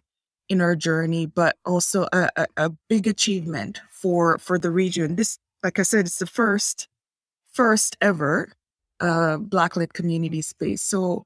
in 0.49 0.61
our 0.61 0.75
journey, 0.75 1.25
but 1.25 1.57
also 1.65 2.07
a, 2.13 2.29
a, 2.35 2.47
a 2.57 2.69
big 2.89 3.07
achievement 3.07 3.81
for 3.91 4.37
for 4.37 4.57
the 4.57 4.71
region. 4.71 5.15
This, 5.15 5.37
like 5.63 5.79
I 5.79 5.83
said, 5.83 6.05
it's 6.05 6.19
the 6.19 6.25
first 6.25 6.87
first 7.51 7.97
ever 8.01 8.53
uh, 8.99 9.37
blacklit 9.37 9.93
community 9.93 10.41
space. 10.41 10.81
So, 10.81 11.25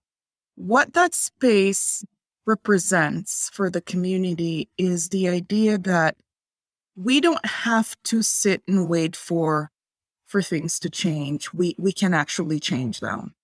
what 0.55 0.93
that 0.93 1.13
space 1.13 2.03
represents 2.45 3.49
for 3.53 3.69
the 3.69 3.81
community 3.81 4.69
is 4.77 5.09
the 5.09 5.29
idea 5.29 5.77
that 5.77 6.15
we 6.95 7.21
don't 7.21 7.45
have 7.45 7.95
to 8.05 8.21
sit 8.21 8.61
and 8.67 8.89
wait 8.89 9.15
for 9.15 9.71
for 10.25 10.41
things 10.41 10.79
to 10.79 10.89
change. 10.89 11.53
We 11.53 11.75
we 11.77 11.91
can 11.91 12.13
actually 12.13 12.59
change 12.59 12.99
them. 12.99 13.35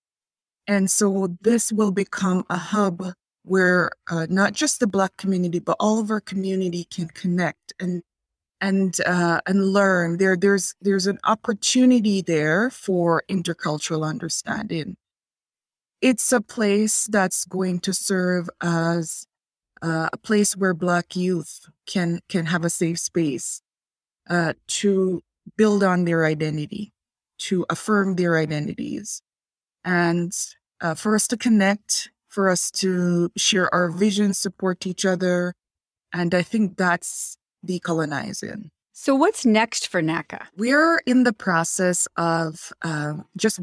And 0.68 0.92
so 0.92 1.38
this 1.42 1.72
will 1.72 1.92
become 1.92 2.46
a 2.50 2.58
hub 2.58 3.14
where 3.48 3.92
uh, 4.10 4.28
not 4.30 4.54
just 4.54 4.80
the 4.80 4.88
Black 4.88 5.16
community, 5.18 5.60
but 5.60 5.78
all 5.80 6.00
of 6.00 6.12
our 6.12 6.22
community 6.22 6.86
can 6.90 7.08
connect 7.08 7.74
and 7.80 8.04
and 8.62 9.00
uh, 9.06 9.42
and 9.46 9.74
learn. 9.74 10.18
There, 10.18 10.36
there's 10.36 10.76
there's 10.82 11.08
an 11.08 11.20
opportunity 11.24 12.22
there 12.22 12.70
for 12.70 13.24
intercultural 13.30 14.08
understanding. 14.08 14.98
It's 16.02 16.32
a 16.32 16.42
place 16.42 17.08
that's 17.08 17.46
going 17.46 17.80
to 17.82 17.94
serve 17.94 18.50
as 18.62 19.26
uh, 19.82 20.10
a 20.14 20.18
place 20.18 20.56
where 20.56 20.74
Black 20.74 21.16
youth 21.16 21.70
can 21.86 22.20
can 22.30 22.48
have 22.48 22.66
a 22.66 22.70
safe 22.70 23.00
space 23.00 23.62
uh, 24.30 24.54
to 24.68 25.22
build 25.56 25.84
on 25.84 26.06
their 26.06 26.26
identity, 26.26 26.94
to 27.40 27.66
affirm 27.70 28.16
their 28.16 28.38
identities, 28.38 29.22
and 29.84 30.34
uh, 30.82 30.96
for 30.96 31.16
us 31.16 31.28
to 31.28 31.38
connect 31.38 32.10
for 32.38 32.50
us 32.52 32.70
to 32.70 33.32
share 33.36 33.74
our 33.74 33.90
vision, 33.90 34.32
support 34.32 34.86
each 34.86 35.08
other. 35.08 35.56
And 36.14 36.36
I 36.36 36.44
think 36.44 36.78
that's 36.78 37.36
decolonizing. 37.66 38.70
So, 38.94 39.16
what's 39.16 39.44
next 39.44 39.88
for 39.88 40.04
NACA? 40.04 40.46
We're 40.56 41.00
in 41.08 41.24
the 41.24 41.34
process 41.34 42.08
of 42.16 42.72
uh, 42.84 43.14
just 43.36 43.60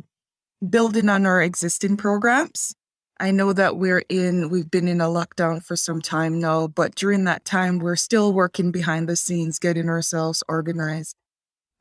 building 0.69 1.09
on 1.09 1.25
our 1.25 1.41
existing 1.41 1.97
programs. 1.97 2.75
I 3.21 3.31
know 3.31 3.53
that 3.53 3.77
we're 3.77 4.03
in, 4.09 4.51
we've 4.51 4.73
been 4.73 4.89
in 4.89 5.01
a 5.01 5.07
lockdown 5.07 5.65
for 5.65 5.77
some 5.77 6.03
time 6.03 6.41
now, 6.41 6.67
but 6.67 6.97
during 6.97 7.23
that 7.27 7.45
time, 7.45 7.79
we're 7.79 7.95
still 7.95 8.33
working 8.33 8.73
behind 8.73 9.09
the 9.09 9.15
scenes, 9.15 9.61
getting 9.61 9.89
ourselves 9.89 10.43
organized. 10.49 11.15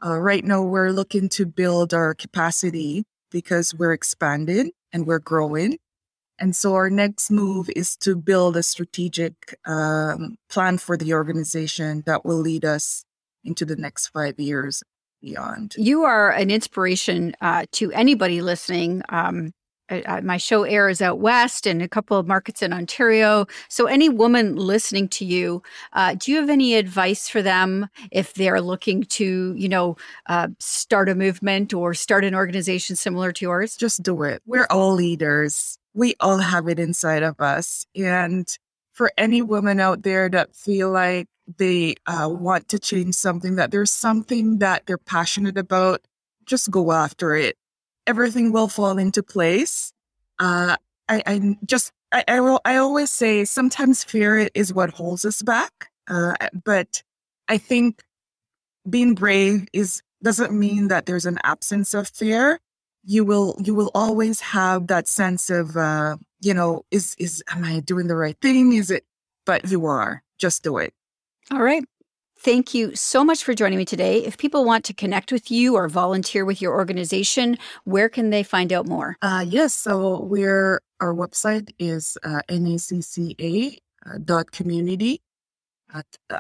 Uh, 0.06 0.20
right 0.20 0.46
now, 0.46 0.62
we're 0.62 0.92
looking 0.92 1.28
to 1.30 1.48
build 1.48 1.92
our 1.92 2.14
capacity 2.14 3.04
because 3.32 3.74
we're 3.74 3.94
expanding 3.94 4.74
and 4.92 5.08
we're 5.08 5.18
growing. 5.18 5.80
And 6.40 6.56
so 6.56 6.74
our 6.76 6.90
next 6.90 7.30
move 7.32 7.70
is 7.76 7.96
to 7.98 8.16
build 8.16 8.58
a 8.58 8.64
strategic 8.64 9.58
um, 9.66 10.38
plan 10.50 10.78
for 10.78 10.98
the 10.98 11.14
organization 11.14 12.04
that 12.06 12.26
will 12.26 12.38
lead 12.38 12.66
us 12.66 13.06
into 13.44 13.66
the 13.66 13.76
next 13.76 14.08
five 14.08 14.40
years 14.40 14.84
beyond. 15.22 15.76
You 15.78 16.04
are 16.04 16.32
an 16.32 16.52
inspiration 16.52 17.36
uh, 17.42 17.66
to 17.74 17.92
anybody 17.92 18.42
listening. 18.42 19.04
Um, 19.10 19.54
uh, 19.90 20.22
my 20.24 20.38
show 20.38 20.64
airs 20.64 21.02
out 21.02 21.20
west 21.20 21.68
and 21.68 21.82
a 21.82 21.90
couple 21.90 22.18
of 22.18 22.26
markets 22.26 22.62
in 22.62 22.74
Ontario. 22.74 23.46
So, 23.68 23.86
any 23.86 24.10
woman 24.10 24.56
listening 24.56 25.10
to 25.10 25.26
you, 25.26 25.62
uh, 25.92 26.16
do 26.16 26.32
you 26.32 26.40
have 26.40 26.50
any 26.50 26.76
advice 26.76 27.28
for 27.28 27.42
them 27.42 27.90
if 28.12 28.34
they're 28.34 28.62
looking 28.62 29.04
to, 29.04 29.54
you 29.56 29.70
know, 29.70 29.98
uh, 30.28 30.48
start 30.60 31.10
a 31.10 31.16
movement 31.16 31.74
or 31.74 31.94
start 31.94 32.24
an 32.24 32.34
organization 32.34 32.96
similar 32.96 33.32
to 33.34 33.46
yours? 33.46 33.76
Just 33.76 34.02
do 34.04 34.24
it. 34.24 34.42
We're 34.46 34.68
all 34.70 34.94
leaders 34.94 35.78
we 35.94 36.16
all 36.20 36.38
have 36.38 36.68
it 36.68 36.80
inside 36.80 37.24
of 37.24 37.40
us. 37.40 37.86
And 37.96 38.48
for 38.94 39.12
any 39.18 39.42
woman 39.42 39.80
out 39.80 40.04
there 40.04 40.30
that 40.30 40.56
feel 40.56 40.92
like 40.92 41.28
they 41.58 41.96
uh, 42.06 42.30
want 42.30 42.70
to 42.70 42.80
change 42.80 43.16
something, 43.16 43.56
that 43.56 43.72
there's 43.72 43.92
something 43.92 44.60
that 44.60 44.86
they're 44.86 44.98
passionate 44.98 45.58
about, 45.58 46.02
just 46.46 46.72
go 46.72 46.92
after 46.92 47.36
it. 47.36 47.58
Everything 48.06 48.52
will 48.52 48.68
fall 48.68 48.98
into 48.98 49.24
place. 49.24 49.94
Uh, 50.40 50.76
I, 51.10 51.24
I, 51.26 51.58
just, 51.66 51.92
I, 52.12 52.24
I, 52.28 52.40
will, 52.40 52.62
I 52.66 52.78
always 52.78 53.12
say 53.12 53.46
sometimes 53.46 54.04
fear 54.04 54.50
is 54.54 54.74
what 54.74 54.92
holds 54.92 55.26
us 55.26 55.42
back. 55.42 55.90
Uh, 56.08 56.34
but 56.64 57.02
I 57.48 57.58
think 57.58 58.04
being 58.90 59.16
brave 59.16 59.68
is 59.74 60.02
doesn't 60.22 60.58
mean 60.58 60.88
that 60.88 61.06
there's 61.06 61.26
an 61.26 61.38
absence 61.44 61.94
of 61.94 62.08
fear 62.08 62.60
you 63.04 63.26
will 63.26 63.56
you 63.64 63.76
will 63.76 63.92
always 63.94 64.40
have 64.40 64.88
that 64.88 65.08
sense 65.08 65.50
of 65.50 65.76
uh, 65.76 66.18
you 66.44 66.54
know, 66.54 66.86
is 66.92 67.16
is 67.18 67.44
am 67.50 67.64
I 67.64 67.80
doing 67.80 68.08
the 68.08 68.16
right 68.16 68.38
thing? 68.42 68.74
Is 68.74 68.92
it? 68.92 69.06
But 69.46 69.70
you 69.70 69.86
are. 69.86 70.24
Just 70.38 70.64
do 70.64 70.78
it. 70.78 70.94
All 71.52 71.64
right. 71.64 71.84
Thank 72.40 72.74
you 72.74 72.94
so 72.96 73.24
much 73.24 73.44
for 73.44 73.54
joining 73.54 73.78
me 73.78 73.86
today. 73.86 74.26
If 74.26 74.38
people 74.38 74.66
want 74.66 74.84
to 74.86 74.94
connect 74.94 75.32
with 75.32 75.50
you 75.50 75.76
or 75.76 75.88
volunteer 75.88 76.44
with 76.44 76.62
your 76.62 76.74
organization, 76.74 77.58
where 77.86 78.10
can 78.10 78.32
they 78.32 78.44
find 78.44 78.74
out 78.74 78.86
more? 78.86 79.16
Uh, 79.22 79.46
yes. 79.48 79.74
So 79.74 80.22
we're 80.22 80.82
our 81.00 81.14
website 81.14 81.74
is 81.80 82.18
uh, 82.24 82.42
naca 82.50 83.78
uh, 84.06 84.18
dot 84.24 84.52
community 84.52 85.22
at 85.94 86.06
uh, 86.30 86.40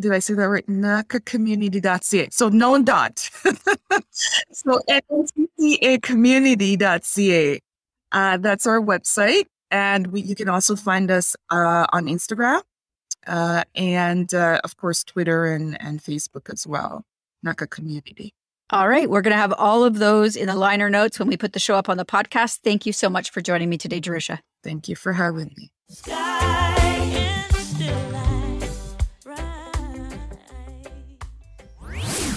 did 0.00 0.12
I 0.12 0.18
say 0.18 0.34
that 0.34 0.48
right? 0.48 0.66
NACAcommunity.ca. 0.66 2.28
So 2.30 2.48
no 2.48 2.82
dot. 2.82 3.18
so 4.10 4.80
nacacommunity.ca. 4.88 7.60
Uh, 8.12 8.36
that's 8.36 8.66
our 8.66 8.80
website. 8.80 9.46
And 9.70 10.08
we, 10.08 10.22
you 10.22 10.34
can 10.34 10.48
also 10.48 10.76
find 10.76 11.10
us 11.10 11.36
uh, 11.50 11.86
on 11.92 12.06
Instagram 12.06 12.62
uh, 13.26 13.64
and, 13.74 14.32
uh, 14.32 14.60
of 14.62 14.76
course, 14.76 15.02
Twitter 15.02 15.46
and, 15.46 15.80
and 15.80 16.00
Facebook 16.00 16.52
as 16.52 16.66
well. 16.66 17.04
NACA 17.44 17.68
Community. 17.68 18.32
All 18.70 18.88
right. 18.88 19.08
We're 19.08 19.22
going 19.22 19.34
to 19.34 19.38
have 19.38 19.52
all 19.52 19.84
of 19.84 19.98
those 19.98 20.34
in 20.34 20.46
the 20.46 20.56
liner 20.56 20.90
notes 20.90 21.18
when 21.18 21.28
we 21.28 21.36
put 21.36 21.52
the 21.52 21.60
show 21.60 21.76
up 21.76 21.88
on 21.88 21.96
the 21.96 22.04
podcast. 22.04 22.60
Thank 22.64 22.86
you 22.86 22.92
so 22.92 23.08
much 23.08 23.30
for 23.30 23.40
joining 23.40 23.68
me 23.68 23.78
today, 23.78 24.00
Jerisha. 24.00 24.40
Thank 24.64 24.88
you 24.88 24.96
for 24.96 25.12
having 25.12 25.54
me. 25.56 25.70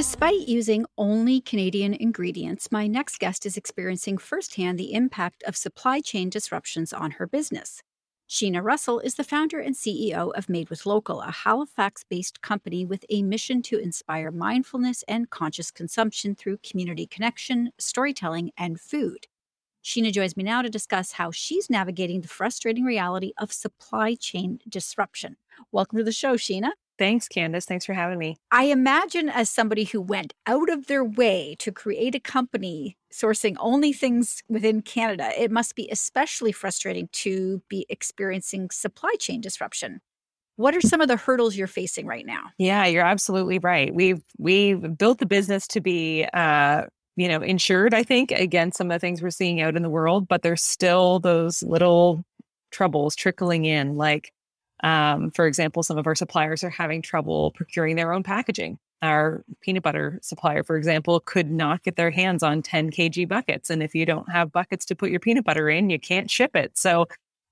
Despite 0.00 0.48
using 0.48 0.86
only 0.96 1.42
Canadian 1.42 1.92
ingredients, 1.92 2.72
my 2.72 2.86
next 2.86 3.18
guest 3.18 3.44
is 3.44 3.58
experiencing 3.58 4.16
firsthand 4.16 4.78
the 4.78 4.94
impact 4.94 5.42
of 5.42 5.58
supply 5.58 6.00
chain 6.00 6.30
disruptions 6.30 6.94
on 6.94 7.10
her 7.10 7.26
business. 7.26 7.82
Sheena 8.26 8.64
Russell 8.64 9.00
is 9.00 9.16
the 9.16 9.24
founder 9.24 9.60
and 9.60 9.74
CEO 9.74 10.32
of 10.34 10.48
Made 10.48 10.70
with 10.70 10.86
Local, 10.86 11.20
a 11.20 11.30
Halifax 11.30 12.02
based 12.02 12.40
company 12.40 12.86
with 12.86 13.04
a 13.10 13.22
mission 13.22 13.60
to 13.60 13.78
inspire 13.78 14.30
mindfulness 14.30 15.04
and 15.06 15.28
conscious 15.28 15.70
consumption 15.70 16.34
through 16.34 16.60
community 16.66 17.06
connection, 17.06 17.70
storytelling, 17.76 18.52
and 18.56 18.80
food. 18.80 19.26
Sheena 19.84 20.10
joins 20.14 20.34
me 20.34 20.44
now 20.44 20.62
to 20.62 20.70
discuss 20.70 21.12
how 21.12 21.30
she's 21.30 21.68
navigating 21.68 22.22
the 22.22 22.28
frustrating 22.28 22.84
reality 22.84 23.32
of 23.36 23.52
supply 23.52 24.14
chain 24.14 24.60
disruption. 24.66 25.36
Welcome 25.72 25.98
to 25.98 26.04
the 26.04 26.10
show, 26.10 26.36
Sheena. 26.36 26.70
Thanks, 27.00 27.28
Candace. 27.28 27.64
Thanks 27.64 27.86
for 27.86 27.94
having 27.94 28.18
me. 28.18 28.36
I 28.52 28.64
imagine 28.64 29.30
as 29.30 29.48
somebody 29.48 29.84
who 29.84 30.02
went 30.02 30.34
out 30.46 30.68
of 30.68 30.86
their 30.86 31.02
way 31.02 31.56
to 31.60 31.72
create 31.72 32.14
a 32.14 32.20
company 32.20 32.98
sourcing 33.10 33.56
only 33.58 33.94
things 33.94 34.42
within 34.50 34.82
Canada, 34.82 35.30
it 35.34 35.50
must 35.50 35.74
be 35.74 35.88
especially 35.90 36.52
frustrating 36.52 37.08
to 37.12 37.62
be 37.70 37.86
experiencing 37.88 38.68
supply 38.70 39.14
chain 39.18 39.40
disruption. 39.40 40.02
What 40.56 40.76
are 40.76 40.82
some 40.82 41.00
of 41.00 41.08
the 41.08 41.16
hurdles 41.16 41.56
you're 41.56 41.66
facing 41.66 42.04
right 42.04 42.26
now? 42.26 42.50
Yeah, 42.58 42.84
you're 42.84 43.02
absolutely 43.02 43.58
right. 43.60 43.94
We've 43.94 44.22
we've 44.36 44.98
built 44.98 45.20
the 45.20 45.26
business 45.26 45.66
to 45.68 45.80
be 45.80 46.26
uh, 46.34 46.82
you 47.16 47.28
know, 47.28 47.40
insured, 47.40 47.94
I 47.94 48.02
think, 48.02 48.30
against 48.30 48.76
some 48.76 48.90
of 48.90 48.94
the 48.94 48.98
things 48.98 49.22
we're 49.22 49.30
seeing 49.30 49.62
out 49.62 49.74
in 49.74 49.82
the 49.82 49.88
world, 49.88 50.28
but 50.28 50.42
there's 50.42 50.62
still 50.62 51.18
those 51.18 51.62
little 51.62 52.26
troubles 52.70 53.16
trickling 53.16 53.64
in 53.64 53.96
like 53.96 54.34
um, 54.82 55.30
for 55.30 55.46
example, 55.46 55.82
some 55.82 55.98
of 55.98 56.06
our 56.06 56.14
suppliers 56.14 56.64
are 56.64 56.70
having 56.70 57.02
trouble 57.02 57.52
procuring 57.52 57.96
their 57.96 58.12
own 58.12 58.22
packaging. 58.22 58.78
Our 59.02 59.44
peanut 59.60 59.82
butter 59.82 60.18
supplier, 60.22 60.62
for 60.62 60.76
example, 60.76 61.20
could 61.20 61.50
not 61.50 61.82
get 61.82 61.96
their 61.96 62.10
hands 62.10 62.42
on 62.42 62.62
10 62.62 62.90
kg 62.90 63.28
buckets. 63.28 63.70
And 63.70 63.82
if 63.82 63.94
you 63.94 64.04
don't 64.04 64.30
have 64.30 64.52
buckets 64.52 64.84
to 64.86 64.96
put 64.96 65.10
your 65.10 65.20
peanut 65.20 65.44
butter 65.44 65.70
in, 65.70 65.90
you 65.90 65.98
can't 65.98 66.30
ship 66.30 66.54
it. 66.54 66.76
So 66.76 67.06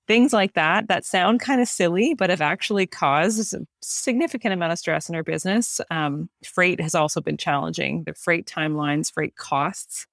things 0.07 0.33
like 0.33 0.53
that 0.53 0.87
that 0.87 1.05
sound 1.05 1.39
kind 1.39 1.61
of 1.61 1.67
silly, 1.67 2.15
but 2.15 2.31
have 2.31 2.41
actually 2.41 2.87
caused 2.87 3.53
a 3.53 3.59
significant 3.81 4.53
amount 4.53 4.73
of 4.73 4.79
stress 4.79 5.07
in 5.07 5.15
our 5.15 5.23
business. 5.23 5.79
Um, 5.91 6.29
freight 6.43 6.81
has 6.81 6.95
also 6.95 7.21
been 7.21 7.37
challenging. 7.37 8.03
The 8.05 8.13
freight 8.13 8.47
timelines, 8.47 9.13
freight 9.13 9.35
costs 9.35 10.07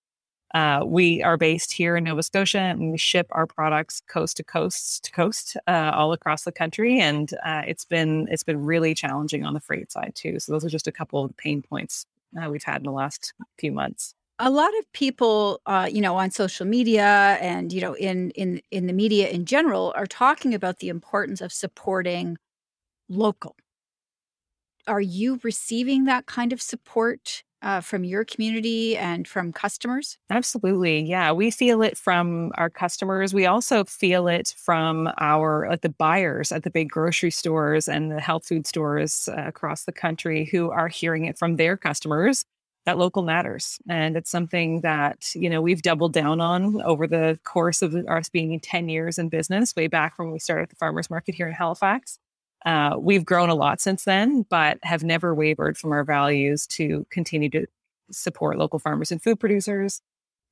uh, 0.56 0.82
we 0.86 1.22
are 1.22 1.36
based 1.36 1.70
here 1.70 1.98
in 1.98 2.04
Nova 2.04 2.22
Scotia 2.22 2.60
and 2.60 2.90
we 2.90 2.96
ship 2.96 3.26
our 3.32 3.46
products 3.46 4.00
coast 4.08 4.38
to 4.38 4.42
coast 4.42 5.04
to 5.04 5.12
coast 5.12 5.54
uh, 5.66 5.90
all 5.92 6.14
across 6.14 6.44
the 6.44 6.52
country. 6.52 6.98
And 6.98 7.30
uh, 7.44 7.60
it's 7.66 7.84
been 7.84 8.26
it's 8.30 8.42
been 8.42 8.64
really 8.64 8.94
challenging 8.94 9.44
on 9.44 9.52
the 9.52 9.60
freight 9.60 9.92
side 9.92 10.12
too. 10.14 10.40
So 10.40 10.52
those 10.52 10.64
are 10.64 10.70
just 10.70 10.86
a 10.86 10.92
couple 10.92 11.22
of 11.22 11.36
pain 11.36 11.60
points 11.60 12.06
uh, 12.40 12.48
we've 12.48 12.64
had 12.64 12.78
in 12.78 12.84
the 12.84 12.90
last 12.92 13.34
few 13.58 13.70
months. 13.70 14.14
A 14.38 14.48
lot 14.48 14.70
of 14.78 14.90
people, 14.94 15.60
uh, 15.66 15.90
you 15.92 16.00
know, 16.00 16.16
on 16.16 16.30
social 16.30 16.64
media 16.64 17.36
and 17.42 17.70
you 17.70 17.82
know 17.82 17.92
in 17.92 18.30
in 18.30 18.62
in 18.70 18.86
the 18.86 18.94
media 18.94 19.28
in 19.28 19.44
general, 19.44 19.92
are 19.94 20.06
talking 20.06 20.54
about 20.54 20.78
the 20.78 20.88
importance 20.88 21.42
of 21.42 21.52
supporting 21.52 22.38
local. 23.10 23.56
Are 24.86 25.02
you 25.02 25.38
receiving 25.42 26.06
that 26.06 26.24
kind 26.24 26.54
of 26.54 26.62
support 26.62 27.42
uh, 27.62 27.80
from 27.80 28.04
your 28.04 28.24
community 28.24 28.96
and 28.96 29.26
from 29.26 29.52
customers? 29.52 30.18
Absolutely. 30.30 31.00
Yeah. 31.00 31.32
We 31.32 31.50
feel 31.50 31.82
it 31.82 31.96
from 31.96 32.52
our 32.56 32.70
customers. 32.70 33.34
We 33.34 33.46
also 33.46 33.84
feel 33.84 34.28
it 34.28 34.54
from 34.56 35.10
our, 35.18 35.68
like 35.68 35.80
the 35.80 35.88
buyers 35.88 36.52
at 36.52 36.62
the 36.62 36.70
big 36.70 36.90
grocery 36.90 37.30
stores 37.30 37.88
and 37.88 38.10
the 38.10 38.20
health 38.20 38.46
food 38.46 38.66
stores 38.66 39.28
uh, 39.28 39.44
across 39.46 39.84
the 39.84 39.92
country 39.92 40.48
who 40.50 40.70
are 40.70 40.88
hearing 40.88 41.24
it 41.24 41.38
from 41.38 41.56
their 41.56 41.76
customers 41.76 42.44
that 42.86 42.98
local 42.98 43.22
matters. 43.22 43.78
And 43.88 44.16
it's 44.16 44.30
something 44.30 44.80
that, 44.82 45.34
you 45.34 45.50
know, 45.50 45.60
we've 45.60 45.82
doubled 45.82 46.12
down 46.12 46.40
on 46.40 46.80
over 46.82 47.06
the 47.06 47.38
course 47.44 47.82
of 47.82 47.94
us 47.94 48.28
being 48.28 48.58
10 48.60 48.88
years 48.88 49.18
in 49.18 49.28
business, 49.28 49.74
way 49.76 49.88
back 49.88 50.18
when 50.18 50.30
we 50.30 50.38
started 50.38 50.70
the 50.70 50.76
farmers 50.76 51.10
market 51.10 51.34
here 51.34 51.48
in 51.48 51.52
Halifax. 51.52 52.18
Uh, 52.66 52.96
we've 52.98 53.24
grown 53.24 53.48
a 53.48 53.54
lot 53.54 53.80
since 53.80 54.04
then, 54.04 54.44
but 54.50 54.78
have 54.82 55.04
never 55.04 55.32
wavered 55.34 55.78
from 55.78 55.92
our 55.92 56.02
values 56.02 56.66
to 56.66 57.06
continue 57.10 57.48
to 57.48 57.66
support 58.10 58.58
local 58.58 58.80
farmers 58.80 59.12
and 59.12 59.22
food 59.22 59.38
producers, 59.38 60.02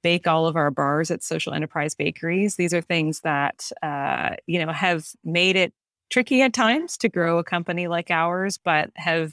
bake 0.02 0.28
all 0.28 0.46
of 0.46 0.54
our 0.54 0.70
bars 0.70 1.10
at 1.10 1.24
social 1.24 1.52
enterprise 1.52 1.94
bakeries. 1.94 2.54
These 2.54 2.72
are 2.72 2.80
things 2.80 3.20
that, 3.20 3.68
uh, 3.82 4.36
you 4.46 4.64
know, 4.64 4.72
have 4.72 5.08
made 5.24 5.56
it 5.56 5.72
tricky 6.08 6.40
at 6.42 6.52
times 6.52 6.96
to 6.98 7.08
grow 7.08 7.38
a 7.38 7.44
company 7.44 7.88
like 7.88 8.12
ours, 8.12 8.58
but 8.58 8.90
have 8.94 9.32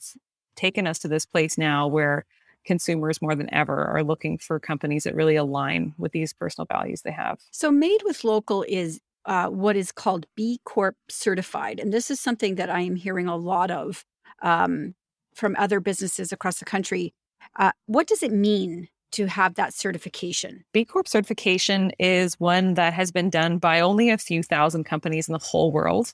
taken 0.56 0.88
us 0.88 0.98
to 1.00 1.08
this 1.08 1.26
place 1.26 1.60
now 1.60 1.88
where 1.88 2.26
consumers 2.66 3.22
more 3.22 3.36
than 3.36 3.54
ever 3.54 3.86
are 3.86 4.04
looking 4.04 4.38
for 4.38 4.60
companies 4.60 5.04
that 5.04 5.16
really 5.16 5.36
align 5.36 5.94
with 5.98 6.12
these 6.14 6.34
personal 6.34 6.66
values 6.66 7.02
they 7.02 7.12
have. 7.12 7.40
So, 7.52 7.72
Made 7.72 8.02
with 8.04 8.24
Local 8.24 8.64
is 8.68 9.00
uh, 9.26 9.48
what 9.48 9.76
is 9.76 9.92
called 9.92 10.26
B 10.36 10.60
Corp 10.66 10.96
certified. 11.10 11.80
And 11.80 11.94
this 11.94 12.10
is 12.10 12.20
something 12.20 12.56
that 12.56 12.70
I 12.70 12.82
am 12.82 12.96
hearing 12.96 13.28
a 13.28 13.36
lot 13.36 13.72
of 13.72 14.04
um, 14.42 14.96
from 15.34 15.56
other 15.58 15.80
businesses 15.80 16.32
across 16.32 16.60
the 16.60 16.66
country. 16.66 17.14
Uh, 17.58 17.72
what 17.86 18.08
does 18.08 18.24
it 18.24 18.32
mean 18.32 18.88
to 19.12 19.28
have 19.28 19.56
that 19.56 19.74
certification? 19.74 20.64
B 20.74 20.86
Corp 20.86 21.08
certification 21.08 21.92
is 22.00 22.40
one 22.40 22.76
that 22.76 22.94
has 22.94 23.12
been 23.12 23.30
done 23.30 23.58
by 23.58 23.80
only 23.80 24.10
a 24.10 24.18
few 24.18 24.42
thousand 24.42 24.86
companies 24.86 25.28
in 25.28 25.34
the 25.34 25.40
whole 25.40 25.72
world. 25.72 26.14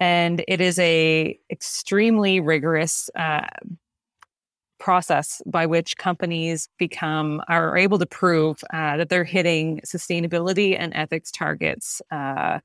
And 0.00 0.44
it 0.48 0.60
is 0.60 0.78
a 0.80 1.38
extremely 1.50 2.40
rigorous 2.40 3.08
uh, 3.14 3.46
process 4.82 5.40
by 5.46 5.64
which 5.64 5.96
companies 5.96 6.68
become 6.76 7.40
are 7.48 7.76
able 7.76 8.00
to 8.00 8.06
prove 8.06 8.62
uh, 8.74 8.96
that 8.96 9.08
they're 9.08 9.22
hitting 9.22 9.80
sustainability 9.86 10.76
and 10.76 10.92
ethics 10.94 11.30
targets 11.30 12.02
uh, 12.10 12.58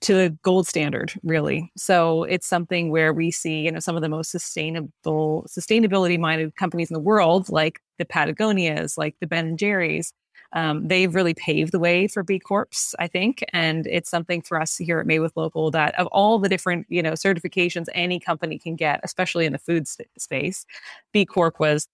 to 0.00 0.14
the 0.14 0.30
gold 0.42 0.66
standard 0.66 1.12
really. 1.22 1.70
So 1.76 2.24
it's 2.24 2.48
something 2.48 2.90
where 2.90 3.12
we 3.12 3.30
see 3.30 3.60
you 3.60 3.70
know 3.70 3.78
some 3.78 3.94
of 3.94 4.02
the 4.02 4.08
most 4.08 4.32
sustainable 4.32 5.46
sustainability 5.48 6.18
minded 6.18 6.56
companies 6.56 6.90
in 6.90 6.94
the 6.94 7.00
world 7.00 7.48
like 7.48 7.80
the 7.98 8.04
patagonias 8.04 8.98
like 8.98 9.14
the 9.20 9.26
ben 9.26 9.46
and 9.46 9.58
jerry's 9.58 10.12
um, 10.52 10.86
they've 10.86 11.14
really 11.14 11.34
paved 11.34 11.72
the 11.72 11.78
way 11.78 12.06
for 12.06 12.22
B 12.22 12.38
Corps, 12.38 12.94
I 12.98 13.06
think, 13.06 13.44
and 13.52 13.86
it's 13.86 14.10
something 14.10 14.42
for 14.42 14.60
us 14.60 14.76
here 14.76 15.00
at 15.00 15.06
Made 15.06 15.20
with 15.20 15.36
Local 15.36 15.70
that 15.72 15.98
of 15.98 16.06
all 16.08 16.38
the 16.38 16.48
different 16.48 16.86
you 16.88 17.02
know 17.02 17.12
certifications 17.12 17.86
any 17.94 18.20
company 18.20 18.58
can 18.58 18.76
get, 18.76 19.00
especially 19.02 19.46
in 19.46 19.52
the 19.52 19.58
food 19.58 19.86
space, 20.18 20.64
B 21.12 21.24
Corp 21.24 21.58
was 21.60 21.88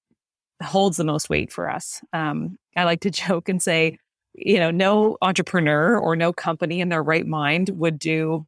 holds 0.62 0.96
the 0.96 1.05
most 1.05 1.28
weight 1.28 1.53
for 1.53 1.68
us. 1.68 2.00
Um, 2.12 2.59
I 2.76 2.84
like 2.84 3.00
to 3.00 3.11
joke 3.11 3.48
and 3.48 3.62
say, 3.62 3.98
you 4.34 4.59
know, 4.59 4.70
no 4.70 5.18
entrepreneur 5.22 5.98
or 5.98 6.16
no 6.16 6.32
company 6.32 6.80
in 6.80 6.88
their 6.88 7.03
right 7.03 7.26
mind 7.26 7.70
would 7.70 7.98
do 7.98 8.46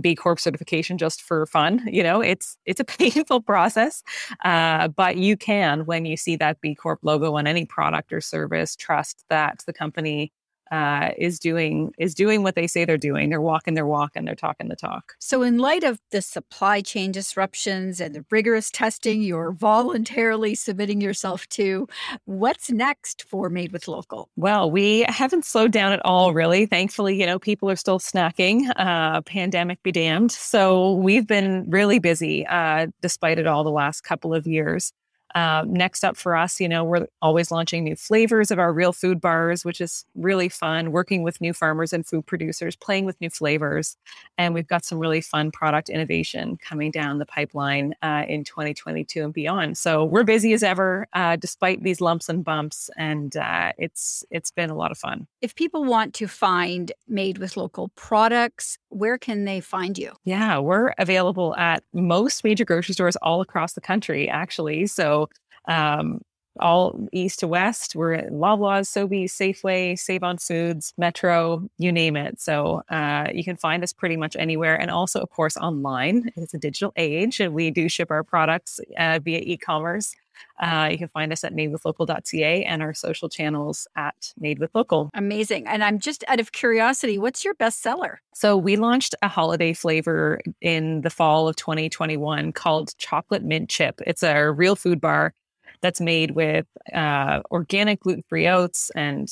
B 0.00 0.14
Corp 0.14 0.38
certification 0.38 0.98
just 0.98 1.22
for 1.22 1.46
fun. 1.46 1.82
You 1.90 2.02
know, 2.02 2.20
it's 2.20 2.56
it's 2.66 2.80
a 2.80 2.84
painful 2.98 3.42
process, 3.42 4.02
uh, 4.44 4.88
but 4.88 5.16
you 5.16 5.36
can, 5.36 5.86
when 5.86 6.04
you 6.04 6.16
see 6.16 6.36
that 6.36 6.60
B 6.60 6.74
Corp 6.74 7.00
logo 7.02 7.36
on 7.36 7.46
any 7.46 7.64
product 7.64 8.12
or 8.12 8.20
service, 8.20 8.76
trust 8.76 9.24
that 9.30 9.62
the 9.66 9.72
company 9.72 10.32
uh, 10.70 11.10
is 11.18 11.38
doing 11.38 11.92
is 11.98 12.14
doing 12.14 12.42
what 12.42 12.54
they 12.54 12.66
say 12.66 12.84
they're 12.84 12.96
doing. 12.96 13.30
They're 13.30 13.40
walking 13.40 13.74
their 13.74 13.86
walk 13.86 14.12
and 14.14 14.26
they're 14.26 14.34
talking 14.34 14.68
the 14.68 14.76
talk. 14.76 15.14
So, 15.18 15.42
in 15.42 15.58
light 15.58 15.84
of 15.84 15.98
the 16.10 16.22
supply 16.22 16.80
chain 16.80 17.12
disruptions 17.12 18.00
and 18.00 18.14
the 18.14 18.24
rigorous 18.30 18.70
testing 18.70 19.22
you're 19.22 19.52
voluntarily 19.52 20.54
submitting 20.54 21.00
yourself 21.00 21.48
to, 21.50 21.88
what's 22.24 22.70
next 22.70 23.24
for 23.28 23.48
Made 23.48 23.72
with 23.72 23.88
Local? 23.88 24.28
Well, 24.36 24.70
we 24.70 25.04
haven't 25.08 25.44
slowed 25.44 25.72
down 25.72 25.92
at 25.92 26.00
all, 26.04 26.32
really. 26.32 26.66
Thankfully, 26.66 27.18
you 27.18 27.26
know, 27.26 27.38
people 27.38 27.70
are 27.70 27.76
still 27.76 27.98
snacking. 27.98 28.70
Uh, 28.76 29.20
pandemic 29.22 29.82
be 29.82 29.92
damned. 29.92 30.32
So 30.32 30.94
we've 30.94 31.26
been 31.26 31.68
really 31.68 31.98
busy, 31.98 32.46
uh, 32.46 32.88
despite 33.00 33.38
it 33.38 33.46
all, 33.46 33.64
the 33.64 33.70
last 33.70 34.02
couple 34.02 34.34
of 34.34 34.46
years. 34.46 34.92
Uh, 35.34 35.64
next 35.66 36.04
up 36.04 36.16
for 36.16 36.36
us, 36.36 36.60
you 36.60 36.68
know, 36.68 36.84
we're 36.84 37.06
always 37.22 37.50
launching 37.50 37.84
new 37.84 37.96
flavors 37.96 38.50
of 38.50 38.58
our 38.58 38.72
real 38.72 38.92
food 38.92 39.20
bars, 39.20 39.64
which 39.64 39.80
is 39.80 40.04
really 40.14 40.48
fun, 40.48 40.92
working 40.92 41.22
with 41.22 41.40
new 41.40 41.52
farmers 41.52 41.92
and 41.92 42.06
food 42.06 42.26
producers, 42.26 42.76
playing 42.76 43.04
with 43.04 43.20
new 43.20 43.30
flavors. 43.30 43.96
And 44.38 44.54
we've 44.54 44.66
got 44.66 44.84
some 44.84 44.98
really 44.98 45.20
fun 45.20 45.50
product 45.50 45.88
innovation 45.88 46.58
coming 46.60 46.90
down 46.90 47.18
the 47.18 47.26
pipeline 47.26 47.94
uh, 48.02 48.24
in 48.28 48.44
2022 48.44 49.24
and 49.24 49.32
beyond. 49.32 49.78
So 49.78 50.04
we're 50.04 50.24
busy 50.24 50.52
as 50.52 50.62
ever, 50.62 51.06
uh, 51.12 51.36
despite 51.36 51.82
these 51.82 52.00
lumps 52.00 52.28
and 52.28 52.44
bumps. 52.44 52.90
And 52.96 53.36
uh, 53.36 53.72
it's 53.78 54.24
it's 54.30 54.50
been 54.50 54.70
a 54.70 54.74
lot 54.74 54.90
of 54.90 54.98
fun. 54.98 55.26
If 55.40 55.54
people 55.54 55.84
want 55.84 56.14
to 56.14 56.26
find 56.26 56.92
made 57.06 57.38
with 57.38 57.56
local 57.56 57.88
products, 57.94 58.78
where 58.90 59.18
can 59.18 59.44
they 59.44 59.60
find 59.60 59.96
you? 59.96 60.12
Yeah, 60.24 60.58
we're 60.58 60.92
available 60.98 61.56
at 61.56 61.82
most 61.92 62.44
major 62.44 62.64
grocery 62.64 62.94
stores 62.94 63.16
all 63.16 63.40
across 63.40 63.72
the 63.72 63.80
country, 63.80 64.28
actually. 64.28 64.86
So 64.86 65.28
um, 65.68 66.20
all 66.58 67.08
east 67.12 67.40
to 67.40 67.48
west. 67.48 67.94
We're 67.94 68.14
at 68.14 68.30
Loblaws, 68.32 68.86
Sobeys, 68.88 69.30
Safeway, 69.30 69.98
Save 69.98 70.22
on 70.22 70.38
Foods, 70.38 70.92
Metro, 70.98 71.68
you 71.78 71.92
name 71.92 72.16
it. 72.16 72.40
So 72.40 72.82
uh, 72.90 73.28
you 73.32 73.44
can 73.44 73.56
find 73.56 73.82
us 73.82 73.92
pretty 73.92 74.16
much 74.16 74.36
anywhere. 74.36 74.78
And 74.80 74.90
also, 74.90 75.20
of 75.20 75.30
course, 75.30 75.56
online. 75.56 76.30
It's 76.36 76.54
a 76.54 76.58
digital 76.58 76.92
age, 76.96 77.40
and 77.40 77.54
we 77.54 77.70
do 77.70 77.88
ship 77.88 78.10
our 78.10 78.24
products 78.24 78.80
uh, 78.98 79.20
via 79.22 79.40
e 79.40 79.56
commerce. 79.56 80.14
Uh, 80.60 80.88
you 80.90 80.98
can 80.98 81.08
find 81.08 81.32
us 81.32 81.44
at 81.44 81.54
madewithlocal.ca 81.54 82.64
and 82.64 82.82
our 82.82 82.94
social 82.94 83.28
channels 83.28 83.86
at 83.96 84.32
Made 84.38 84.58
with 84.58 84.70
Local. 84.74 85.10
Amazing. 85.14 85.66
And 85.66 85.82
I'm 85.82 85.98
just 85.98 86.24
out 86.28 86.40
of 86.40 86.52
curiosity, 86.52 87.18
what's 87.18 87.44
your 87.44 87.54
best 87.54 87.82
seller? 87.82 88.20
So 88.34 88.56
we 88.56 88.76
launched 88.76 89.14
a 89.22 89.28
holiday 89.28 89.72
flavor 89.72 90.40
in 90.60 91.00
the 91.02 91.10
fall 91.10 91.48
of 91.48 91.56
2021 91.56 92.52
called 92.52 92.96
Chocolate 92.98 93.42
Mint 93.42 93.68
Chip. 93.70 94.00
It's 94.06 94.22
a 94.22 94.50
real 94.50 94.76
food 94.76 95.00
bar 95.00 95.34
that's 95.80 96.00
made 96.00 96.32
with 96.32 96.66
uh, 96.92 97.40
organic 97.50 98.00
gluten 98.00 98.24
free 98.28 98.46
oats 98.48 98.90
and 98.94 99.30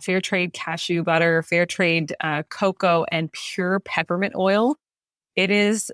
fair 0.00 0.20
trade 0.20 0.52
cashew 0.52 1.02
butter, 1.02 1.42
fair 1.42 1.66
trade 1.66 2.14
uh, 2.20 2.42
cocoa, 2.44 3.04
and 3.10 3.32
pure 3.32 3.80
peppermint 3.80 4.34
oil. 4.36 4.76
It 5.36 5.50
is 5.50 5.92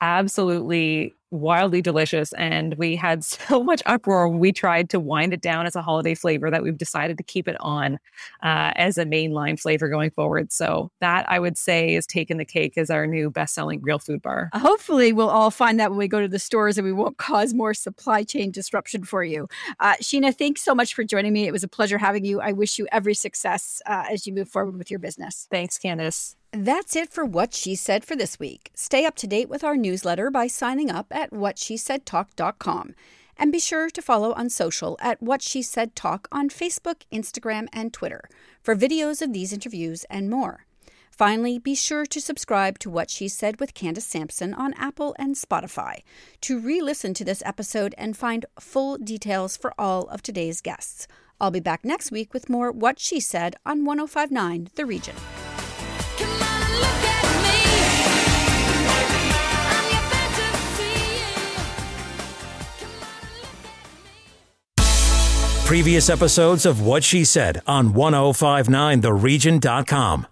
absolutely 0.00 1.14
wildly 1.32 1.82
delicious. 1.82 2.32
And 2.34 2.74
we 2.74 2.94
had 2.94 3.24
so 3.24 3.62
much 3.62 3.82
uproar 3.86 4.28
we 4.28 4.52
tried 4.52 4.90
to 4.90 5.00
wind 5.00 5.32
it 5.32 5.40
down 5.40 5.66
as 5.66 5.74
a 5.74 5.82
holiday 5.82 6.14
flavor 6.14 6.50
that 6.50 6.62
we've 6.62 6.78
decided 6.78 7.16
to 7.18 7.24
keep 7.24 7.48
it 7.48 7.56
on 7.60 7.94
uh, 8.42 8.72
as 8.76 8.98
a 8.98 9.04
mainline 9.04 9.58
flavor 9.58 9.88
going 9.88 10.10
forward. 10.10 10.52
So 10.52 10.90
that 11.00 11.28
I 11.28 11.38
would 11.38 11.58
say 11.58 11.94
is 11.94 12.06
taking 12.06 12.36
the 12.36 12.44
cake 12.44 12.76
as 12.76 12.90
our 12.90 13.06
new 13.06 13.30
best 13.30 13.54
selling 13.54 13.80
real 13.82 13.98
food 13.98 14.22
bar. 14.22 14.50
Hopefully, 14.54 15.12
we'll 15.12 15.30
all 15.30 15.50
find 15.50 15.80
that 15.80 15.90
when 15.90 15.98
we 15.98 16.08
go 16.08 16.20
to 16.20 16.28
the 16.28 16.38
stores 16.38 16.78
and 16.78 16.86
we 16.86 16.92
won't 16.92 17.16
cause 17.16 17.54
more 17.54 17.74
supply 17.74 18.22
chain 18.22 18.50
disruption 18.50 19.04
for 19.04 19.24
you. 19.24 19.48
Uh, 19.80 19.94
Sheena, 19.94 20.36
thanks 20.36 20.62
so 20.62 20.74
much 20.74 20.94
for 20.94 21.04
joining 21.04 21.32
me. 21.32 21.46
It 21.46 21.52
was 21.52 21.64
a 21.64 21.68
pleasure 21.68 21.98
having 21.98 22.24
you. 22.24 22.40
I 22.40 22.52
wish 22.52 22.78
you 22.78 22.86
every 22.92 23.14
success 23.14 23.80
uh, 23.86 24.04
as 24.10 24.26
you 24.26 24.32
move 24.32 24.48
forward 24.48 24.76
with 24.76 24.90
your 24.90 25.00
business. 25.00 25.46
Thanks, 25.50 25.78
Candace. 25.78 26.36
That's 26.54 26.94
it 26.96 27.10
for 27.10 27.24
What 27.24 27.54
She 27.54 27.74
Said 27.74 28.04
for 28.04 28.14
this 28.14 28.38
week. 28.38 28.70
Stay 28.74 29.06
up 29.06 29.16
to 29.16 29.26
date 29.26 29.48
with 29.48 29.64
our 29.64 29.74
newsletter 29.74 30.30
by 30.30 30.48
signing 30.48 30.90
up 30.90 31.06
at 31.10 31.30
whatshesaidtalk.com. 31.30 32.94
And 33.38 33.50
be 33.50 33.58
sure 33.58 33.88
to 33.88 34.02
follow 34.02 34.34
on 34.34 34.50
social 34.50 34.98
at 35.00 35.22
What 35.22 35.40
She 35.40 35.62
Said 35.62 35.96
Talk 35.96 36.28
on 36.30 36.50
Facebook, 36.50 37.04
Instagram, 37.10 37.68
and 37.72 37.90
Twitter 37.90 38.28
for 38.62 38.76
videos 38.76 39.22
of 39.22 39.32
these 39.32 39.54
interviews 39.54 40.04
and 40.10 40.28
more. 40.28 40.66
Finally, 41.10 41.58
be 41.58 41.74
sure 41.74 42.04
to 42.04 42.20
subscribe 42.20 42.78
to 42.80 42.90
What 42.90 43.08
She 43.08 43.28
Said 43.28 43.58
with 43.58 43.72
Candace 43.72 44.04
Sampson 44.04 44.52
on 44.52 44.74
Apple 44.74 45.16
and 45.18 45.34
Spotify 45.34 46.02
to 46.42 46.60
re 46.60 46.82
listen 46.82 47.14
to 47.14 47.24
this 47.24 47.42
episode 47.46 47.94
and 47.96 48.14
find 48.14 48.44
full 48.60 48.98
details 48.98 49.56
for 49.56 49.72
all 49.78 50.06
of 50.08 50.20
today's 50.20 50.60
guests. 50.60 51.08
I'll 51.40 51.50
be 51.50 51.60
back 51.60 51.82
next 51.82 52.12
week 52.12 52.34
with 52.34 52.50
more 52.50 52.70
What 52.70 53.00
She 53.00 53.20
Said 53.20 53.56
on 53.64 53.86
1059 53.86 54.68
The 54.74 54.84
Region. 54.84 55.16
Previous 65.72 66.10
episodes 66.10 66.66
of 66.66 66.84
What 66.84 67.02
She 67.02 67.24
Said 67.24 67.62
on 67.66 67.94
1059theregion.com. 67.94 70.26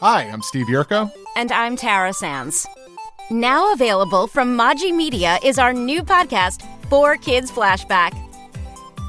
Hi, 0.00 0.22
I'm 0.22 0.40
Steve 0.40 0.68
Yurko. 0.68 1.12
And 1.36 1.52
I'm 1.52 1.76
Tara 1.76 2.14
Sands. 2.14 2.66
Now 3.30 3.74
available 3.74 4.26
from 4.26 4.56
Maji 4.56 4.96
Media 4.96 5.38
is 5.44 5.58
our 5.58 5.74
new 5.74 6.02
podcast, 6.02 6.62
Four 6.88 7.18
Kids 7.18 7.50
Flashback. 7.50 8.23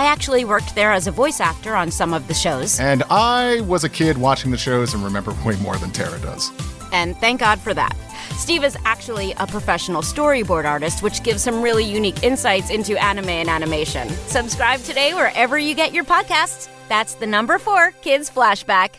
I 0.00 0.04
actually 0.04 0.46
worked 0.46 0.74
there 0.74 0.92
as 0.92 1.06
a 1.06 1.10
voice 1.10 1.40
actor 1.40 1.76
on 1.76 1.90
some 1.90 2.14
of 2.14 2.26
the 2.26 2.32
shows. 2.32 2.80
And 2.80 3.02
I 3.10 3.60
was 3.60 3.84
a 3.84 3.88
kid 3.90 4.16
watching 4.16 4.50
the 4.50 4.56
shows 4.56 4.94
and 4.94 5.04
remember 5.04 5.36
way 5.44 5.56
more 5.56 5.76
than 5.76 5.90
Tara 5.90 6.18
does. 6.20 6.50
And 6.90 7.14
thank 7.18 7.40
God 7.40 7.60
for 7.60 7.74
that. 7.74 7.94
Steve 8.30 8.64
is 8.64 8.78
actually 8.86 9.32
a 9.32 9.46
professional 9.46 10.00
storyboard 10.00 10.64
artist, 10.64 11.02
which 11.02 11.22
gives 11.22 11.42
some 11.42 11.60
really 11.60 11.84
unique 11.84 12.22
insights 12.22 12.70
into 12.70 12.96
anime 12.96 13.28
and 13.28 13.50
animation. 13.50 14.08
Subscribe 14.26 14.80
today 14.80 15.12
wherever 15.12 15.58
you 15.58 15.74
get 15.74 15.92
your 15.92 16.04
podcasts. 16.04 16.70
That's 16.88 17.12
the 17.12 17.26
number 17.26 17.58
four 17.58 17.90
Kids 18.00 18.30
Flashback. 18.30 18.94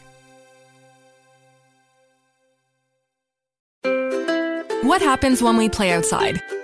What 4.84 5.02
happens 5.02 5.42
when 5.42 5.58
we 5.58 5.68
play 5.68 5.94
outside? 5.94 6.40